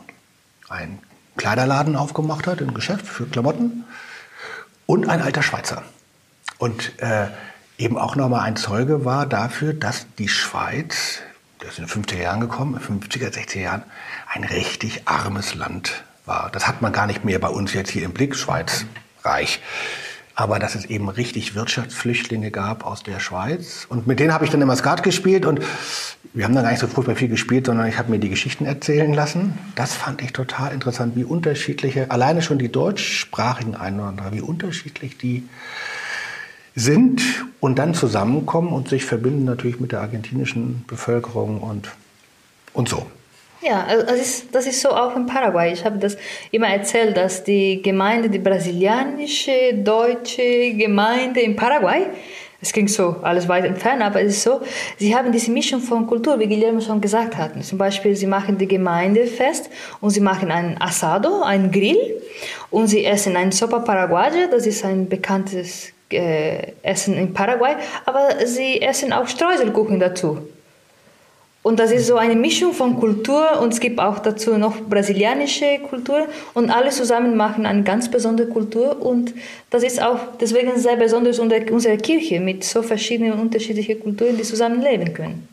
ein 0.70 1.00
Kleiderladen 1.36 1.96
aufgemacht 1.96 2.48
hat, 2.48 2.62
ein 2.62 2.74
Geschäft 2.74 3.06
für 3.06 3.26
Klamotten 3.26 3.84
und 4.86 5.10
ein 5.10 5.22
alter 5.22 5.44
Schweizer. 5.44 5.84
Und 6.58 6.94
äh, 7.02 7.28
eben 7.78 7.98
auch 7.98 8.16
nochmal 8.16 8.42
ein 8.42 8.56
Zeuge 8.56 9.06
war 9.06 9.26
dafür, 9.26 9.74
dass 9.74 10.08
die 10.18 10.28
Schweiz, 10.28 11.20
das 11.60 11.72
ist 11.74 11.80
in 11.80 11.86
den 11.86 12.04
50er 12.04 12.22
Jahren 12.22 12.40
gekommen, 12.40 12.76
in 12.76 13.00
den 13.00 13.10
50er, 13.10 13.34
60er 13.34 13.60
Jahren, 13.60 13.84
ein 14.34 14.44
richtig 14.44 15.04
armes 15.06 15.56
Land 15.56 16.04
war. 16.26 16.50
Das 16.52 16.68
hat 16.68 16.82
man 16.82 16.92
gar 16.92 17.08
nicht 17.08 17.24
mehr 17.24 17.40
bei 17.40 17.50
uns 17.50 17.74
jetzt 17.74 17.92
hier 17.92 18.04
im 18.04 18.14
Blick, 18.14 18.36
Schweiz, 18.36 18.86
reich. 19.24 19.62
Aber 20.36 20.60
dass 20.60 20.76
es 20.76 20.86
eben 20.86 21.10
richtig 21.10 21.56
Wirtschaftsflüchtlinge 21.56 22.52
gab 22.52 22.86
aus 22.86 23.02
der 23.02 23.20
Schweiz. 23.20 23.88
Und 23.90 24.06
mit 24.06 24.20
denen 24.20 24.32
habe 24.32 24.46
ich 24.46 24.52
dann 24.52 24.62
immer 24.62 24.76
Skat 24.76 25.02
gespielt. 25.02 25.48
Und 25.48 25.62
wir 26.34 26.46
haben 26.46 26.54
dann 26.54 26.64
gar 26.64 26.70
nicht 26.70 26.80
so 26.80 26.86
furchtbar 26.86 27.16
viel 27.16 27.28
gespielt, 27.28 27.66
sondern 27.66 27.88
ich 27.88 27.98
habe 27.98 28.12
mir 28.12 28.20
die 28.20 28.30
Geschichten 28.30 28.66
erzählen 28.66 29.12
lassen. 29.14 29.58
Das 29.74 29.96
fand 29.96 30.22
ich 30.22 30.34
total 30.34 30.74
interessant, 30.74 31.16
wie 31.16 31.24
unterschiedliche, 31.24 32.12
alleine 32.12 32.44
schon 32.44 32.60
die 32.60 32.72
deutschsprachigen 32.72 33.76
Einwanderer, 33.76 34.32
wie 34.32 34.42
unterschiedlich 34.42 35.18
die 35.18 35.50
sind 36.78 37.24
und 37.60 37.80
dann 37.80 37.96
zusammenkommen 37.96 38.72
und 38.72 38.88
sich 38.88 39.04
verbinden 39.04 39.46
natürlich 39.46 39.80
mit 39.80 39.92
der 39.92 40.02
argentinischen 40.02 40.86
Bevölkerung 40.88 41.60
und, 41.62 41.90
und 42.74 42.88
so. 42.88 43.08
Ja, 43.64 43.84
also 43.86 44.06
das 44.06 44.20
ist, 44.20 44.56
das 44.56 44.68
ist 44.68 44.82
so 44.82 44.90
auch 44.90 45.16
in 45.16 45.26
Paraguay. 45.26 45.74
Ich 45.74 45.84
habe 45.84 45.98
das 45.98 46.18
immer 46.52 46.68
erzählt, 46.68 47.18
dass 47.18 47.44
die 47.44 47.82
Gemeinde, 47.82 48.30
die 48.30 48.38
brasilianische, 48.38 49.74
deutsche 49.74 50.76
Gemeinde 50.76 51.42
in 51.42 51.56
Paraguay, 51.56 52.06
es 52.62 52.72
klingt 52.72 52.92
so 52.92 53.16
alles 53.24 53.48
weit 53.48 53.66
entfernt, 53.66 54.04
aber 54.04 54.22
es 54.22 54.38
ist 54.38 54.44
so, 54.44 54.62
sie 54.98 55.16
haben 55.16 55.32
diese 55.32 55.50
Mischung 55.50 55.82
von 55.82 56.06
Kultur, 56.06 56.40
wie 56.40 56.48
Guillermo 56.48 56.80
schon 56.80 57.02
gesagt 57.02 57.38
hat. 57.38 57.64
Zum 57.64 57.80
Beispiel, 57.80 58.16
sie 58.16 58.28
machen 58.28 58.60
die 58.60 58.68
Gemeinde 58.68 59.26
fest 59.26 59.72
und 60.00 60.12
sie 60.12 60.22
machen 60.22 60.52
ein 60.52 60.80
Asado, 60.80 61.42
ein 61.42 61.72
Grill 61.72 62.22
und 62.70 62.86
sie 62.88 63.04
essen 63.04 63.36
ein 63.36 63.52
Sopa 63.52 63.80
Paraguaya, 63.80 64.48
das 64.52 64.68
ist 64.68 64.86
ein 64.86 65.10
bekanntes 65.10 65.94
äh, 66.12 66.74
Essen 66.84 67.16
in 67.16 67.34
Paraguay, 67.34 67.76
aber 68.06 68.46
sie 68.46 68.82
essen 68.82 69.14
auch 69.14 69.28
Streuselkuchen 69.28 70.00
dazu. 70.00 70.40
Und 71.68 71.82
das 71.82 71.92
ist 71.92 72.08
so 72.08 72.16
eine 72.16 72.36
Mischung 72.36 72.72
von 72.72 72.98
Kultur 72.98 73.60
und 73.60 73.74
es 73.74 73.82
gibt 73.82 74.00
auch 74.00 74.20
dazu 74.20 74.58
noch 74.58 74.80
brasilianische 74.80 75.80
Kultur 75.90 76.28
und 76.54 76.70
alle 76.70 76.92
zusammen 76.92 77.36
machen 77.36 77.66
eine 77.66 77.84
ganz 77.84 78.10
besondere 78.10 78.48
Kultur 78.48 79.06
und 79.06 79.34
das 79.70 79.84
ist 79.84 80.02
auch 80.02 80.20
deswegen 80.40 80.78
sehr 80.78 80.96
besonders 80.96 81.40
unsere 81.40 81.98
Kirche 81.98 82.40
mit 82.40 82.64
so 82.64 82.82
verschiedenen 82.82 83.34
und 83.34 83.40
unterschiedlichen 83.40 84.00
Kulturen, 84.00 84.38
die 84.38 84.44
zusammen 84.44 84.82
leben 84.82 85.14
können. 85.14 85.50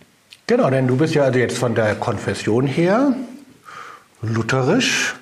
Genau, 0.46 0.70
denn 0.70 0.86
du 0.86 0.96
bist 0.96 1.14
ja 1.14 1.24
also 1.24 1.40
jetzt 1.40 1.58
von 1.58 1.74
der 1.74 1.96
Konfession 1.96 2.68
her 2.68 3.14
lutherisch 4.22 5.16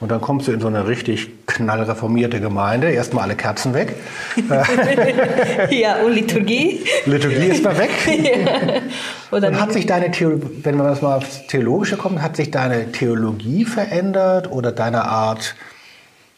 und 0.00 0.10
dann 0.10 0.22
kommst 0.22 0.48
du 0.48 0.52
in 0.52 0.60
so 0.60 0.66
eine 0.66 0.88
richtig 0.88 1.46
knallreformierte 1.46 2.40
Gemeinde. 2.40 2.90
Erstmal 2.90 3.24
alle 3.24 3.36
Kerzen 3.36 3.74
weg. 3.74 3.96
ja, 5.70 5.96
und 6.02 6.12
Liturgie. 6.12 6.82
Liturgie 7.04 7.48
ist 7.48 7.62
mal 7.62 7.76
weg. 7.76 7.90
Oder 9.30 9.48
Und 9.48 9.60
hat 9.60 9.74
sich 9.74 9.84
deine 9.84 10.10
Theologie, 10.10 10.60
wenn 10.62 10.76
wir 10.76 10.84
das 10.84 11.02
mal 11.02 11.16
aufs 11.16 11.46
Theologische 11.48 11.98
kommen, 11.98 12.22
hat 12.22 12.34
sich 12.34 12.50
deine 12.50 12.92
Theologie 12.92 13.66
verändert 13.66 14.50
oder 14.50 14.72
deine 14.72 15.04
Art, 15.04 15.54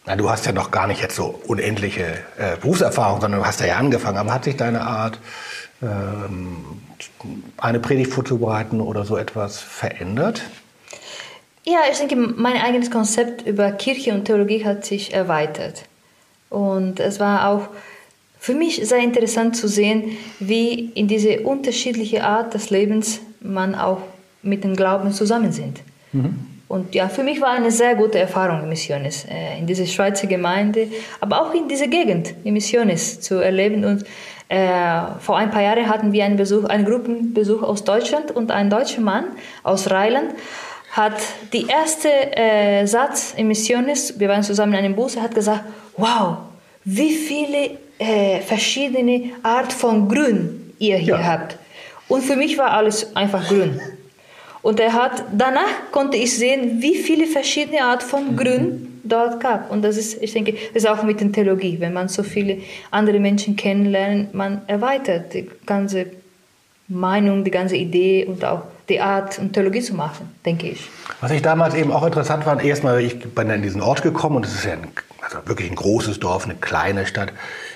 na, 0.07 0.17
du 0.17 0.29
hast 0.29 0.45
ja 0.45 0.53
noch 0.53 0.73
gar 0.73 0.89
nicht 0.89 1.01
jetzt 1.01 1.15
so 1.15 1.41
unendliche 1.47 2.19
äh, 2.37 2.57
Berufserfahrung, 2.61 3.21
sondern 3.21 3.41
du 3.41 3.47
hast 3.47 3.61
ja, 3.61 3.67
ja 3.69 3.77
angefangen, 3.77 4.19
aber 4.19 4.35
hat 4.35 4.45
sich 4.45 4.57
deine 4.57 4.83
Art, 4.83 5.21
ähm, 5.81 6.57
eine 7.59 7.79
Predigt 7.79 8.13
vorzubereiten 8.13 8.81
oder 8.81 9.05
so 9.05 9.17
etwas 9.17 9.61
verändert? 9.61 10.43
Ja, 11.65 11.81
ich 11.91 11.99
denke, 11.99 12.17
mein 12.17 12.57
eigenes 12.57 12.91
Konzept 12.91 13.47
über 13.47 13.71
Kirche 13.73 14.13
und 14.13 14.25
Theologie 14.25 14.65
hat 14.65 14.85
sich 14.85 15.15
erweitert. 15.15 15.85
Und 16.51 16.99
es 16.99 17.21
war 17.21 17.49
auch 17.49 17.69
für 18.39 18.55
mich 18.55 18.87
sehr 18.87 18.99
interessant 18.99 19.57
zu 19.57 19.69
sehen, 19.69 20.17
wie 20.41 20.91
in 20.95 21.07
diese 21.07 21.41
unterschiedliche 21.41 22.25
Art 22.25 22.55
des 22.55 22.71
Lebens 22.71 23.21
man 23.41 23.77
auch 23.77 24.01
mit 24.43 24.65
dem 24.65 24.75
Glauben 24.75 25.13
zusammen 25.13 25.53
sind. 25.53 25.81
Mhm. 26.13 26.47
Und 26.67 26.95
ja, 26.95 27.09
für 27.09 27.23
mich 27.23 27.41
war 27.41 27.51
eine 27.51 27.71
sehr 27.71 27.95
gute 27.95 28.19
Erfahrung, 28.19 28.69
Missiones, 28.69 29.27
äh, 29.27 29.59
in 29.59 29.67
dieser 29.67 29.87
Schweizer 29.87 30.27
Gemeinde, 30.27 30.89
aber 31.21 31.43
auch 31.43 31.55
in 31.55 31.69
dieser 31.69 31.87
Gegend, 31.87 32.35
in 32.45 32.55
Missiones 32.55 33.21
zu 33.21 33.37
erleben. 33.37 33.85
Und 33.85 34.05
äh, 34.49 35.03
vor 35.21 35.37
ein 35.37 35.51
paar 35.51 35.63
Jahren 35.63 35.89
hatten 35.89 36.13
wir 36.13 36.25
einen 36.25 36.37
Besuch, 36.37 36.65
einen 36.65 36.85
Gruppenbesuch 36.85 37.63
aus 37.63 37.85
Deutschland 37.85 38.31
und 38.31 38.51
ein 38.51 38.71
deutscher 38.71 39.03
Mann 39.03 39.27
aus 39.63 39.91
Rheinland 39.91 40.35
hat 40.93 41.15
die 41.53 41.67
erste 41.67 42.09
äh, 42.37 42.87
Satz 42.87 43.35
in 43.37 43.49
Missiones, 43.49 44.19
wir 44.21 44.29
waren 44.29 44.43
zusammen 44.43 44.75
in 44.75 44.79
einem 44.81 44.95
Bus, 44.95 45.17
er 45.17 45.23
hat 45.23 45.35
gesagt, 45.35 45.65
wow, 45.97 46.37
wie 46.85 47.13
viele 47.13 47.79
äh, 47.99 48.41
verschiedene 48.41 49.31
Art 49.43 49.73
von 49.73 50.07
Grün 50.09 50.75
ihr 50.79 50.99
hier 50.99 51.15
ja. 51.15 51.25
habt. 51.25 51.57
Und 52.09 52.23
für 52.23 52.37
mich 52.37 52.59
war 52.59 52.73
alles 52.73 53.17
einfach 53.17 53.49
grün. 53.49 53.81
Und 54.61 54.81
er 54.81 54.93
hat, 54.93 55.25
danach 55.33 55.91
konnte 55.91 56.19
ich 56.19 56.37
sehen, 56.37 56.83
wie 56.83 56.95
viele 56.95 57.27
verschiedene 57.27 57.83
Arten 57.83 58.07
von 58.07 58.37
Grün 58.37 59.01
dort 59.03 59.41
gab. 59.41 59.71
Und 59.71 59.83
das 59.83 59.97
ist, 59.97 60.23
ich 60.23 60.33
denke, 60.33 60.53
das 60.75 60.85
ist 60.85 60.87
auch 60.87 61.03
mit 61.03 61.21
der 61.21 61.33
Theologie. 61.33 61.81
Wenn 61.81 61.95
man 61.95 62.09
so 62.09 62.23
viele 62.23 62.59
andere 62.91 63.19
Menschen 63.19 63.57
kennenlernt, 63.57 64.35
man 64.35 64.63
erweitert 64.67 65.33
die 65.33 65.49
ganze 65.65 66.07
Meinung, 66.87 67.45
die 67.45 67.51
ganze 67.51 67.77
Idee 67.77 68.27
und 68.27 68.45
auch 68.45 68.63
die 68.89 69.01
Art 69.01 69.39
und 69.39 69.53
Theologie 69.53 69.81
zu 69.81 69.95
machen, 69.95 70.35
denke 70.45 70.69
ich. 70.69 70.89
Was 71.21 71.31
ich 71.31 71.43
damals 71.43 71.75
eben 71.75 71.93
auch 71.93 72.05
interessant 72.05 72.45
fand, 72.45 72.65
erstmal, 72.65 73.01
ich 73.01 73.19
bin 73.21 73.51
in 73.51 73.63
diesen 73.63 73.81
Ort 73.81 74.03
gekommen 74.03 74.37
und 74.37 74.47
es 74.47 74.55
ist 74.55 74.65
ja 74.65 74.73
ein, 74.73 74.89
also 75.21 75.39
wirklich 75.47 75.71
ein 75.71 75.77
großes 75.77 76.21
Dorf, 76.21 76.45
eine 76.45 76.57
kleine 76.57 77.07
Stadt, 77.07 77.33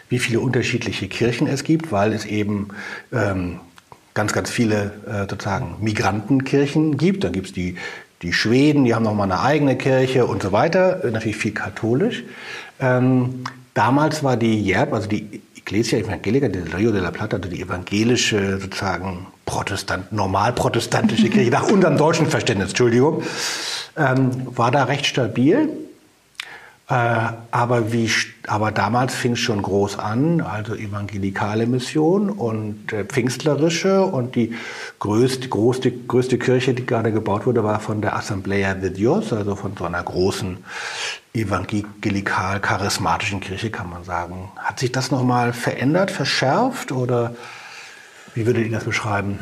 wie 0.08 0.18
viele 0.18 0.40
unterschiedliche 0.40 1.08
Kirchen 1.08 1.46
es 1.46 1.64
gibt, 1.64 1.92
weil 1.92 2.12
es 2.12 2.24
eben 2.24 2.68
ähm, 3.12 3.60
ganz, 4.14 4.32
ganz 4.32 4.50
viele 4.50 4.92
äh, 5.06 5.28
sozusagen 5.28 5.76
Migrantenkirchen 5.80 6.96
gibt. 6.96 7.24
Da 7.24 7.28
gibt 7.28 7.46
es 7.46 7.52
die, 7.52 7.76
die 8.22 8.32
Schweden, 8.32 8.84
die 8.84 8.94
haben 8.94 9.02
nochmal 9.02 9.30
eine 9.30 9.40
eigene 9.40 9.76
Kirche 9.76 10.26
und 10.26 10.42
so 10.42 10.52
weiter, 10.52 11.04
äh, 11.04 11.10
natürlich 11.10 11.36
viel 11.36 11.52
katholisch. 11.52 12.24
Ähm, 12.80 13.44
damals 13.74 14.24
war 14.24 14.36
die 14.36 14.62
JERB, 14.62 14.92
also 14.92 15.08
die 15.08 15.42
Iglesia 15.66 15.98
Evangelica 15.98 16.48
del 16.48 16.72
Rio 16.72 16.92
de 16.92 17.00
la 17.00 17.10
Plata, 17.10 17.38
also 17.38 17.48
die 17.48 17.60
evangelische 17.60 18.60
sozusagen 18.60 19.26
Protestant, 19.46 20.12
normal 20.12 20.52
protestantische 20.52 21.28
Kirche, 21.28 21.50
nach 21.50 21.68
unserem 21.68 21.96
deutschen 21.96 22.28
Verständnis, 22.28 22.68
Entschuldigung, 22.68 23.24
ähm, 23.96 24.30
war 24.56 24.70
da 24.70 24.84
recht 24.84 25.06
stabil. 25.06 25.68
Äh, 26.88 26.94
aber, 27.50 27.92
wie, 27.92 28.08
aber 28.46 28.70
damals 28.70 29.12
fing 29.16 29.32
es 29.32 29.40
schon 29.40 29.60
groß 29.60 29.98
an, 29.98 30.40
also 30.40 30.76
evangelikale 30.76 31.66
Mission 31.66 32.30
und 32.30 32.92
äh, 32.92 33.04
pfingstlerische. 33.04 34.04
Und 34.04 34.36
die 34.36 34.54
größte, 34.98 35.48
größte, 35.48 35.90
größte 35.90 36.38
Kirche, 36.38 36.74
die 36.74 36.86
gerade 36.86 37.12
gebaut 37.12 37.46
wurde, 37.46 37.64
war 37.64 37.80
von 37.80 38.02
der 38.02 38.16
Asamblea 38.16 38.74
de 38.74 38.90
Dios, 38.90 39.32
also 39.32 39.56
von 39.56 39.76
so 39.76 39.84
einer 39.84 40.02
großen 40.02 40.58
evangelikal-charismatischen 41.34 43.40
Kirche, 43.40 43.70
kann 43.70 43.90
man 43.90 44.04
sagen. 44.04 44.50
Hat 44.56 44.78
sich 44.78 44.92
das 44.92 45.10
nochmal 45.10 45.52
verändert, 45.52 46.10
verschärft 46.10 46.92
oder 46.92 47.34
wie 48.34 48.46
würdet 48.46 48.66
ihr 48.66 48.72
das 48.72 48.84
beschreiben? 48.84 49.38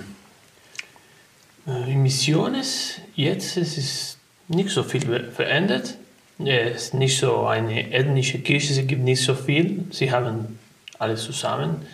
Äh, 1.66 1.92
in 1.92 2.02
Missiones 2.02 3.00
jetzt 3.14 3.56
ist 3.56 3.78
es 3.78 4.18
nicht 4.48 4.70
so 4.70 4.82
viel 4.82 5.30
verändert 5.30 5.96
es 6.38 6.86
ist 6.86 6.94
nicht 6.94 7.18
so 7.18 7.46
eine 7.46 7.92
ethnische 7.92 8.40
Kirche, 8.40 8.72
es 8.72 8.86
gibt 8.86 9.02
nicht 9.02 9.22
so 9.22 9.34
viel. 9.34 9.84
Sie 9.90 10.10
haben 10.10 10.58
alles 10.98 11.24
zusammen. 11.24 11.86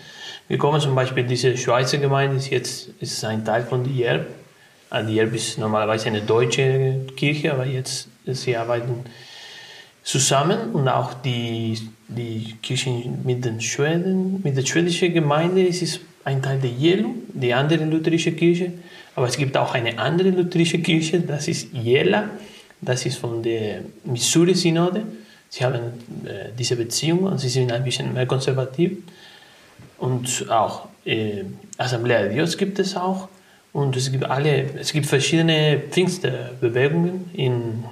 Wir 0.51 0.59
kommen 0.59 0.81
zum 0.81 0.97
Beispiel, 0.97 1.23
diese 1.23 1.57
Schweizer 1.57 1.99
Gemeinde 1.99 2.35
ist 2.35 2.51
jetzt 2.51 2.89
ist 2.99 3.25
ein 3.25 3.45
Teil 3.45 3.63
von 3.63 3.85
der 3.85 3.93
JERB. 3.93 4.27
Die 5.07 5.15
JERB 5.15 5.35
ist 5.37 5.59
normalerweise 5.59 6.09
eine 6.09 6.23
deutsche 6.23 7.07
Kirche, 7.17 7.53
aber 7.53 7.67
jetzt 7.67 8.09
sie 8.27 8.57
arbeiten 8.57 9.05
zusammen 10.03 10.73
und 10.73 10.89
auch 10.89 11.15
die, 11.15 11.79
die 12.09 12.57
Kirche 12.61 12.91
mit 13.23 13.45
den 13.45 13.61
Schweden, 13.61 14.41
mit 14.43 14.57
der 14.57 14.67
schwedischen 14.67 15.15
Gemeinde 15.15 15.63
ist 15.63 15.83
es 15.83 16.01
ein 16.25 16.43
Teil 16.43 16.59
der 16.59 16.71
JELU, 16.71 17.15
die 17.29 17.55
andere 17.55 17.85
lutherische 17.85 18.33
Kirche. 18.33 18.73
Aber 19.15 19.29
es 19.29 19.37
gibt 19.37 19.57
auch 19.57 19.73
eine 19.75 20.01
andere 20.01 20.31
lutherische 20.31 20.81
Kirche, 20.81 21.21
das 21.21 21.47
ist 21.47 21.73
Jela. 21.73 22.29
Das 22.81 23.07
ist 23.07 23.19
von 23.19 23.41
der 23.41 23.83
Missouri-Synode. 24.03 25.05
Sie 25.49 25.65
haben 25.65 25.77
äh, 26.25 26.49
diese 26.59 26.75
Beziehung 26.75 27.21
und 27.21 27.39
sie 27.39 27.49
sind 27.49 27.71
ein 27.71 27.85
bisschen 27.85 28.13
mehr 28.13 28.27
konservativ. 28.27 28.99
Und 30.01 30.51
auch 30.51 30.89
äh, 31.05 31.45
Assemblea 31.79 32.23
de 32.23 32.33
Dios 32.33 32.57
gibt 32.57 32.79
es 32.79 32.97
auch. 32.97 33.29
Und 33.73 33.95
es 33.97 34.11
gibt, 34.11 34.25
alle, 34.25 34.65
es 34.81 34.93
gibt 34.93 35.07
verschiedene 35.07 35.81
Pfingstbewegungen 35.91 37.31
in, 37.35 37.85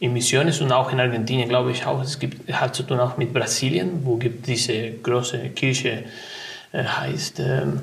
in 0.00 0.12
Misiones 0.12 0.60
und 0.60 0.72
auch 0.72 0.90
in 0.90 0.98
Argentinien, 0.98 1.48
glaube 1.48 1.70
ich 1.70 1.86
auch. 1.86 2.02
Es 2.02 2.18
gibt, 2.18 2.52
hat 2.52 2.74
zu 2.74 2.82
tun 2.82 2.98
auch 2.98 3.16
mit 3.16 3.32
Brasilien, 3.32 4.00
wo 4.04 4.16
gibt 4.16 4.46
diese 4.48 4.90
große 4.90 5.50
Kirche, 5.50 6.04
äh, 6.72 6.82
heißt 6.82 7.38
ähm, 7.38 7.80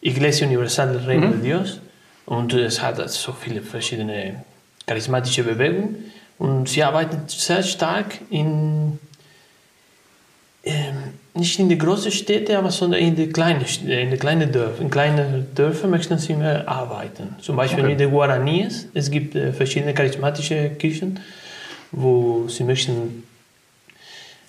Iglesia 0.00 0.46
Universal 0.46 0.94
del 0.94 1.04
Reino 1.04 1.26
mhm. 1.26 1.32
de 1.32 1.42
Dios. 1.42 1.80
Und 2.24 2.54
es 2.54 2.80
hat 2.80 2.96
so 3.10 3.32
viele 3.32 3.60
verschiedene 3.60 4.44
charismatische 4.86 5.42
Bewegung 5.42 5.96
und 6.38 6.68
sie 6.68 6.82
arbeitet 6.82 7.30
sehr 7.30 7.62
stark 7.62 8.18
in, 8.30 8.98
ähm, 10.64 10.99
nicht 11.40 11.58
in 11.58 11.68
die 11.68 11.78
großen 11.78 12.12
Städte, 12.12 12.56
aber 12.56 12.70
sondern 12.70 13.00
in 13.00 13.16
die 13.16 13.28
kleinen, 13.28 13.64
in 13.86 14.10
die 14.10 14.16
kleinen 14.16 14.52
Dörfer. 14.52 14.80
In 14.82 14.90
kleinen 14.90 15.46
Dörfern 15.54 15.90
möchten 15.90 16.18
sie 16.18 16.34
mehr 16.34 16.68
arbeiten. 16.68 17.34
Zum 17.40 17.56
Beispiel 17.56 17.80
okay. 17.80 17.90
mit 17.90 18.00
den 18.00 18.10
Guaraníes. 18.10 18.86
Es 18.94 19.10
gibt 19.10 19.34
äh, 19.34 19.52
verschiedene 19.52 19.92
charismatische 19.92 20.70
Kirchen, 20.78 21.18
wo 21.90 22.46
sie 22.48 22.64
möchten 22.64 23.24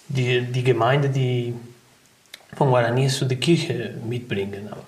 die, 0.07 0.41
die 0.41 0.63
Gemeinde, 0.63 1.09
die 1.09 1.53
von 2.55 2.69
Guaraníes 2.69 3.17
zu 3.17 3.25
der 3.25 3.37
Kirche 3.37 3.95
mitbringen. 4.07 4.67
Aber 4.69 4.85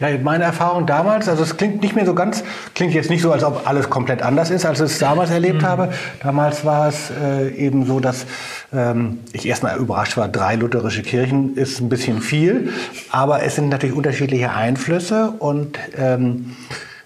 ja, 0.00 0.08
meine 0.22 0.44
Erfahrung 0.44 0.86
damals, 0.86 1.28
also 1.28 1.42
es 1.42 1.56
klingt 1.56 1.82
nicht 1.82 1.94
mehr 1.94 2.06
so 2.06 2.14
ganz, 2.14 2.42
klingt 2.74 2.94
jetzt 2.94 3.10
nicht 3.10 3.22
so, 3.22 3.32
als 3.32 3.44
ob 3.44 3.68
alles 3.68 3.90
komplett 3.90 4.22
anders 4.22 4.50
ist, 4.50 4.64
als 4.64 4.80
ich 4.80 4.86
es 4.86 4.98
damals 4.98 5.30
erlebt 5.30 5.62
mhm. 5.62 5.66
habe. 5.66 5.92
Damals 6.22 6.64
war 6.64 6.88
es 6.88 7.10
äh, 7.10 7.48
eben 7.50 7.86
so, 7.86 8.00
dass 8.00 8.26
ähm, 8.72 9.20
ich 9.32 9.46
erstmal 9.46 9.76
überrascht 9.78 10.16
war, 10.16 10.28
drei 10.28 10.56
lutherische 10.56 11.02
Kirchen 11.02 11.56
ist 11.56 11.80
ein 11.80 11.88
bisschen 11.88 12.20
viel, 12.20 12.72
aber 13.10 13.42
es 13.42 13.56
sind 13.56 13.68
natürlich 13.68 13.96
unterschiedliche 13.96 14.52
Einflüsse 14.52 15.32
und 15.38 15.78
ähm, 15.96 16.56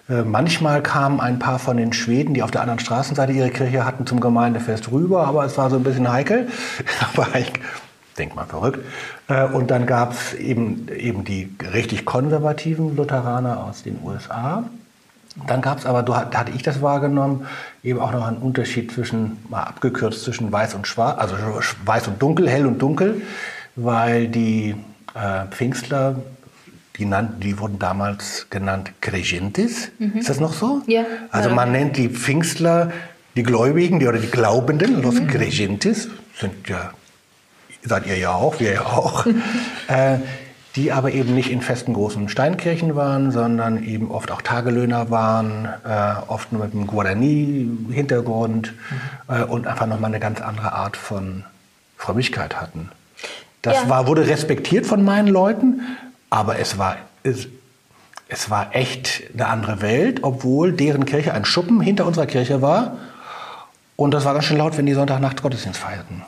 äh, 0.09 0.21
Manchmal 0.21 0.83
kamen 0.83 1.19
ein 1.19 1.39
paar 1.39 1.59
von 1.59 1.77
den 1.77 1.91
Schweden, 1.93 2.33
die 2.33 2.43
auf 2.43 2.51
der 2.51 2.61
anderen 2.61 2.79
Straßenseite 2.79 3.31
ihre 3.31 3.49
Kirche 3.49 3.85
hatten, 3.85 4.05
zum 4.05 4.19
Gemeindefest 4.19 4.91
rüber, 4.91 5.25
aber 5.25 5.45
es 5.45 5.57
war 5.57 5.69
so 5.69 5.77
ein 5.77 5.83
bisschen 5.83 6.11
heikel. 6.11 6.47
aber 7.13 7.27
ich 7.39 7.51
denk 8.17 8.35
mal 8.35 8.45
verrückt. 8.45 8.79
Äh, 9.27 9.45
und 9.45 9.71
dann 9.71 9.85
gab 9.85 10.13
es 10.13 10.33
eben, 10.33 10.87
eben 10.89 11.23
die 11.23 11.49
richtig 11.73 12.05
konservativen 12.05 12.95
Lutheraner 12.95 13.63
aus 13.63 13.83
den 13.83 13.99
USA. 14.03 14.63
Dann 15.47 15.61
gab 15.61 15.79
es 15.79 15.85
aber, 15.85 16.01
da 16.03 16.31
hatte 16.33 16.53
ich 16.55 16.63
das 16.63 16.81
wahrgenommen, 16.81 17.45
eben 17.83 17.99
auch 17.99 18.13
noch 18.13 18.25
einen 18.25 18.37
Unterschied 18.37 18.91
zwischen, 18.91 19.37
mal 19.49 19.63
abgekürzt, 19.63 20.23
zwischen 20.23 20.49
weiß 20.49 20.75
und 20.75 20.87
schwarz, 20.87 21.19
also 21.19 21.35
weiß 21.83 22.07
und 22.07 22.21
dunkel, 22.21 22.49
hell 22.49 22.65
und 22.65 22.81
dunkel, 22.81 23.21
weil 23.75 24.29
die 24.29 24.75
äh, 25.13 25.45
Pfingstler, 25.51 26.15
die, 26.97 27.03
nannt, 27.03 27.43
die 27.43 27.59
wurden 27.59 27.79
damals 27.79 28.47
genannt 28.49 28.93
Cregentes. 29.01 29.89
Mhm. 29.99 30.19
Ist 30.19 30.29
das 30.29 30.39
noch 30.39 30.53
so? 30.53 30.81
Ja. 30.87 31.03
Also 31.31 31.49
man 31.49 31.73
nennt 31.73 31.97
die 31.97 32.07
Pfingstler 32.07 32.93
die 33.35 33.43
Gläubigen 33.43 33.99
die, 33.99 34.07
oder 34.07 34.19
die 34.19 34.31
Glaubenden, 34.31 35.01
los 35.01 35.15
mhm. 35.15 35.27
Cregentes, 35.27 36.07
sind 36.39 36.69
ja 36.69 36.91
seid 37.85 38.05
ihr 38.07 38.17
ja 38.17 38.33
auch, 38.33 38.59
wir 38.59 38.73
ja 38.73 38.85
auch, 38.85 39.25
äh, 39.87 40.17
die 40.75 40.91
aber 40.91 41.11
eben 41.11 41.33
nicht 41.33 41.51
in 41.51 41.61
festen 41.61 41.93
großen 41.93 42.27
Steinkirchen 42.27 42.95
waren, 42.95 43.31
sondern 43.31 43.83
eben 43.83 44.11
oft 44.11 44.31
auch 44.31 44.41
Tagelöhner 44.41 45.09
waren, 45.09 45.69
äh, 45.85 46.13
oft 46.27 46.51
nur 46.51 46.65
mit 46.65 46.73
einem 46.73 46.87
Guarani-Hintergrund 46.87 48.73
mhm. 48.73 49.35
äh, 49.35 49.43
und 49.43 49.67
einfach 49.67 49.85
nochmal 49.85 50.11
eine 50.11 50.19
ganz 50.19 50.41
andere 50.41 50.73
Art 50.73 50.97
von 50.97 51.43
Frömmigkeit 51.97 52.59
hatten. 52.59 52.89
Das 53.61 53.75
ja. 53.75 53.89
war, 53.89 54.07
wurde 54.07 54.27
respektiert 54.27 54.85
von 54.85 55.03
meinen 55.03 55.27
Leuten, 55.27 55.81
aber 56.29 56.59
es 56.59 56.77
war, 56.77 56.97
es, 57.23 57.47
es 58.27 58.49
war 58.49 58.75
echt 58.75 59.23
eine 59.33 59.47
andere 59.47 59.81
Welt, 59.81 60.19
obwohl 60.23 60.73
deren 60.73 61.05
Kirche 61.05 61.33
ein 61.33 61.45
Schuppen 61.45 61.79
hinter 61.79 62.05
unserer 62.05 62.25
Kirche 62.25 62.61
war. 62.61 62.97
Und 63.95 64.13
das 64.13 64.25
war 64.25 64.33
ganz 64.33 64.45
schön 64.45 64.57
laut, 64.57 64.77
wenn 64.77 64.85
die 64.85 64.93
Sonntagnacht 64.93 65.41
Gottesdienst 65.41 65.79
feierten. 65.79 66.23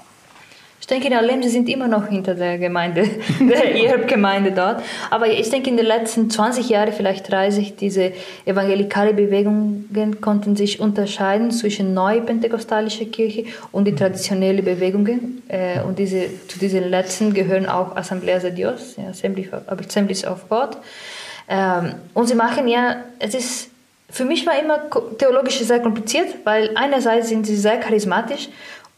Ich 0.88 0.93
denke, 0.93 1.08
in 1.10 1.15
Alem, 1.15 1.43
sie 1.43 1.50
sind 1.50 1.67
immer 1.67 1.89
noch 1.89 2.08
hinter 2.08 2.34
der 2.34 2.58
Gemeinde, 2.58 3.10
der 3.41 3.76
IRB-Gemeinde 3.76 4.54
dort. 4.54 4.82
Aber 5.10 5.28
ich 5.28 5.50
denke, 5.50 5.69
in 5.69 5.76
den 5.76 5.86
letzten 5.86 6.30
20 6.30 6.69
Jahren, 6.69 6.93
vielleicht 6.93 7.30
30, 7.30 7.76
diese 7.76 8.13
evangelikale 8.45 9.13
Bewegungen 9.13 9.89
konnten 10.21 10.56
sich 10.56 10.80
unterscheiden 10.80 11.52
zwischen 11.52 11.93
neupentecostalischer 11.93 13.04
Kirche 13.04 13.43
und 13.73 13.84
die 13.84 13.95
traditionellen 13.95 14.63
Bewegungen. 14.63 15.43
Äh, 15.50 15.82
und 15.82 16.00
diese, 16.00 16.28
zu 16.47 16.58
diesen 16.58 16.89
letzten 16.89 17.34
gehören 17.34 17.65
auch 17.65 17.97
Assembleas 17.97 18.43
de 18.43 18.52
Dios, 18.52 18.95
ja, 18.95 19.10
Assemblies 19.10 20.26
of 20.26 20.47
God. 20.47 20.78
Ähm, 21.50 21.95
und 22.13 22.28
sie 22.28 22.36
machen 22.36 22.65
ja, 22.69 23.04
es 23.19 23.36
ist, 23.36 23.71
für 24.10 24.23
mich 24.23 24.47
war 24.47 24.58
immer 24.58 24.80
theologisch 25.17 25.60
sehr 25.60 25.82
kompliziert, 25.82 26.28
weil 26.45 26.71
einerseits 26.76 27.28
sind 27.28 27.45
sie 27.45 27.58
sehr 27.58 27.78
charismatisch 27.78 28.47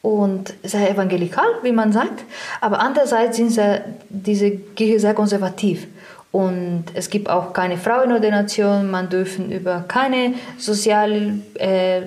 und 0.02 0.54
sehr 0.64 0.90
evangelikal, 0.90 1.46
wie 1.62 1.72
man 1.72 1.92
sagt, 1.92 2.24
aber 2.62 2.80
andererseits 2.80 3.38
sind 3.38 3.52
sie, 3.52 3.82
diese 4.10 4.52
Kirche 4.52 5.00
sehr 5.00 5.14
konservativ. 5.14 5.88
Und 6.32 6.86
es 6.94 7.10
gibt 7.10 7.30
auch 7.30 7.54
keine 7.54 7.78
Frauenordination, 7.78 8.90
man 8.90 9.10
dürfen 9.10 9.52
über 9.52 9.84
keine 9.88 10.36
sozialen 10.58 11.44
äh, 11.56 12.02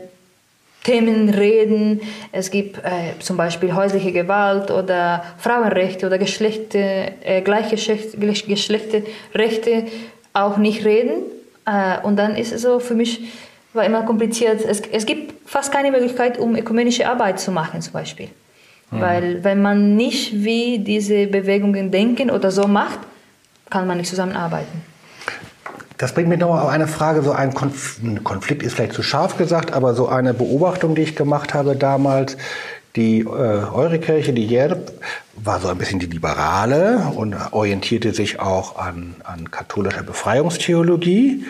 Themen 0.85 1.29
reden. 1.29 2.01
Es 2.31 2.51
gibt 2.51 2.79
äh, 2.79 3.19
zum 3.21 3.37
Beispiel 3.37 3.75
häusliche 3.75 4.13
Gewalt 4.13 4.71
oder 4.71 5.25
Frauenrechte 5.39 6.07
oder 6.07 6.19
Geschlechter, 6.19 7.11
äh, 7.25 7.43
Gleichgeschlechterrechte 7.43 9.87
auch 10.33 10.57
nicht 10.57 10.85
reden. 10.85 11.25
Äh, 11.67 11.99
und 12.03 12.17
dann 12.17 12.37
ist 12.37 12.53
es 12.53 12.63
so 12.63 12.79
für 12.79 12.95
mich 12.95 13.33
war 13.73 13.85
immer 13.85 14.03
kompliziert. 14.03 14.63
Es, 14.65 14.81
es 14.81 15.07
gibt 15.07 15.49
fast 15.49 15.73
keine 15.73 15.91
Möglichkeit, 15.91 16.39
um 16.39 16.57
ökumenische 16.57 17.09
Arbeit 17.09 17.41
zu 17.41 17.51
machen, 17.51 17.81
zum 17.81 17.93
Beispiel. 17.93 18.29
Mhm. 18.91 19.01
Weil 19.01 19.45
wenn 19.45 19.63
man 19.63 19.97
nicht 19.97 20.45
wie 20.45 20.79
diese 20.79 21.27
Bewegungen 21.27 21.91
denken 21.91 22.31
oder 22.31 22.51
so 22.51 22.67
macht, 22.69 23.01
kann 23.71 23.87
man 23.87 23.99
nicht 23.99 24.11
zusammenarbeiten. 24.11 24.83
Das 25.99 26.13
bringt 26.13 26.29
mich 26.29 26.41
noch 26.41 26.51
auf 26.51 26.69
eine 26.69 26.89
Frage, 26.89 27.23
so 27.23 27.31
ein 27.33 27.55
Konflikt 27.55 28.63
ist 28.63 28.75
vielleicht 28.75 28.93
zu 28.93 29.03
scharf 29.03 29.39
gesagt, 29.39 29.73
aber 29.73 29.95
so 29.95 30.09
eine 30.09 30.35
Beobachtung, 30.35 30.95
die 30.95 31.03
ich 31.03 31.15
gemacht 31.15 31.55
habe 31.55 31.77
damals, 31.77 32.37
die 32.97 33.21
äh, 33.21 33.25
eure 33.25 33.99
Kirche, 33.99 34.33
die 34.33 34.47
Jerb, 34.47 34.93
war 35.37 35.61
so 35.61 35.69
ein 35.69 35.79
bisschen 35.79 36.01
die 36.01 36.07
liberale 36.07 37.13
und 37.15 37.35
orientierte 37.53 38.13
sich 38.13 38.41
auch 38.41 38.77
an, 38.77 39.15
an 39.25 39.51
katholischer 39.51 40.03
Befreiungstheologie. 40.03 41.47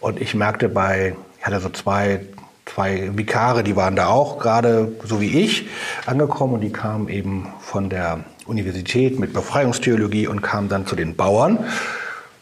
Und 0.00 0.20
ich 0.20 0.34
merkte 0.34 0.68
bei 0.68 1.16
hatte 1.46 1.60
so 1.60 1.68
zwei, 1.70 2.20
zwei 2.64 3.10
Vikare, 3.16 3.62
die 3.62 3.76
waren 3.76 3.96
da 3.96 4.08
auch 4.08 4.38
gerade 4.38 4.92
so 5.04 5.20
wie 5.20 5.40
ich 5.40 5.68
angekommen 6.06 6.54
und 6.54 6.60
die 6.60 6.72
kamen 6.72 7.08
eben 7.08 7.52
von 7.60 7.88
der 7.88 8.24
Universität 8.46 9.18
mit 9.18 9.32
Befreiungstheologie 9.32 10.26
und 10.26 10.42
kamen 10.42 10.68
dann 10.68 10.86
zu 10.86 10.96
den 10.96 11.16
Bauern 11.16 11.58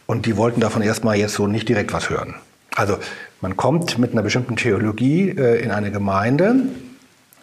und 0.06 0.26
die 0.26 0.36
wollten 0.36 0.60
davon 0.60 0.82
erstmal 0.82 1.16
jetzt 1.16 1.34
so 1.34 1.46
nicht 1.46 1.68
direkt 1.68 1.92
was 1.92 2.10
hören. 2.10 2.34
Also 2.74 2.98
man 3.40 3.56
kommt 3.56 3.98
mit 3.98 4.12
einer 4.12 4.22
bestimmten 4.22 4.56
Theologie 4.56 5.30
äh, 5.30 5.62
in 5.62 5.70
eine 5.70 5.90
Gemeinde 5.90 6.56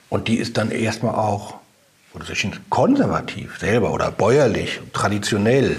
und 0.10 0.28
die 0.28 0.38
ist 0.38 0.58
dann 0.58 0.72
erstmal 0.72 1.16
auch 1.16 1.62
oder 2.14 2.26
konservativ 2.70 3.58
selber 3.60 3.94
oder 3.94 4.12
bäuerlich, 4.12 4.82
traditionell. 4.92 5.78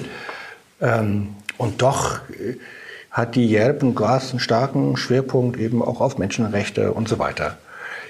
Ähm, 0.81 1.37
und 1.59 1.83
doch 1.83 2.21
äh, 2.31 2.57
hat 3.13 3.35
die 3.35 3.47
JERB 3.47 3.83
einen 3.83 4.41
starken 4.41 4.97
Schwerpunkt 4.97 5.59
eben 5.59 5.83
auch 5.83 6.01
auf 6.01 6.19
Menschenrechte 6.19 6.93
und 6.93 7.09
so 7.09 7.19
weiter. 7.19 7.59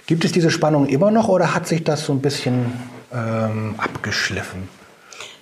Gibt 0.07 0.25
es 0.25 0.33
diese 0.33 0.51
Spannung 0.51 0.87
immer 0.87 1.11
noch 1.11 1.29
oder 1.29 1.55
hat 1.55 1.67
sich 1.67 1.85
das 1.85 2.07
so 2.07 2.13
ein 2.13 2.21
bisschen 2.21 2.73
ähm, 3.13 3.75
abgeschliffen? 3.79 4.69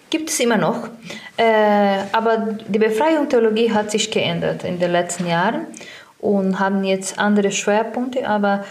Gibt 0.08 0.30
es 0.30 0.40
immer 0.40 0.56
noch. 0.56 0.88
Äh, 1.36 1.98
aber 2.12 2.56
die 2.66 2.78
Befreiungstheologie 2.78 3.72
hat 3.72 3.90
sich 3.90 4.10
geändert 4.10 4.64
in 4.64 4.78
den 4.80 4.90
letzten 4.90 5.26
Jahren 5.26 5.66
und 6.18 6.58
haben 6.58 6.82
jetzt 6.84 7.18
andere 7.18 7.52
Schwerpunkte. 7.52 8.28
Aber 8.28 8.64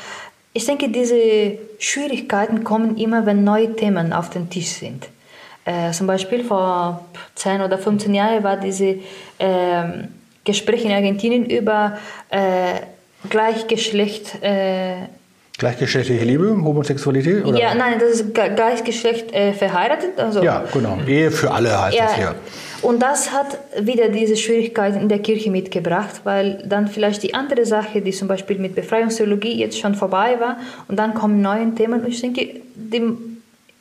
ich 0.53 0.65
denke, 0.65 0.89
diese 0.89 1.57
Schwierigkeiten 1.79 2.63
kommen 2.63 2.97
immer, 2.97 3.25
wenn 3.25 3.43
neue 3.43 3.75
Themen 3.75 4.11
auf 4.11 4.29
dem 4.31 4.49
Tisch 4.49 4.69
sind. 4.69 5.07
Äh, 5.65 5.91
zum 5.91 6.07
Beispiel 6.07 6.43
vor 6.43 7.05
10 7.35 7.61
oder 7.61 7.77
15 7.77 8.13
Jahren 8.13 8.43
war 8.43 8.57
diese 8.57 8.97
äh, 9.37 9.83
Gespräch 10.49 10.83
in 10.85 10.91
Argentinien 10.91 11.45
über 11.45 11.97
äh, 12.29 12.39
Gleichgeschlecht. 13.29 14.41
Äh, 14.41 14.93
Gleichgeschlechtliche 15.57 16.23
Liebe, 16.23 16.49
Homosexualität? 16.49 17.45
Oder? 17.45 17.59
Ja, 17.59 17.75
nein, 17.75 17.99
das 17.99 18.21
ist 18.21 18.33
Gleichgeschlecht 18.33 19.33
äh, 19.33 19.51
verheiratet. 19.53 20.17
Also, 20.17 20.41
ja, 20.41 20.63
genau. 20.71 20.97
Ehe 21.05 21.29
für 21.31 21.51
alle 21.51 21.81
heißt 21.81 21.97
ja, 21.97 22.05
das 22.05 22.17
ja. 22.17 22.35
Und 22.81 23.01
das 23.01 23.33
hat 23.33 23.57
wieder 23.77 24.07
diese 24.07 24.37
Schwierigkeiten 24.37 25.01
in 25.01 25.09
der 25.09 25.19
Kirche 25.19 25.51
mitgebracht, 25.51 26.21
weil 26.23 26.63
dann 26.65 26.87
vielleicht 26.87 27.23
die 27.23 27.33
andere 27.33 27.65
Sache, 27.65 28.01
die 28.01 28.11
zum 28.11 28.29
Beispiel 28.29 28.57
mit 28.57 28.73
Befreiungstheologie 28.73 29.59
jetzt 29.59 29.77
schon 29.77 29.95
vorbei 29.95 30.37
war, 30.39 30.57
und 30.87 30.97
dann 30.97 31.13
kommen 31.13 31.41
neue 31.41 31.75
Themen. 31.75 32.01
Und 32.05 32.07
ich 32.07 32.21
denke, 32.21 32.61
die 32.75 33.01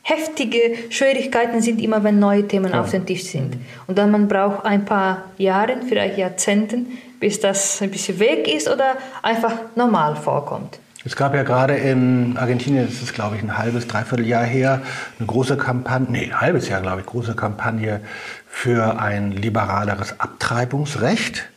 heftige 0.09 0.91
Schwierigkeiten 0.91 1.61
sind 1.61 1.81
immer, 1.81 2.03
wenn 2.03 2.19
neue 2.19 2.49
Themen 2.49 2.73
ja. 2.73 2.81
auf 2.81 2.91
dem 2.91 3.05
Tisch 3.05 3.25
sind. 3.25 3.57
Und 3.87 3.99
dann 3.99 4.11
man 4.11 4.27
braucht 4.27 4.65
ein 4.65 4.85
paar 4.85 5.25
Jahre, 5.37 5.77
vielleicht 5.87 6.17
Jahrzehnten, 6.17 6.99
bis 7.21 7.41
das 7.41 7.83
ein 7.83 7.91
bisschen 7.91 8.19
weg 8.19 8.49
ist 8.49 8.69
oder 8.69 8.97
einfach 9.23 9.53
normal 9.77 10.17
vorkommt. 10.17 10.79
Es 11.05 11.15
gab 11.15 11.35
ja 11.35 11.43
gerade 11.43 11.75
in 11.75 12.37
Argentinien, 12.37 12.87
das 12.87 13.03
ist 13.03 13.15
glaube 13.15 13.37
ich 13.37 13.43
ein 13.43 13.57
halbes, 13.57 13.87
dreiviertel 13.87 14.27
Jahr 14.27 14.45
her, 14.45 14.83
eine 15.19 15.27
große 15.27 15.57
Kampagne, 15.57 16.07
nee, 16.11 16.25
ein 16.25 16.41
halbes 16.41 16.69
Jahr 16.69 16.81
glaube 16.81 17.01
ich, 17.01 17.07
große 17.07 17.35
Kampagne 17.35 18.01
für 18.49 18.99
ein 18.99 19.33
liberaleres 19.33 20.19
Abtreibungsrecht. 20.19 21.49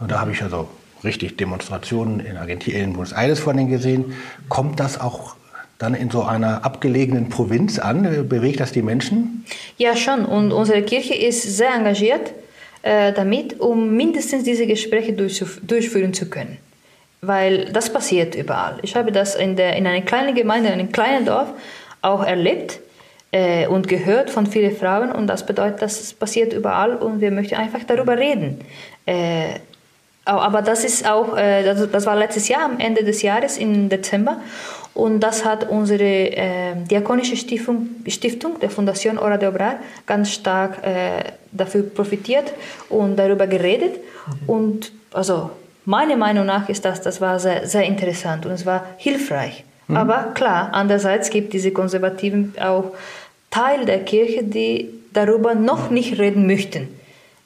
Und 0.00 0.10
da 0.10 0.20
habe 0.20 0.32
ich 0.32 0.42
also 0.42 0.68
richtig 1.04 1.36
Demonstrationen 1.36 2.20
in 2.20 2.36
Argentinien, 2.36 2.84
in 2.84 2.92
Buenos 2.94 3.12
Aires 3.12 3.40
vor 3.40 3.52
allem 3.52 3.68
gesehen. 3.68 4.14
Kommt 4.48 4.80
das 4.80 5.00
auch 5.00 5.36
dann 5.78 5.94
in 5.94 6.10
so 6.10 6.22
einer 6.22 6.64
abgelegenen 6.64 7.28
Provinz 7.28 7.78
an? 7.78 8.28
Bewegt 8.28 8.60
das 8.60 8.72
die 8.72 8.82
Menschen? 8.82 9.44
Ja, 9.76 9.96
schon. 9.96 10.24
Und 10.24 10.52
unsere 10.52 10.82
Kirche 10.82 11.14
ist 11.14 11.42
sehr 11.42 11.72
engagiert 11.72 12.32
äh, 12.82 13.12
damit, 13.12 13.60
um 13.60 13.96
mindestens 13.96 14.44
diese 14.44 14.66
Gespräche 14.66 15.12
durchführen 15.12 16.14
zu 16.14 16.28
können. 16.28 16.58
Weil 17.20 17.66
das 17.72 17.92
passiert 17.92 18.34
überall. 18.34 18.78
Ich 18.82 18.94
habe 18.94 19.10
das 19.12 19.34
in, 19.34 19.56
der, 19.56 19.76
in 19.76 19.86
einer 19.86 20.02
kleinen 20.02 20.34
Gemeinde, 20.34 20.68
in 20.68 20.74
einem 20.74 20.92
kleinen 20.92 21.24
Dorf 21.26 21.48
auch 22.02 22.24
erlebt 22.24 22.80
äh, 23.32 23.66
und 23.66 23.88
gehört 23.88 24.30
von 24.30 24.46
vielen 24.46 24.76
Frauen. 24.76 25.10
Und 25.10 25.26
das 25.26 25.44
bedeutet, 25.44 25.82
das 25.82 26.12
passiert 26.12 26.52
überall 26.52 26.94
und 26.96 27.20
wir 27.20 27.30
möchten 27.30 27.56
einfach 27.56 27.84
darüber 27.84 28.16
reden. 28.16 28.60
Äh, 29.06 29.54
aber 30.24 30.60
das 30.60 30.84
ist 30.84 31.08
auch, 31.08 31.36
äh, 31.36 31.62
das 31.64 32.04
war 32.04 32.14
letztes 32.14 32.48
Jahr, 32.48 32.64
am 32.64 32.78
Ende 32.78 33.02
des 33.02 33.22
Jahres, 33.22 33.56
im 33.56 33.88
Dezember. 33.88 34.40
Und 34.98 35.20
das 35.20 35.44
hat 35.44 35.70
unsere 35.70 36.02
äh, 36.02 36.74
diakonische 36.90 37.36
Stiftung, 37.36 37.90
Stiftung, 38.08 38.58
der 38.58 38.68
Fundation 38.68 39.16
Ora 39.16 39.36
de 39.36 39.48
Obrar, 39.48 39.76
ganz 40.06 40.32
stark 40.32 40.84
äh, 40.84 41.22
dafür 41.52 41.84
profitiert 41.84 42.52
und 42.88 43.14
darüber 43.14 43.46
geredet. 43.46 43.94
Mhm. 43.94 44.48
Und 44.48 44.92
also 45.12 45.50
meiner 45.84 46.16
Meinung 46.16 46.46
nach 46.46 46.68
ist 46.68 46.84
das, 46.84 47.00
das 47.00 47.20
war 47.20 47.38
sehr, 47.38 47.64
sehr 47.64 47.84
interessant 47.84 48.44
und 48.44 48.50
es 48.50 48.66
war 48.66 48.86
hilfreich. 48.96 49.62
Mhm. 49.86 49.96
Aber 49.98 50.32
klar, 50.34 50.70
andererseits 50.72 51.30
gibt 51.30 51.52
diese 51.52 51.70
Konservativen 51.70 52.54
auch 52.60 52.92
Teil 53.50 53.84
der 53.84 54.00
Kirche, 54.00 54.42
die 54.42 54.88
darüber 55.12 55.54
noch 55.54 55.90
nicht 55.90 56.18
reden 56.18 56.48
möchten. 56.48 56.88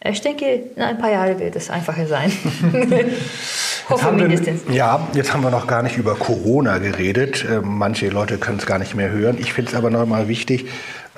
Ich 0.05 0.21
denke, 0.21 0.47
in 0.75 0.83
ein 0.83 0.99
paar 0.99 1.11
Jahren 1.11 1.39
wird 1.39 1.55
es 1.55 1.71
einfacher 1.71 2.07
sein. 2.07 2.33
Hoffe 3.89 4.13
mindestens. 4.13 4.67
Wir, 4.67 4.75
ja, 4.75 5.09
jetzt 5.15 5.33
haben 5.33 5.43
wir 5.43 5.51
noch 5.51 5.67
gar 5.67 5.83
nicht 5.83 5.97
über 5.97 6.17
Corona 6.17 6.79
geredet. 6.79 7.45
Äh, 7.45 7.61
manche 7.63 8.09
Leute 8.09 8.39
können 8.39 8.59
es 8.59 8.67
gar 8.67 8.79
nicht 8.79 8.97
mehr 8.97 9.11
hören. 9.11 9.37
Ich 9.39 9.53
finde 9.53 9.71
es 9.71 9.77
aber 9.77 9.91
noch 9.91 10.05
mal 10.07 10.27
wichtig, 10.27 10.67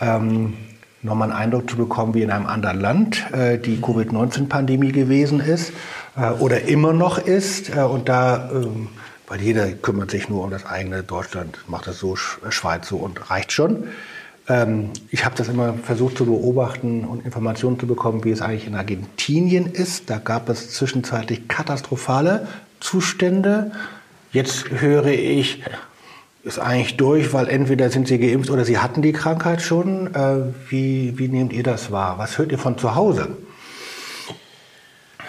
ähm, 0.01 0.55
nochmal 1.01 1.31
einen 1.31 1.39
Eindruck 1.39 1.71
zu 1.71 1.77
bekommen, 1.77 2.15
wie 2.15 2.23
in 2.23 2.31
einem 2.31 2.47
anderen 2.47 2.79
Land 2.79 3.25
äh, 3.33 3.59
die 3.59 3.81
Covid-19-Pandemie 3.81 4.93
gewesen 4.93 5.41
ist 5.41 5.73
äh, 6.17 6.31
oder 6.31 6.63
immer 6.63 6.93
noch 6.93 7.19
ist. 7.19 7.75
Und 7.75 8.11
da, 8.11 8.51
ähm, 8.53 8.89
weil 9.29 9.41
jeder 9.41 9.71
kümmert 9.73 10.11
sich 10.11 10.29
nur 10.29 10.45
um 10.45 10.51
das 10.51 10.67
eigene 10.67 11.03
Deutschland, 11.03 11.59
macht 11.69 11.87
das 11.87 11.99
so, 11.99 12.17
Schweiz 12.17 12.89
so 12.89 12.97
und 12.97 13.31
reicht 13.31 13.53
schon. 13.53 13.85
Ähm, 14.49 14.91
ich 15.11 15.25
habe 15.25 15.35
das 15.37 15.49
immer 15.49 15.75
versucht 15.75 16.19
zu 16.19 16.27
beobachten 16.27 17.05
und 17.05 17.25
Informationen 17.25 17.79
zu 17.79 17.87
bekommen, 17.87 18.25
wie 18.25 18.31
es 18.31 18.43
eigentlich 18.43 18.67
in 18.67 18.75
Argentinien 18.75 19.67
ist. 19.67 20.11
Da 20.11 20.19
gab 20.19 20.49
es 20.49 20.73
zwischenzeitlich 20.73 21.49
katastrophale 21.49 22.47
Zustände. 22.81 23.73
Jetzt 24.33 24.71
höre 24.71 25.07
ich, 25.07 25.63
ist 26.43 26.59
eigentlich 26.59 26.97
durch, 26.99 27.33
weil 27.33 27.49
entweder 27.49 27.89
sind 27.89 28.07
sie 28.07 28.19
geimpft 28.19 28.51
oder 28.51 28.65
sie 28.65 28.79
hatten 28.79 29.01
die 29.01 29.13
Krankheit 29.13 29.63
schon. 29.63 30.15
Äh, 30.15 30.53
wie, 30.69 31.19
wie 31.19 31.29
nehmt 31.29 31.53
ihr 31.53 31.63
das 31.63 31.91
wahr? 31.91 32.19
Was 32.19 32.37
hört 32.37 32.53
ihr 32.53 32.59
von 32.59 32.77
zu 32.77 32.95
Hause? 32.95 33.29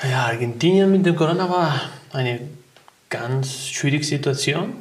Ja, 0.03 0.25
Argentinien 0.25 0.91
mit 0.91 1.05
dem 1.05 1.15
Corona 1.15 1.49
war 1.49 1.81
eine 2.11 2.41
ganz 3.09 3.67
schwierige 3.67 4.03
Situation. 4.03 4.73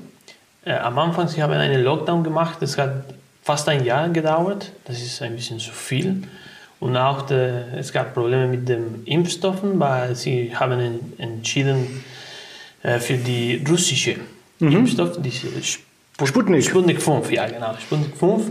Äh, 0.64 0.72
am 0.72 0.98
Anfang, 0.98 1.28
sie 1.28 1.40
haben 1.40 1.52
einen 1.52 1.84
Lockdown 1.84 2.24
gemacht. 2.24 2.56
Das 2.60 2.76
hat 2.78 3.04
fast 3.44 3.68
ein 3.68 3.84
Jahr 3.84 4.08
gedauert. 4.08 4.72
Das 4.86 5.00
ist 5.00 5.22
ein 5.22 5.36
bisschen 5.36 5.58
zu 5.60 5.70
viel. 5.72 6.22
Und 6.80 6.96
auch 6.96 7.22
der, 7.22 7.74
es 7.78 7.92
gab 7.92 8.12
Probleme 8.14 8.46
mit 8.48 8.68
den 8.68 9.02
Impfstoffen, 9.04 9.78
weil 9.78 10.16
sie 10.16 10.54
haben 10.56 10.80
en- 10.80 11.12
entschieden 11.18 12.02
äh, 12.82 12.98
für 12.98 13.16
die 13.16 13.64
russische 13.68 14.16
Impfstoff, 14.60 15.20
diese 15.22 15.46
Sput 15.62 16.28
Sputnik. 16.28 16.64
Sputnik 16.64 17.02
5, 17.02 17.30
ja 17.32 17.46
genau, 17.46 17.74
Sputnik 17.80 18.16
5. 18.16 18.50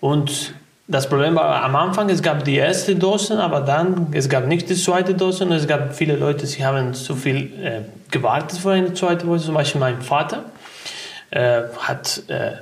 Und 0.00 0.54
das 0.88 1.08
Problem 1.08 1.34
war 1.34 1.62
am 1.64 1.74
Anfang, 1.76 2.08
es 2.10 2.22
gab 2.22 2.44
die 2.44 2.56
erste 2.56 2.94
Dose, 2.96 3.38
aber 3.42 3.60
dann, 3.60 4.08
es 4.12 4.28
gab 4.28 4.46
nicht 4.46 4.68
die 4.70 4.76
zweite 4.76 5.14
Dose 5.14 5.44
und 5.44 5.52
es 5.52 5.66
gab 5.66 5.94
viele 5.94 6.16
Leute, 6.16 6.46
sie 6.46 6.64
haben 6.64 6.94
zu 6.94 7.14
viel 7.16 7.52
äh, 7.62 7.80
gewartet 8.10 8.58
für 8.58 8.70
eine 8.72 8.94
zweite 8.94 9.26
Dose. 9.26 9.46
Zum 9.46 9.54
Beispiel 9.54 9.80
mein 9.80 10.00
Vater 10.02 10.44
äh, 11.30 11.62
hat 11.80 12.22
äh, 12.28 12.52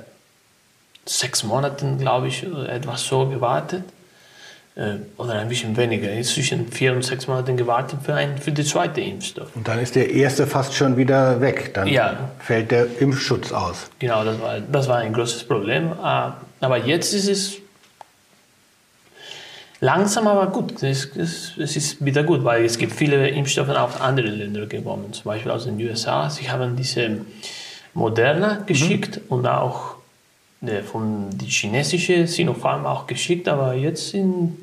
sechs 1.05 1.43
Monate, 1.43 1.95
glaube 1.99 2.27
ich, 2.27 2.43
etwas 2.67 3.05
so 3.05 3.27
gewartet. 3.27 3.83
Äh, 4.75 4.95
oder 5.17 5.33
ein 5.35 5.47
bisschen 5.47 5.77
weniger, 5.77 6.11
ist 6.11 6.33
zwischen 6.33 6.69
vier 6.71 6.91
und 6.93 7.03
sechs 7.03 7.27
Monaten 7.27 7.55
gewartet 7.55 7.99
für, 8.03 8.13
ein, 8.13 8.37
für 8.37 8.51
die 8.51 8.63
zweite 8.65 8.99
Impfstoff. 9.01 9.55
Und 9.55 9.67
dann 9.67 9.79
ist 9.79 9.95
der 9.95 10.09
erste 10.11 10.45
fast 10.47 10.73
schon 10.73 10.97
wieder 10.97 11.39
weg. 11.39 11.73
Dann 11.73 11.87
Ja. 11.87 12.29
fällt 12.39 12.71
der 12.71 12.87
Impfschutz 12.99 13.51
aus. 13.53 13.89
Genau, 13.99 14.25
das 14.25 14.41
war, 14.41 14.59
das 14.59 14.87
war 14.89 14.97
ein 14.97 15.13
großes 15.13 15.45
Problem. 15.45 15.91
Äh, 15.93 16.31
Aber 16.59 16.77
jetzt 16.77 17.13
ist 17.13 17.29
es 17.29 17.53
langsam, 19.79 20.27
aber 20.27 20.47
gut. 20.47 20.81
Es, 20.83 21.05
es, 21.15 21.53
es 21.57 21.75
ist 21.75 22.03
wieder 22.03 22.23
gut, 22.23 22.43
weil 22.43 22.65
es 22.65 22.77
gibt 22.77 22.93
viele 22.93 23.29
Impfstoffe 23.29 23.69
aus 23.69 23.99
anderen 24.01 24.37
Ländern 24.37 24.67
gekommen, 24.69 25.13
zum 25.13 25.23
Beispiel 25.25 25.51
aus 25.51 25.65
den 25.65 25.77
USA. 25.79 26.29
Sie 26.29 26.49
haben 26.49 26.75
diese 26.75 27.21
Moderna 27.93 28.63
geschickt 28.65 29.21
und 29.29 29.47
auch 29.47 29.94
von 30.89 31.29
die 31.31 31.45
chinesische 31.45 32.27
Sinopharm 32.27 32.85
auch 32.85 33.07
geschickt, 33.07 33.47
aber 33.47 33.73
jetzt 33.73 34.09
sind 34.11 34.57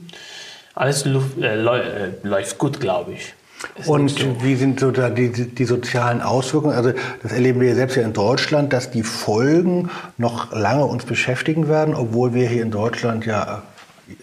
alles 0.74 1.04
äh, 1.06 1.10
äh, 1.44 2.10
läuft 2.22 2.58
gut, 2.58 2.80
glaube 2.80 3.12
ich. 3.12 3.34
Es 3.78 3.86
Und 3.86 4.08
so- 4.10 4.42
wie 4.42 4.56
sind 4.56 4.80
so 4.80 4.90
da 4.90 5.10
die, 5.10 5.30
die 5.30 5.64
sozialen 5.64 6.20
Auswirkungen? 6.20 6.74
Also 6.74 6.92
das 7.22 7.32
erleben 7.32 7.60
wir 7.60 7.74
selbst 7.74 7.96
ja 7.96 8.02
in 8.02 8.12
Deutschland, 8.12 8.72
dass 8.72 8.90
die 8.90 9.04
Folgen 9.04 9.90
noch 10.18 10.52
lange 10.52 10.84
uns 10.84 11.04
beschäftigen 11.04 11.68
werden, 11.68 11.94
obwohl 11.94 12.34
wir 12.34 12.48
hier 12.48 12.62
in 12.62 12.70
Deutschland 12.72 13.24
ja 13.24 13.62
äh, 14.08 14.14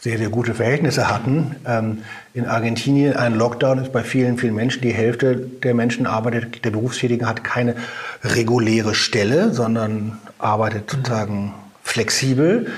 sehr, 0.00 0.18
sehr 0.18 0.28
gute 0.28 0.54
Verhältnisse 0.54 1.08
hatten. 1.10 1.56
Ähm, 1.66 2.02
in 2.34 2.44
Argentinien 2.44 3.16
ein 3.16 3.34
Lockdown 3.34 3.78
ist 3.78 3.92
bei 3.92 4.02
vielen, 4.04 4.36
vielen 4.36 4.54
Menschen, 4.54 4.82
die 4.82 4.92
Hälfte 4.92 5.36
der 5.36 5.74
Menschen 5.74 6.06
arbeitet, 6.06 6.64
der 6.64 6.70
Berufstätigen 6.70 7.26
hat 7.26 7.42
keine 7.42 7.74
reguläre 8.22 8.94
Stelle, 8.94 9.52
sondern 9.54 10.18
arbeitet 10.38 10.90
sozusagen 10.90 11.54
flexibel. 11.82 12.70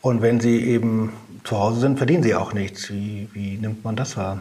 Und 0.00 0.22
wenn 0.22 0.40
sie 0.40 0.64
eben 0.64 1.12
zu 1.44 1.58
Hause 1.58 1.80
sind, 1.80 1.98
verdienen 1.98 2.22
sie 2.22 2.34
auch 2.34 2.52
nichts. 2.52 2.90
Wie, 2.90 3.28
wie 3.32 3.56
nimmt 3.56 3.84
man 3.84 3.96
das 3.96 4.16
wahr? 4.16 4.40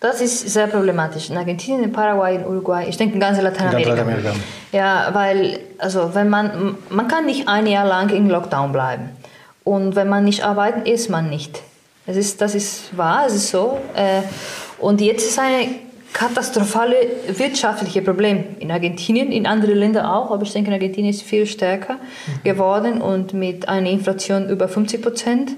Das 0.00 0.20
ist 0.20 0.48
sehr 0.50 0.66
problematisch. 0.66 1.30
In 1.30 1.38
Argentinien, 1.38 1.82
in 1.84 1.92
Paraguay, 1.92 2.36
in 2.36 2.44
Uruguay, 2.44 2.86
ich 2.88 2.96
denke 2.96 3.14
in 3.14 3.20
ganz 3.20 3.40
Lateinamerika. 3.40 3.90
In 3.90 3.96
ganz 3.96 4.08
Lateinamerika. 4.08 4.40
Ja, 4.72 5.08
weil 5.12 5.60
also 5.78 6.14
wenn 6.14 6.28
man 6.28 6.76
man 6.90 7.08
kann 7.08 7.24
nicht 7.24 7.48
ein 7.48 7.66
Jahr 7.66 7.86
lang 7.86 8.10
im 8.10 8.28
Lockdown 8.28 8.72
bleiben 8.72 9.08
und 9.64 9.96
wenn 9.96 10.08
man 10.08 10.24
nicht 10.24 10.44
arbeiten, 10.44 10.82
ist 10.84 11.08
man 11.08 11.30
nicht. 11.30 11.62
Es 12.06 12.16
ist 12.16 12.40
das 12.42 12.54
ist 12.54 12.96
wahr, 12.96 13.24
es 13.26 13.34
ist 13.34 13.50
so. 13.50 13.78
Äh, 13.94 14.22
Und 14.78 15.00
jetzt 15.00 15.26
ist 15.26 15.38
ein 15.38 15.76
katastrophale 16.16 16.96
wirtschaftliche 17.28 18.00
Problem 18.00 18.56
in 18.58 18.70
Argentinien, 18.70 19.30
in 19.30 19.46
anderen 19.46 19.76
Ländern 19.76 20.06
auch, 20.06 20.30
aber 20.30 20.44
ich 20.44 20.52
denke, 20.52 20.68
in 20.68 20.74
Argentinien 20.74 21.12
ist 21.12 21.20
viel 21.20 21.44
stärker 21.44 21.96
geworden 22.42 23.02
und 23.02 23.34
mit 23.34 23.68
einer 23.68 23.90
Inflation 23.90 24.48
über 24.48 24.66
50 24.66 25.02
Prozent 25.02 25.56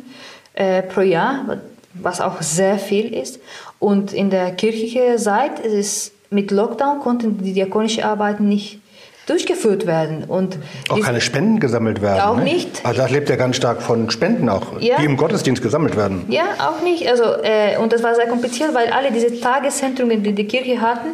äh, 0.55 0.83
pro 0.83 1.03
Jahr, 1.03 1.61
was 1.95 2.21
auch 2.21 2.43
sehr 2.43 2.77
viel 2.81 3.15
ist. 3.15 3.39
Und 3.79 4.13
in 4.13 4.31
der 4.31 4.51
kirchlichen 4.51 5.17
Seite 5.19 5.63
ist 5.63 5.75
es 5.75 6.13
mit 6.29 6.51
Lockdown 6.51 6.99
konnten 6.99 7.39
die 7.41 7.53
diakonischen 7.53 8.03
Arbeiten 8.03 8.49
nicht 8.49 8.81
durchgeführt 9.29 9.87
werden 9.87 10.25
und 10.25 10.59
Auch 10.89 11.01
keine 11.01 11.21
Spenden 11.21 11.61
gesammelt 11.61 12.01
werden. 12.01 12.21
Auch 12.21 12.37
ne? 12.37 12.45
nicht. 12.45 12.85
Also 12.85 13.03
das 13.03 13.11
lebt 13.11 13.29
ja 13.29 13.37
ganz 13.37 13.57
stark 13.57 13.83
von 13.83 14.11
Spenden 14.11 14.49
auch, 14.49 14.81
Ja. 14.81 14.97
die 15.01 15.05
im 15.05 15.17
Gottesdienst 15.17 15.63
gesammelt 15.63 15.97
werden. 15.97 16.25
Ja, 16.29 16.45
auch 16.59 16.83
nicht. 16.83 17.07
Also, 17.09 17.25
äh, 17.43 17.77
und 17.79 17.93
das 17.93 18.03
war 18.03 18.15
sehr 18.15 18.27
kompliziert, 18.27 18.75
weil 18.75 18.89
alle 18.89 19.13
diese 19.13 19.41
Tageszentrungen, 19.41 20.23
die 20.23 20.33
die 20.33 20.47
Kirche 20.47 20.81
hatten, 20.81 21.09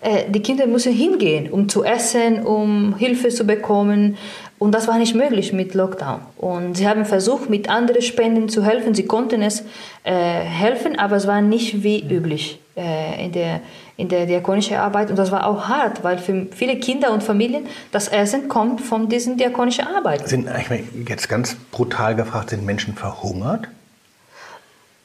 äh, 0.00 0.24
die 0.28 0.40
Kinder 0.42 0.66
mussten 0.66 0.92
hingehen, 0.92 1.50
um 1.50 1.68
zu 1.68 1.82
essen, 1.84 2.42
um 2.42 2.94
Hilfe 2.98 3.30
zu 3.30 3.44
bekommen. 3.44 4.18
Und 4.64 4.72
das 4.72 4.88
war 4.88 4.96
nicht 4.96 5.14
möglich 5.14 5.52
mit 5.52 5.74
Lockdown. 5.74 6.20
Und 6.38 6.78
sie 6.78 6.88
haben 6.88 7.04
versucht, 7.04 7.50
mit 7.50 7.68
anderen 7.68 8.00
Spenden 8.00 8.48
zu 8.48 8.64
helfen. 8.64 8.94
Sie 8.94 9.04
konnten 9.04 9.42
es 9.42 9.62
äh, 10.04 10.12
helfen, 10.12 10.98
aber 10.98 11.16
es 11.16 11.26
war 11.26 11.42
nicht 11.42 11.82
wie 11.82 12.00
üblich 12.00 12.58
äh, 12.74 13.26
in 13.26 13.32
der 13.32 13.60
in 13.98 14.08
der 14.08 14.24
diakonischen 14.24 14.76
Arbeit 14.76 15.10
und 15.10 15.16
das 15.16 15.30
war 15.30 15.46
auch 15.46 15.68
hart, 15.68 16.02
weil 16.02 16.18
für 16.18 16.46
viele 16.50 16.76
Kinder 16.80 17.12
und 17.12 17.22
Familien 17.22 17.66
das 17.92 18.08
Essen 18.08 18.48
kommt 18.48 18.80
von 18.80 19.08
diesen 19.08 19.36
diakonischen 19.36 19.86
Arbeit. 19.86 20.26
Sind, 20.28 20.48
ich 20.58 20.68
meine, 20.70 20.82
jetzt 21.06 21.28
ganz 21.28 21.56
brutal 21.70 22.16
gefragt, 22.16 22.50
sind 22.50 22.64
Menschen 22.64 22.94
verhungert? 22.94 23.68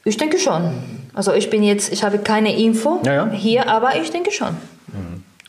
Ich 0.04 0.16
denke 0.16 0.38
schon. 0.38 0.72
Also 1.14 1.32
ich 1.34 1.50
bin 1.50 1.62
jetzt, 1.62 1.92
ich 1.92 2.02
habe 2.02 2.18
keine 2.18 2.56
Info 2.56 3.00
Ja, 3.04 3.12
ja. 3.12 3.30
hier, 3.30 3.68
aber 3.68 3.94
ich 3.96 4.10
denke 4.10 4.32
schon. 4.32 4.56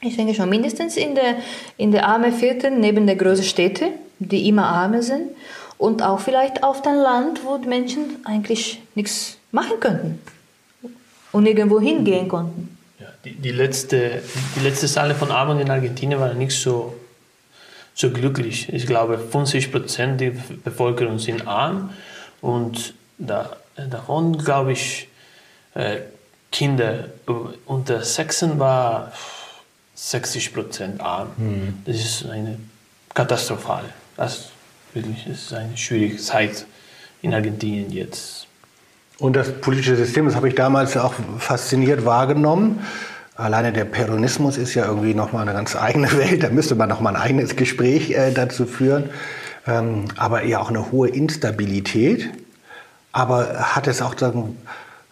Ich 0.03 0.15
denke 0.15 0.33
schon, 0.33 0.49
mindestens 0.49 0.97
in 0.97 1.13
der, 1.13 1.35
in 1.77 1.91
der 1.91 2.07
armen 2.07 2.33
Viertel 2.33 2.71
neben 2.71 3.05
der 3.05 3.15
großen 3.15 3.43
Städte, 3.43 3.89
die 4.17 4.47
immer 4.47 4.65
armer 4.65 5.03
sind 5.03 5.29
und 5.77 6.01
auch 6.01 6.19
vielleicht 6.19 6.63
auf 6.63 6.81
dem 6.81 6.95
Land, 6.95 7.45
wo 7.45 7.57
die 7.57 7.67
Menschen 7.67 8.17
eigentlich 8.23 8.81
nichts 8.95 9.37
machen 9.51 9.79
könnten 9.79 10.19
und 11.31 11.43
nirgendwo 11.43 11.79
hingehen 11.79 12.27
konnten. 12.27 12.77
Ja, 12.99 13.07
die, 13.23 13.35
die, 13.35 13.51
letzte, 13.51 14.23
die 14.55 14.61
letzte 14.61 14.87
Zahl 14.87 15.13
von 15.13 15.29
Armut 15.29 15.61
in 15.61 15.69
Argentinien 15.69 16.19
war 16.19 16.33
nicht 16.33 16.59
so, 16.59 16.95
so 17.93 18.09
glücklich. 18.09 18.73
Ich 18.73 18.87
glaube, 18.87 19.19
50 19.19 19.71
Prozent 19.71 20.19
der 20.19 20.31
Bevölkerung 20.63 21.19
sind 21.19 21.47
arm 21.47 21.91
und 22.41 22.95
da, 23.19 23.55
davon, 23.75 24.37
glaube 24.39 24.71
ich, 24.71 25.07
äh, 25.75 25.97
Kinder 26.51 27.05
unter 27.65 28.01
Sechsen 28.01 28.59
war 28.59 29.13
60 30.03 30.53
Prozent 30.53 31.01
arm. 31.01 31.29
Das 31.85 31.95
ist 31.95 32.25
eine 32.25 32.57
katastrophale. 33.13 33.89
Das 34.17 34.49
wirklich 34.93 35.27
ist 35.27 35.53
eine 35.53 35.77
schwierige 35.77 36.17
Zeit 36.17 36.65
in 37.21 37.33
Argentinien 37.33 37.91
jetzt. 37.91 38.47
Und 39.19 39.35
das 39.35 39.51
politische 39.51 39.95
System, 39.95 40.25
das 40.25 40.35
habe 40.35 40.47
ich 40.47 40.55
damals 40.55 40.97
auch 40.97 41.13
fasziniert 41.37 42.03
wahrgenommen. 42.03 42.83
Alleine 43.35 43.71
der 43.71 43.85
Peronismus 43.85 44.57
ist 44.57 44.73
ja 44.73 44.85
irgendwie 44.85 45.13
nochmal 45.13 45.43
eine 45.43 45.53
ganz 45.53 45.75
eigene 45.75 46.11
Welt. 46.17 46.41
Da 46.41 46.49
müsste 46.49 46.73
man 46.73 46.89
nochmal 46.89 47.15
ein 47.15 47.21
eigenes 47.21 47.55
Gespräch 47.55 48.09
äh, 48.09 48.31
dazu 48.31 48.65
führen. 48.65 49.11
Ähm, 49.67 50.05
aber 50.17 50.43
ja 50.45 50.59
auch 50.59 50.69
eine 50.69 50.91
hohe 50.91 51.09
Instabilität. 51.09 52.27
Aber 53.11 53.75
hat 53.75 53.85
es 53.85 54.01
auch 54.01 54.17
sagen, 54.17 54.57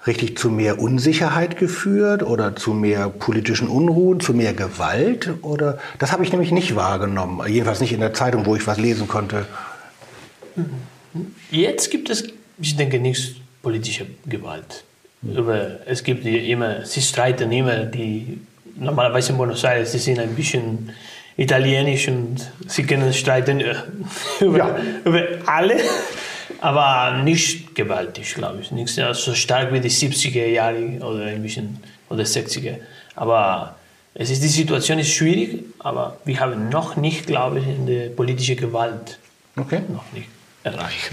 richtig 0.10 0.38
zu 0.38 0.50
mehr 0.50 0.80
Unsicherheit 0.80 1.56
geführt 1.58 2.24
oder 2.24 2.56
zu 2.56 2.74
mehr 2.74 3.08
politischen 3.10 3.68
Unruhen, 3.70 4.20
zu 4.20 4.34
mehr 4.34 4.54
Gewalt? 4.54 5.30
Oder 5.42 5.78
das 6.00 6.12
habe 6.12 6.24
ich 6.24 6.32
nämlich 6.32 6.52
nicht 6.52 6.76
wahrgenommen. 6.76 7.48
Jedenfalls 7.48 7.80
nicht 7.80 7.94
in 7.94 8.02
der 8.02 8.14
Zeitung, 8.14 8.46
wo 8.46 8.56
ich 8.58 8.68
was 8.68 8.78
lesen 8.78 9.08
konnte. 9.08 9.46
Jetzt 11.52 11.90
gibt 11.92 12.10
es, 12.10 12.26
ich 12.60 12.76
denke, 12.76 13.00
nicht 13.00 13.42
politische 13.62 14.06
Gewalt. 14.26 14.84
Aber 15.36 15.80
es 15.86 16.04
gibt 16.04 16.26
immer, 16.26 16.86
sie 16.86 17.02
streiten 17.02 17.52
immer, 17.52 17.86
die 17.86 18.40
normalerweise 18.78 19.32
in 19.32 19.38
Buenos 19.38 19.64
Aires, 19.64 19.92
die 19.92 19.98
sind 19.98 20.20
ein 20.20 20.36
bisschen 20.36 20.92
italienisch 21.38 22.08
und 22.08 22.50
sie 22.68 22.84
können 22.84 23.14
streiten 23.14 23.62
über, 24.40 24.58
Ja. 24.58 24.78
über 25.06 25.24
alle, 25.46 25.78
aber 26.62 27.22
nicht 27.24 27.76
gewaltig, 27.76 28.36
glaube 28.36 28.60
ich. 28.62 28.72
Nicht 28.72 28.90
so 28.94 29.34
stark 29.34 29.72
wie 29.74 29.80
die 29.80 29.90
70er 29.90 30.46
Jahre 30.48 31.00
oder 31.02 31.26
ein 31.26 31.42
bisschen 31.42 31.82
oder 32.10 32.24
60er. 32.24 32.78
Aber 33.16 33.76
es 34.14 34.30
ist, 34.30 34.42
die 34.44 34.48
Situation 34.48 35.00
ist 35.00 35.12
schwierig, 35.12 35.64
aber 35.80 36.18
wir 36.26 36.40
haben 36.40 36.70
noch 36.70 36.96
nicht, 36.96 37.28
glaube 37.28 37.60
ich, 37.60 37.68
in 37.68 37.86
der 37.86 38.10
politische 38.10 38.56
Gewalt 38.56 39.20
Okay. 39.58 39.82
noch 39.90 40.12
nicht 40.14 40.28
erreicht. 40.64 41.12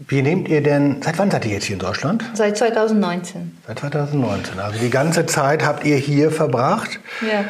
Wie 0.00 0.22
nehmt 0.22 0.48
ihr 0.48 0.62
denn, 0.62 1.02
seit 1.02 1.18
wann 1.18 1.30
seid 1.30 1.44
ihr 1.44 1.52
jetzt 1.52 1.64
hier 1.64 1.74
in 1.74 1.80
Deutschland? 1.80 2.22
Seit 2.34 2.56
2019. 2.56 3.58
Seit 3.66 3.80
2019. 3.80 4.58
Also 4.60 4.78
die 4.78 4.90
ganze 4.90 5.26
Zeit 5.26 5.64
habt 5.64 5.84
ihr 5.84 5.96
hier 5.96 6.30
verbracht. 6.30 7.00
Ja. 7.20 7.44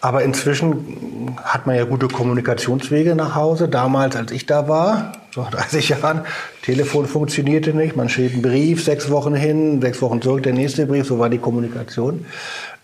Aber 0.00 0.22
inzwischen 0.22 1.36
hat 1.42 1.66
man 1.66 1.76
ja 1.76 1.84
gute 1.84 2.08
Kommunikationswege 2.08 3.14
nach 3.14 3.34
Hause. 3.34 3.68
Damals, 3.68 4.16
als 4.16 4.32
ich 4.32 4.46
da 4.46 4.66
war, 4.66 5.12
so 5.34 5.46
30 5.48 5.90
Jahren, 5.90 6.22
Telefon 6.62 7.06
funktionierte 7.06 7.74
nicht. 7.74 7.96
Man 7.96 8.08
schrieb 8.08 8.32
einen 8.32 8.42
Brief, 8.42 8.82
sechs 8.82 9.10
Wochen 9.10 9.34
hin, 9.34 9.80
sechs 9.80 10.00
Wochen 10.00 10.22
zurück, 10.22 10.42
der 10.42 10.54
nächste 10.54 10.86
Brief, 10.86 11.06
so 11.06 11.18
war 11.18 11.28
die 11.28 11.38
Kommunikation. 11.38 12.24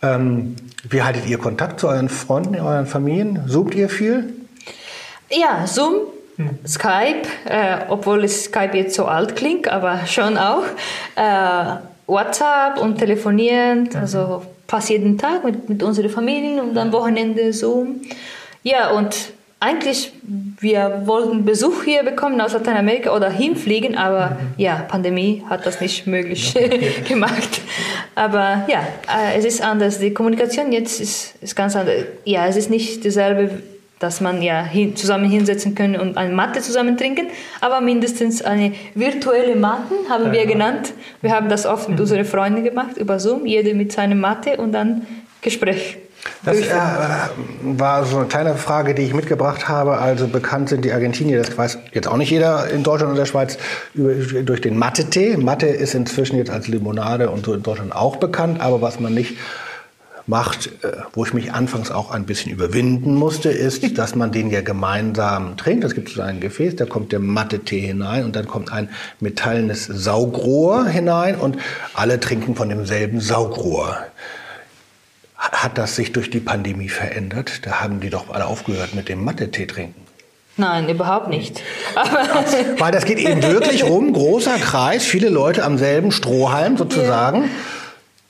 Ähm, 0.03 0.57
wie 0.89 1.03
haltet 1.03 1.27
ihr 1.27 1.39
Kontakt 1.39 1.81
zu 1.81 1.89
euren 1.89 2.11
Freunden, 2.11 2.57
euren 2.57 2.87
Familien? 2.87 3.43
Sucht 3.47 3.75
ihr 3.75 3.89
viel? 3.89 4.35
Ja, 5.31 5.67
Zoom, 5.67 6.03
Skype, 6.67 7.23
äh, 7.47 7.79
obwohl 7.89 8.29
Skype 8.29 8.77
jetzt 8.77 8.95
so 8.95 9.07
alt 9.07 9.37
klingt, 9.37 9.69
aber 9.69 10.07
schon 10.07 10.37
auch. 10.37 10.65
Äh, 11.17 11.77
WhatsApp 12.07 12.81
und 12.81 12.99
telefonieren, 12.99 13.89
also 13.95 14.43
fast 14.69 14.91
jeden 14.91 15.19
Tag 15.19 15.45
mit, 15.45 15.69
mit 15.69 15.83
unseren 15.83 16.09
Familien 16.09 16.61
und 16.61 16.77
am 16.79 16.93
Wochenende 16.93 17.53
Zoom. 17.53 18.01
Ja, 18.63 18.91
und 18.91 19.33
eigentlich, 19.59 20.13
wir 20.61 21.03
wollten 21.07 21.45
Besuch 21.45 21.85
hier 21.85 22.03
bekommen 22.03 22.41
aus 22.41 22.53
Lateinamerika 22.53 23.15
oder 23.15 23.31
hinfliegen, 23.31 23.97
aber 23.97 24.37
ja, 24.57 24.85
Pandemie 24.87 25.43
hat 25.49 25.65
das 25.65 25.81
nicht 25.81 26.07
möglich 26.07 26.55
gemacht. 27.09 27.61
Aber 28.15 28.67
ja, 28.69 28.81
äh, 29.09 29.39
es 29.39 29.45
ist 29.45 29.63
anders. 29.63 29.99
Die 29.99 30.13
Kommunikation 30.13 30.73
jetzt 30.73 31.01
ist, 31.01 31.35
ist 31.41 31.57
ganz 31.57 31.75
anders. 31.75 32.05
Ja, 32.25 32.47
es 32.47 32.57
ist 32.57 32.69
nicht 32.69 33.03
dieselbe, 33.05 33.63
dass 33.99 34.21
man 34.21 34.43
ja 34.43 34.63
hin, 34.63 34.95
zusammen 34.95 35.31
hinsetzen 35.31 35.75
können 35.75 35.97
und 35.97 36.17
eine 36.17 36.35
Matte 36.35 36.61
zusammen 36.61 36.97
trinken, 36.97 37.29
aber 37.61 37.81
mindestens 37.81 38.43
eine 38.43 38.73
virtuelle 38.95 39.57
Matten 39.57 39.95
haben 40.11 40.33
wir 40.33 40.47
genannt. 40.47 40.93
Wir 41.23 41.33
haben 41.33 41.49
das 41.49 41.65
oft 41.65 41.89
mit 41.89 41.99
unseren 41.99 42.25
Freunden 42.25 42.63
gemacht, 42.63 42.99
über 42.99 43.19
Zoom, 43.19 43.47
jeder 43.47 43.75
mit 43.75 43.93
seiner 43.93 44.15
Matte 44.15 44.59
und 44.59 44.73
dann 44.73 45.07
Gespräch. 45.41 45.99
Das 46.45 46.59
äh, 46.59 46.71
war 47.63 48.05
so 48.05 48.19
eine 48.19 48.27
kleine 48.27 48.57
Frage, 48.57 48.95
die 48.95 49.03
ich 49.03 49.15
mitgebracht 49.15 49.69
habe. 49.69 49.99
Also 49.99 50.27
bekannt 50.29 50.69
sind 50.69 50.85
die 50.85 50.93
Argentinier, 50.93 51.39
das 51.39 51.57
weiß 51.57 51.79
jetzt 51.93 52.09
auch 52.09 52.17
nicht 52.17 52.31
jeder 52.31 52.69
in 52.69 52.83
Deutschland 52.83 53.13
und 53.13 53.17
der 53.17 53.27
Schweiz, 53.27 53.59
über, 53.95 54.13
durch 54.43 54.61
den 54.61 54.79
Matte-Tee. 54.79 55.37
Matte 55.37 55.67
ist 55.67 55.95
inzwischen 55.95 56.37
jetzt 56.37 56.51
als 56.51 56.69
Limonade 56.69 57.31
und 57.31 57.47
so 57.47 57.55
in 57.55 57.63
Deutschland 57.63 57.95
auch 57.95 58.17
bekannt, 58.17 58.61
aber 58.61 58.81
was 58.83 59.01
man 59.01 59.15
nicht 59.15 59.37
macht, 60.27 60.67
äh, 60.83 60.93
wo 61.13 61.25
ich 61.25 61.33
mich 61.33 61.53
anfangs 61.53 61.91
auch 61.91 62.11
ein 62.11 62.27
bisschen 62.27 62.53
überwinden 62.53 63.15
musste, 63.15 63.51
ist, 63.51 63.83
dass 63.99 64.15
man 64.15 64.33
den 64.33 64.51
ja 64.51 64.61
gemeinsam 64.61 65.57
trinkt. 65.57 65.85
Es 65.85 65.95
gibt 65.95 66.11
so 66.11 66.23
ein 66.23 66.41
Gefäß, 66.41 66.77
da 66.77 66.85
kommt 66.85 67.13
der 67.13 67.21
Matte-Tee 67.21 67.81
hinein 67.81 68.25
und 68.25 68.37
dann 68.37 68.47
kommt 68.47 68.73
ein 68.73 68.89
metallenes 69.21 69.87
Saugrohr 69.87 70.87
hinein 70.87 71.37
und 71.37 71.59
alle 71.95 72.21
trinken 72.21 72.57
von 72.57 72.69
demselben 72.69 73.21
Saugrohr. 73.21 73.99
Hat 75.37 75.79
das 75.79 75.97
sich 75.97 76.13
durch 76.13 76.31
die 76.31 76.41
Pandemie 76.41 76.89
verändert? 76.89 77.67
Da 77.67 77.81
haben 77.81 78.01
die 78.01 78.11
doch 78.11 78.31
alle 78.31 78.47
aufgehört 78.47 78.95
mit 78.95 79.09
dem 79.09 79.25
Matte-Tee 79.25 79.67
trinken. 79.67 80.07
Nein, 80.57 80.89
überhaupt 80.89 81.29
nicht. 81.29 81.63
Aber 81.95 82.27
Weil 82.79 82.93
das 82.93 83.05
geht 83.05 83.19
eben 83.19 83.43
wirklich 83.43 83.85
rum, 83.85 84.13
großer 84.13 84.57
Kreis, 84.57 85.05
viele 85.05 85.29
Leute 85.29 85.65
am 85.65 85.77
selben 85.77 86.13
Strohhalm 86.13 86.79
sozusagen. 86.79 87.51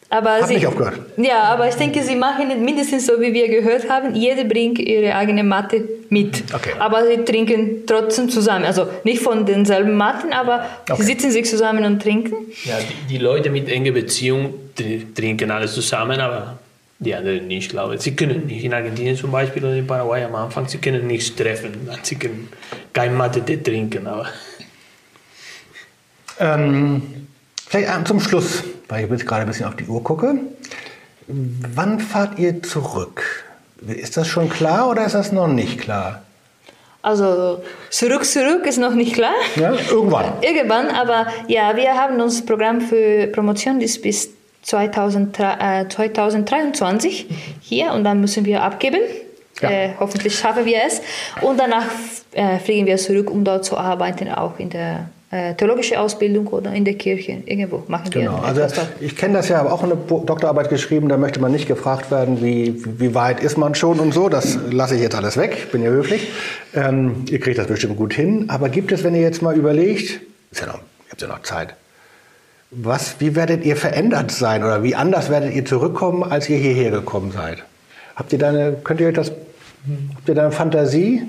Aber 0.08 0.34
Hat 0.34 0.46
sie, 0.46 0.54
nicht 0.54 0.66
aufgehört. 0.66 1.00
Ja, 1.16 1.42
aber 1.44 1.68
ich 1.68 1.74
denke, 1.74 2.00
sie 2.02 2.14
machen 2.14 2.48
es 2.50 2.58
mindestens 2.58 3.06
so, 3.06 3.20
wie 3.20 3.32
wir 3.34 3.48
gehört 3.48 3.88
haben. 3.90 4.14
Jede 4.14 4.44
bringt 4.44 4.78
ihre 4.78 5.14
eigene 5.16 5.42
Matte 5.42 5.82
mit. 6.10 6.44
Okay. 6.54 6.70
Aber 6.78 7.04
sie 7.06 7.24
trinken 7.24 7.82
trotzdem 7.86 8.28
zusammen. 8.30 8.64
Also 8.64 8.86
nicht 9.02 9.20
von 9.20 9.44
denselben 9.44 9.94
Matten, 9.96 10.32
aber 10.32 10.64
Okay. 10.88 11.00
sie 11.02 11.06
sitzen 11.08 11.30
sich 11.32 11.46
zusammen 11.46 11.84
und 11.84 12.00
trinken. 12.00 12.34
Ja, 12.64 12.78
die, 12.78 13.14
die 13.14 13.18
Leute 13.18 13.50
mit 13.50 13.68
enger 13.68 13.90
Beziehung 13.92 14.54
die 14.78 15.12
trinken 15.14 15.50
alles 15.50 15.72
zusammen, 15.74 16.20
aber 16.20 16.58
die 16.98 17.14
anderen 17.14 17.46
nicht, 17.48 17.70
glaube 17.70 17.94
ich. 17.96 18.02
Sie 18.02 18.14
können 18.14 18.46
nicht 18.46 18.62
in 18.64 18.74
Argentinien 18.74 19.16
zum 19.16 19.32
Beispiel 19.32 19.64
oder 19.64 19.74
in 19.74 19.86
Paraguay 19.86 20.22
am 20.22 20.34
Anfang, 20.34 20.68
sie 20.68 20.78
können 20.78 21.06
nichts 21.06 21.34
treffen. 21.34 21.88
Sie 22.02 22.14
können 22.16 22.48
kein 22.92 23.16
Mate-Tee 23.16 23.56
trinken, 23.62 24.06
aber 24.06 24.26
Ähm, 26.38 27.02
vielleicht 27.68 27.88
ähm, 27.88 28.04
zum 28.06 28.20
Schluss, 28.20 28.62
weil 28.88 29.04
ich 29.04 29.10
jetzt 29.10 29.26
gerade 29.26 29.42
ein 29.42 29.48
bisschen 29.48 29.66
auf 29.66 29.76
die 29.76 29.86
Uhr 29.86 30.02
gucke. 30.02 30.38
Wann 31.26 32.00
fahrt 32.00 32.38
ihr 32.38 32.62
zurück? 32.62 33.44
Ist 33.86 34.16
das 34.16 34.28
schon 34.28 34.48
klar 34.48 34.88
oder 34.88 35.04
ist 35.04 35.14
das 35.14 35.32
noch 35.32 35.48
nicht 35.48 35.80
klar? 35.80 36.22
Also 37.02 37.62
zurück, 37.90 38.24
zurück 38.24 38.66
ist 38.66 38.78
noch 38.78 38.94
nicht 38.94 39.14
klar. 39.14 39.34
Ja, 39.54 39.72
irgendwann. 39.90 40.32
Irgendwann, 40.42 40.88
aber 40.88 41.28
ja, 41.46 41.76
wir 41.76 41.94
haben 41.94 42.20
unser 42.20 42.44
Programm 42.44 42.80
für 42.80 43.28
Promotion 43.28 43.80
ist 43.80 44.02
bis 44.02 44.30
2003, 44.62 45.82
äh, 45.82 45.88
2023 45.88 47.28
hier 47.60 47.92
und 47.92 48.02
dann 48.02 48.20
müssen 48.20 48.44
wir 48.44 48.62
abgeben. 48.62 49.00
Ja. 49.60 49.70
Äh, 49.70 49.90
hoffentlich 50.00 50.36
schaffen 50.36 50.64
wir 50.64 50.78
es. 50.84 51.00
Und 51.40 51.60
danach 51.60 51.86
äh, 52.32 52.58
fliegen 52.58 52.86
wir 52.86 52.96
zurück, 52.96 53.30
um 53.30 53.44
dort 53.44 53.64
zu 53.64 53.78
arbeiten, 53.78 54.28
auch 54.28 54.58
in 54.58 54.70
der 54.70 55.08
äh, 55.30 55.54
theologischen 55.54 55.96
Ausbildung 55.96 56.46
oder 56.48 56.72
in 56.72 56.84
der 56.84 56.94
Kirche. 56.94 57.42
Irgendwo 57.46 57.82
machen 57.88 58.10
Genau. 58.10 58.36
wir 58.40 58.44
Also 58.44 58.60
etwas 58.60 58.74
dort. 58.76 58.88
ich 59.00 59.16
kenne 59.16 59.34
das 59.34 59.48
ja, 59.48 59.58
habe 59.58 59.72
auch 59.72 59.82
eine 59.82 59.96
Doktorarbeit 59.96 60.68
geschrieben, 60.68 61.08
da 61.08 61.16
möchte 61.16 61.40
man 61.40 61.50
nicht 61.52 61.66
gefragt 61.66 62.10
werden, 62.12 62.42
wie, 62.42 62.80
wie 62.98 63.14
weit 63.14 63.40
ist 63.42 63.58
man 63.58 63.74
schon 63.74 63.98
und 63.98 64.14
so. 64.14 64.28
Das 64.28 64.56
lasse 64.70 64.94
ich 64.94 65.02
jetzt 65.02 65.16
alles 65.16 65.36
weg, 65.36 65.54
ich 65.58 65.70
bin 65.72 65.82
ja 65.82 65.90
höflich. 65.90 66.28
Ähm, 66.74 67.24
ihr 67.28 67.40
kriegt 67.40 67.58
das 67.58 67.66
bestimmt 67.66 67.96
gut 67.96 68.14
hin. 68.14 68.46
Aber 68.48 68.68
gibt 68.68 68.92
es, 68.92 69.02
wenn 69.02 69.14
ihr 69.14 69.22
jetzt 69.22 69.42
mal 69.42 69.56
überlegt, 69.56 70.20
ist 70.52 70.60
ja 70.60 70.66
noch, 70.68 70.74
ihr 70.74 71.10
habt 71.10 71.22
ja 71.22 71.28
noch 71.28 71.42
Zeit, 71.42 71.74
was, 72.70 73.16
wie 73.20 73.34
werdet 73.36 73.64
ihr 73.64 73.76
verändert 73.76 74.30
sein 74.30 74.62
oder 74.62 74.82
wie 74.82 74.94
anders 74.94 75.30
werdet 75.30 75.54
ihr 75.54 75.64
zurückkommen, 75.64 76.22
als 76.24 76.48
ihr 76.48 76.58
hierher 76.58 76.90
gekommen 76.90 77.32
seid? 77.32 77.64
Habt 78.14 78.32
ihr 78.32 78.38
deine, 78.38 78.76
könnt 78.84 79.00
ihr 79.00 79.08
euch 79.08 79.14
das, 79.14 79.30
habt 79.30 80.28
ihr 80.28 80.34
deine 80.34 80.50
Fantasie? 80.52 81.22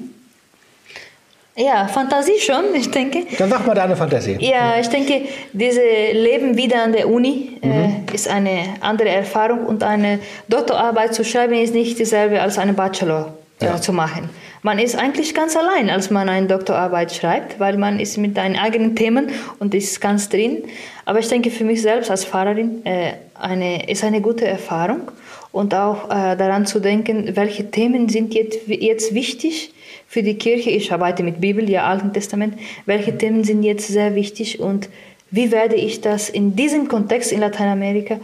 Ja, 1.59 1.87
Fantasie 1.87 2.39
schon, 2.39 2.65
ich 2.75 2.91
denke. 2.91 3.25
Dann 3.35 3.49
sag 3.49 3.65
mal 3.65 3.73
deine 3.73 3.95
Fantasie. 3.95 4.37
Ja, 4.39 4.79
ich 4.79 4.89
denke, 4.89 5.23
dieses 5.53 5.81
Leben 6.13 6.55
wieder 6.55 6.83
an 6.83 6.91
der 6.91 7.09
Uni 7.09 7.57
äh, 7.63 8.13
ist 8.13 8.27
eine 8.27 8.75
andere 8.79 9.09
Erfahrung 9.09 9.65
und 9.65 9.81
eine 9.81 10.19
Doktorarbeit 10.47 11.15
zu 11.15 11.25
schreiben 11.25 11.55
ist 11.55 11.73
nicht 11.73 11.97
dieselbe 11.97 12.39
als 12.39 12.59
eine 12.59 12.73
Bachelor 12.73 13.33
äh, 13.59 13.75
zu 13.81 13.91
machen. 13.91 14.29
Man 14.61 14.77
ist 14.77 14.95
eigentlich 14.95 15.33
ganz 15.33 15.57
allein, 15.57 15.89
als 15.89 16.11
man 16.11 16.29
eine 16.29 16.45
Doktorarbeit 16.45 17.11
schreibt, 17.11 17.59
weil 17.59 17.77
man 17.77 17.99
ist 17.99 18.17
mit 18.19 18.35
seinen 18.35 18.55
eigenen 18.55 18.95
Themen 18.95 19.31
und 19.57 19.73
ist 19.73 19.99
ganz 19.99 20.29
drin. 20.29 20.63
Aber 21.05 21.17
ich 21.17 21.27
denke, 21.27 21.49
für 21.49 21.63
mich 21.63 21.81
selbst 21.81 22.11
als 22.11 22.23
Pfarrerin 22.23 22.85
äh, 22.85 23.13
eine, 23.33 23.89
ist 23.89 24.03
eine 24.03 24.21
gute 24.21 24.45
Erfahrung 24.45 25.09
und 25.51 25.73
auch 25.73 26.05
äh, 26.05 26.35
daran 26.35 26.67
zu 26.67 26.79
denken, 26.79 27.35
welche 27.35 27.71
Themen 27.71 28.09
sind 28.09 28.35
jetzt, 28.35 28.67
jetzt 28.67 29.15
wichtig 29.15 29.73
für 30.07 30.23
die 30.23 30.35
Kirche. 30.35 30.69
Ich 30.69 30.91
arbeite 30.91 31.23
mit 31.23 31.41
Bibel, 31.41 31.69
ja 31.69 31.85
Alten 31.85 32.13
Testament. 32.13 32.57
Welche 32.85 33.17
Themen 33.17 33.43
sind 33.43 33.63
jetzt 33.63 33.87
sehr 33.87 34.15
wichtig 34.15 34.59
und 34.59 34.89
wie 35.29 35.51
werde 35.51 35.75
ich 35.75 36.01
das 36.01 36.29
in 36.29 36.55
diesem 36.55 36.87
Kontext 36.87 37.31
in 37.31 37.41
Lateinamerika 37.41 38.19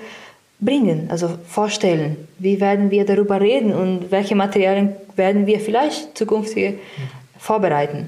bringen, 0.59 1.07
also 1.09 1.37
vorstellen? 1.47 2.15
Wie 2.39 2.61
werden 2.61 2.91
wir 2.91 3.05
darüber 3.05 3.41
reden 3.41 3.73
und 3.73 4.11
welche 4.11 4.35
Materialien 4.35 4.95
werden 5.15 5.45
wir 5.45 5.59
vielleicht 5.59 6.17
zukünftig 6.17 6.75
vorbereiten? 7.37 8.07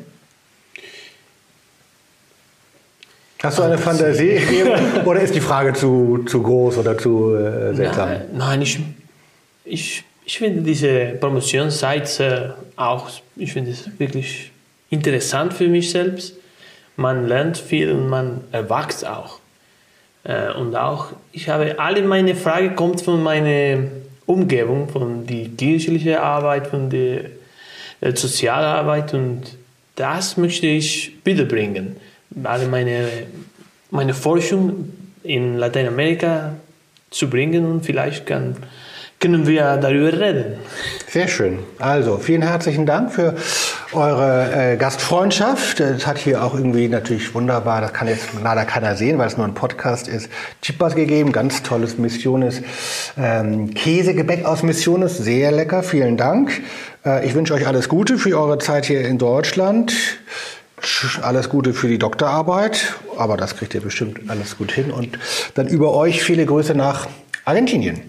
Hast 3.43 3.59
du 3.59 3.63
eine 3.63 3.77
Fantasie 3.77 4.39
oder 5.05 5.19
ist 5.19 5.35
die 5.35 5.41
Frage 5.41 5.73
zu, 5.73 6.23
zu 6.25 6.41
groß 6.41 6.79
oder 6.79 6.97
zu 6.97 7.35
äh, 7.35 7.75
seltsam? 7.75 8.09
Nein, 8.09 8.27
nein 8.33 8.61
ich, 8.61 8.79
ich, 9.65 10.03
ich 10.25 10.37
finde 10.37 10.61
diese 10.61 11.17
Promotionsseite 11.19 12.55
auch, 12.75 13.09
ich 13.35 13.53
finde 13.53 13.71
es 13.71 13.87
wirklich 13.99 14.51
interessant 14.89 15.53
für 15.53 15.67
mich 15.67 15.91
selbst. 15.91 16.33
Man 16.95 17.27
lernt 17.27 17.57
viel 17.57 17.91
und 17.91 18.09
man 18.09 18.41
erwachst 18.51 19.05
auch. 19.05 19.39
Äh, 20.23 20.51
Und 20.53 20.75
auch, 20.75 21.13
ich 21.31 21.49
habe 21.49 21.77
alle 21.77 22.01
meine 22.01 22.35
Frage 22.35 22.71
kommt 22.71 23.01
von 23.01 23.21
meiner 23.21 23.83
Umgebung, 24.25 24.89
von 24.89 25.27
der 25.27 25.49
kirchlichen 25.49 26.15
Arbeit, 26.15 26.67
von 26.67 26.89
der 26.89 27.25
äh, 28.01 28.15
Sozialarbeit 28.15 29.13
und 29.13 29.43
das 29.95 30.37
möchte 30.37 30.67
ich 30.67 31.13
wiederbringen. 31.23 31.95
Alle 32.43 32.67
meine, 32.67 33.07
meine 33.91 34.13
Forschung 34.13 34.91
in 35.23 35.57
Lateinamerika 35.57 36.55
zu 37.11 37.29
bringen 37.29 37.65
und 37.65 37.85
vielleicht 37.85 38.25
kann, 38.25 38.57
können 39.25 39.47
wir 39.47 39.77
darüber 39.77 40.13
reden. 40.19 40.57
Sehr 41.09 41.27
schön. 41.27 41.57
Also, 41.79 42.17
vielen 42.17 42.43
herzlichen 42.43 42.85
Dank 42.85 43.11
für 43.11 43.33
eure 43.91 44.73
äh, 44.73 44.77
Gastfreundschaft. 44.77 45.79
Das 45.79 46.05
hat 46.05 46.19
hier 46.19 46.43
auch 46.43 46.53
irgendwie 46.53 46.87
natürlich 46.87 47.33
wunderbar, 47.33 47.81
das 47.81 47.91
kann 47.91 48.07
jetzt 48.07 48.27
leider 48.43 48.65
keiner 48.65 48.95
sehen, 48.95 49.17
weil 49.17 49.25
es 49.25 49.35
nur 49.35 49.47
ein 49.47 49.55
Podcast 49.55 50.07
ist, 50.07 50.29
Chipas 50.61 50.93
gegeben. 50.93 51.31
Ganz 51.31 51.63
tolles 51.63 51.97
Missiones. 51.97 52.61
Ähm, 53.17 53.73
Käsegebäck 53.73 54.45
aus 54.45 54.61
Missiones, 54.61 55.17
sehr 55.17 55.51
lecker. 55.51 55.81
Vielen 55.81 56.17
Dank. 56.17 56.61
Äh, 57.03 57.25
ich 57.25 57.33
wünsche 57.33 57.55
euch 57.55 57.65
alles 57.65 57.89
Gute 57.89 58.19
für 58.19 58.37
eure 58.37 58.59
Zeit 58.59 58.85
hier 58.85 59.01
in 59.07 59.17
Deutschland. 59.17 59.91
Sch- 60.83 61.19
Alles 61.23 61.49
Gute 61.49 61.73
für 61.73 61.87
die 61.87 61.97
Doktorarbeit, 61.97 62.93
aber 63.17 63.37
das 63.37 63.57
kriegt 63.57 63.73
ihr 63.73 63.81
bestimmt 63.81 64.19
alles 64.29 64.55
gut 64.59 64.71
hin. 64.71 64.91
Und 64.91 65.17
dann 65.55 65.67
über 65.67 65.95
euch 65.95 66.21
viele 66.21 66.45
Grüße 66.45 66.75
nach 66.75 67.07
Argentinien. 67.43 68.01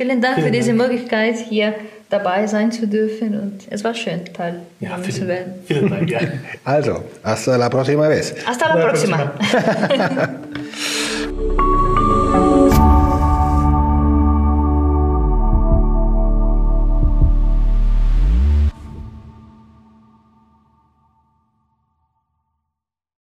Vielen 0.00 0.22
Dank 0.22 0.40
für 0.40 0.50
diese 0.50 0.72
Möglichkeit, 0.72 1.36
hier 1.36 1.74
dabei 2.08 2.46
sein 2.46 2.72
zu 2.72 2.86
dürfen 2.86 3.38
und 3.38 3.58
es 3.68 3.84
war 3.84 3.92
schön, 3.92 4.24
Teil 4.32 4.60
Ja, 4.80 4.96
zu 5.02 5.12
vielen, 5.12 5.28
werden. 5.28 5.52
vielen 5.66 5.90
Dank. 5.90 6.08
Ja. 6.10 6.20
Also, 6.64 7.04
hasta 7.22 7.56
la 7.58 7.68
próxima 7.68 8.08
vez. 8.08 8.34
Hasta 8.46 8.74
la 8.74 8.80
próxima. 8.82 9.30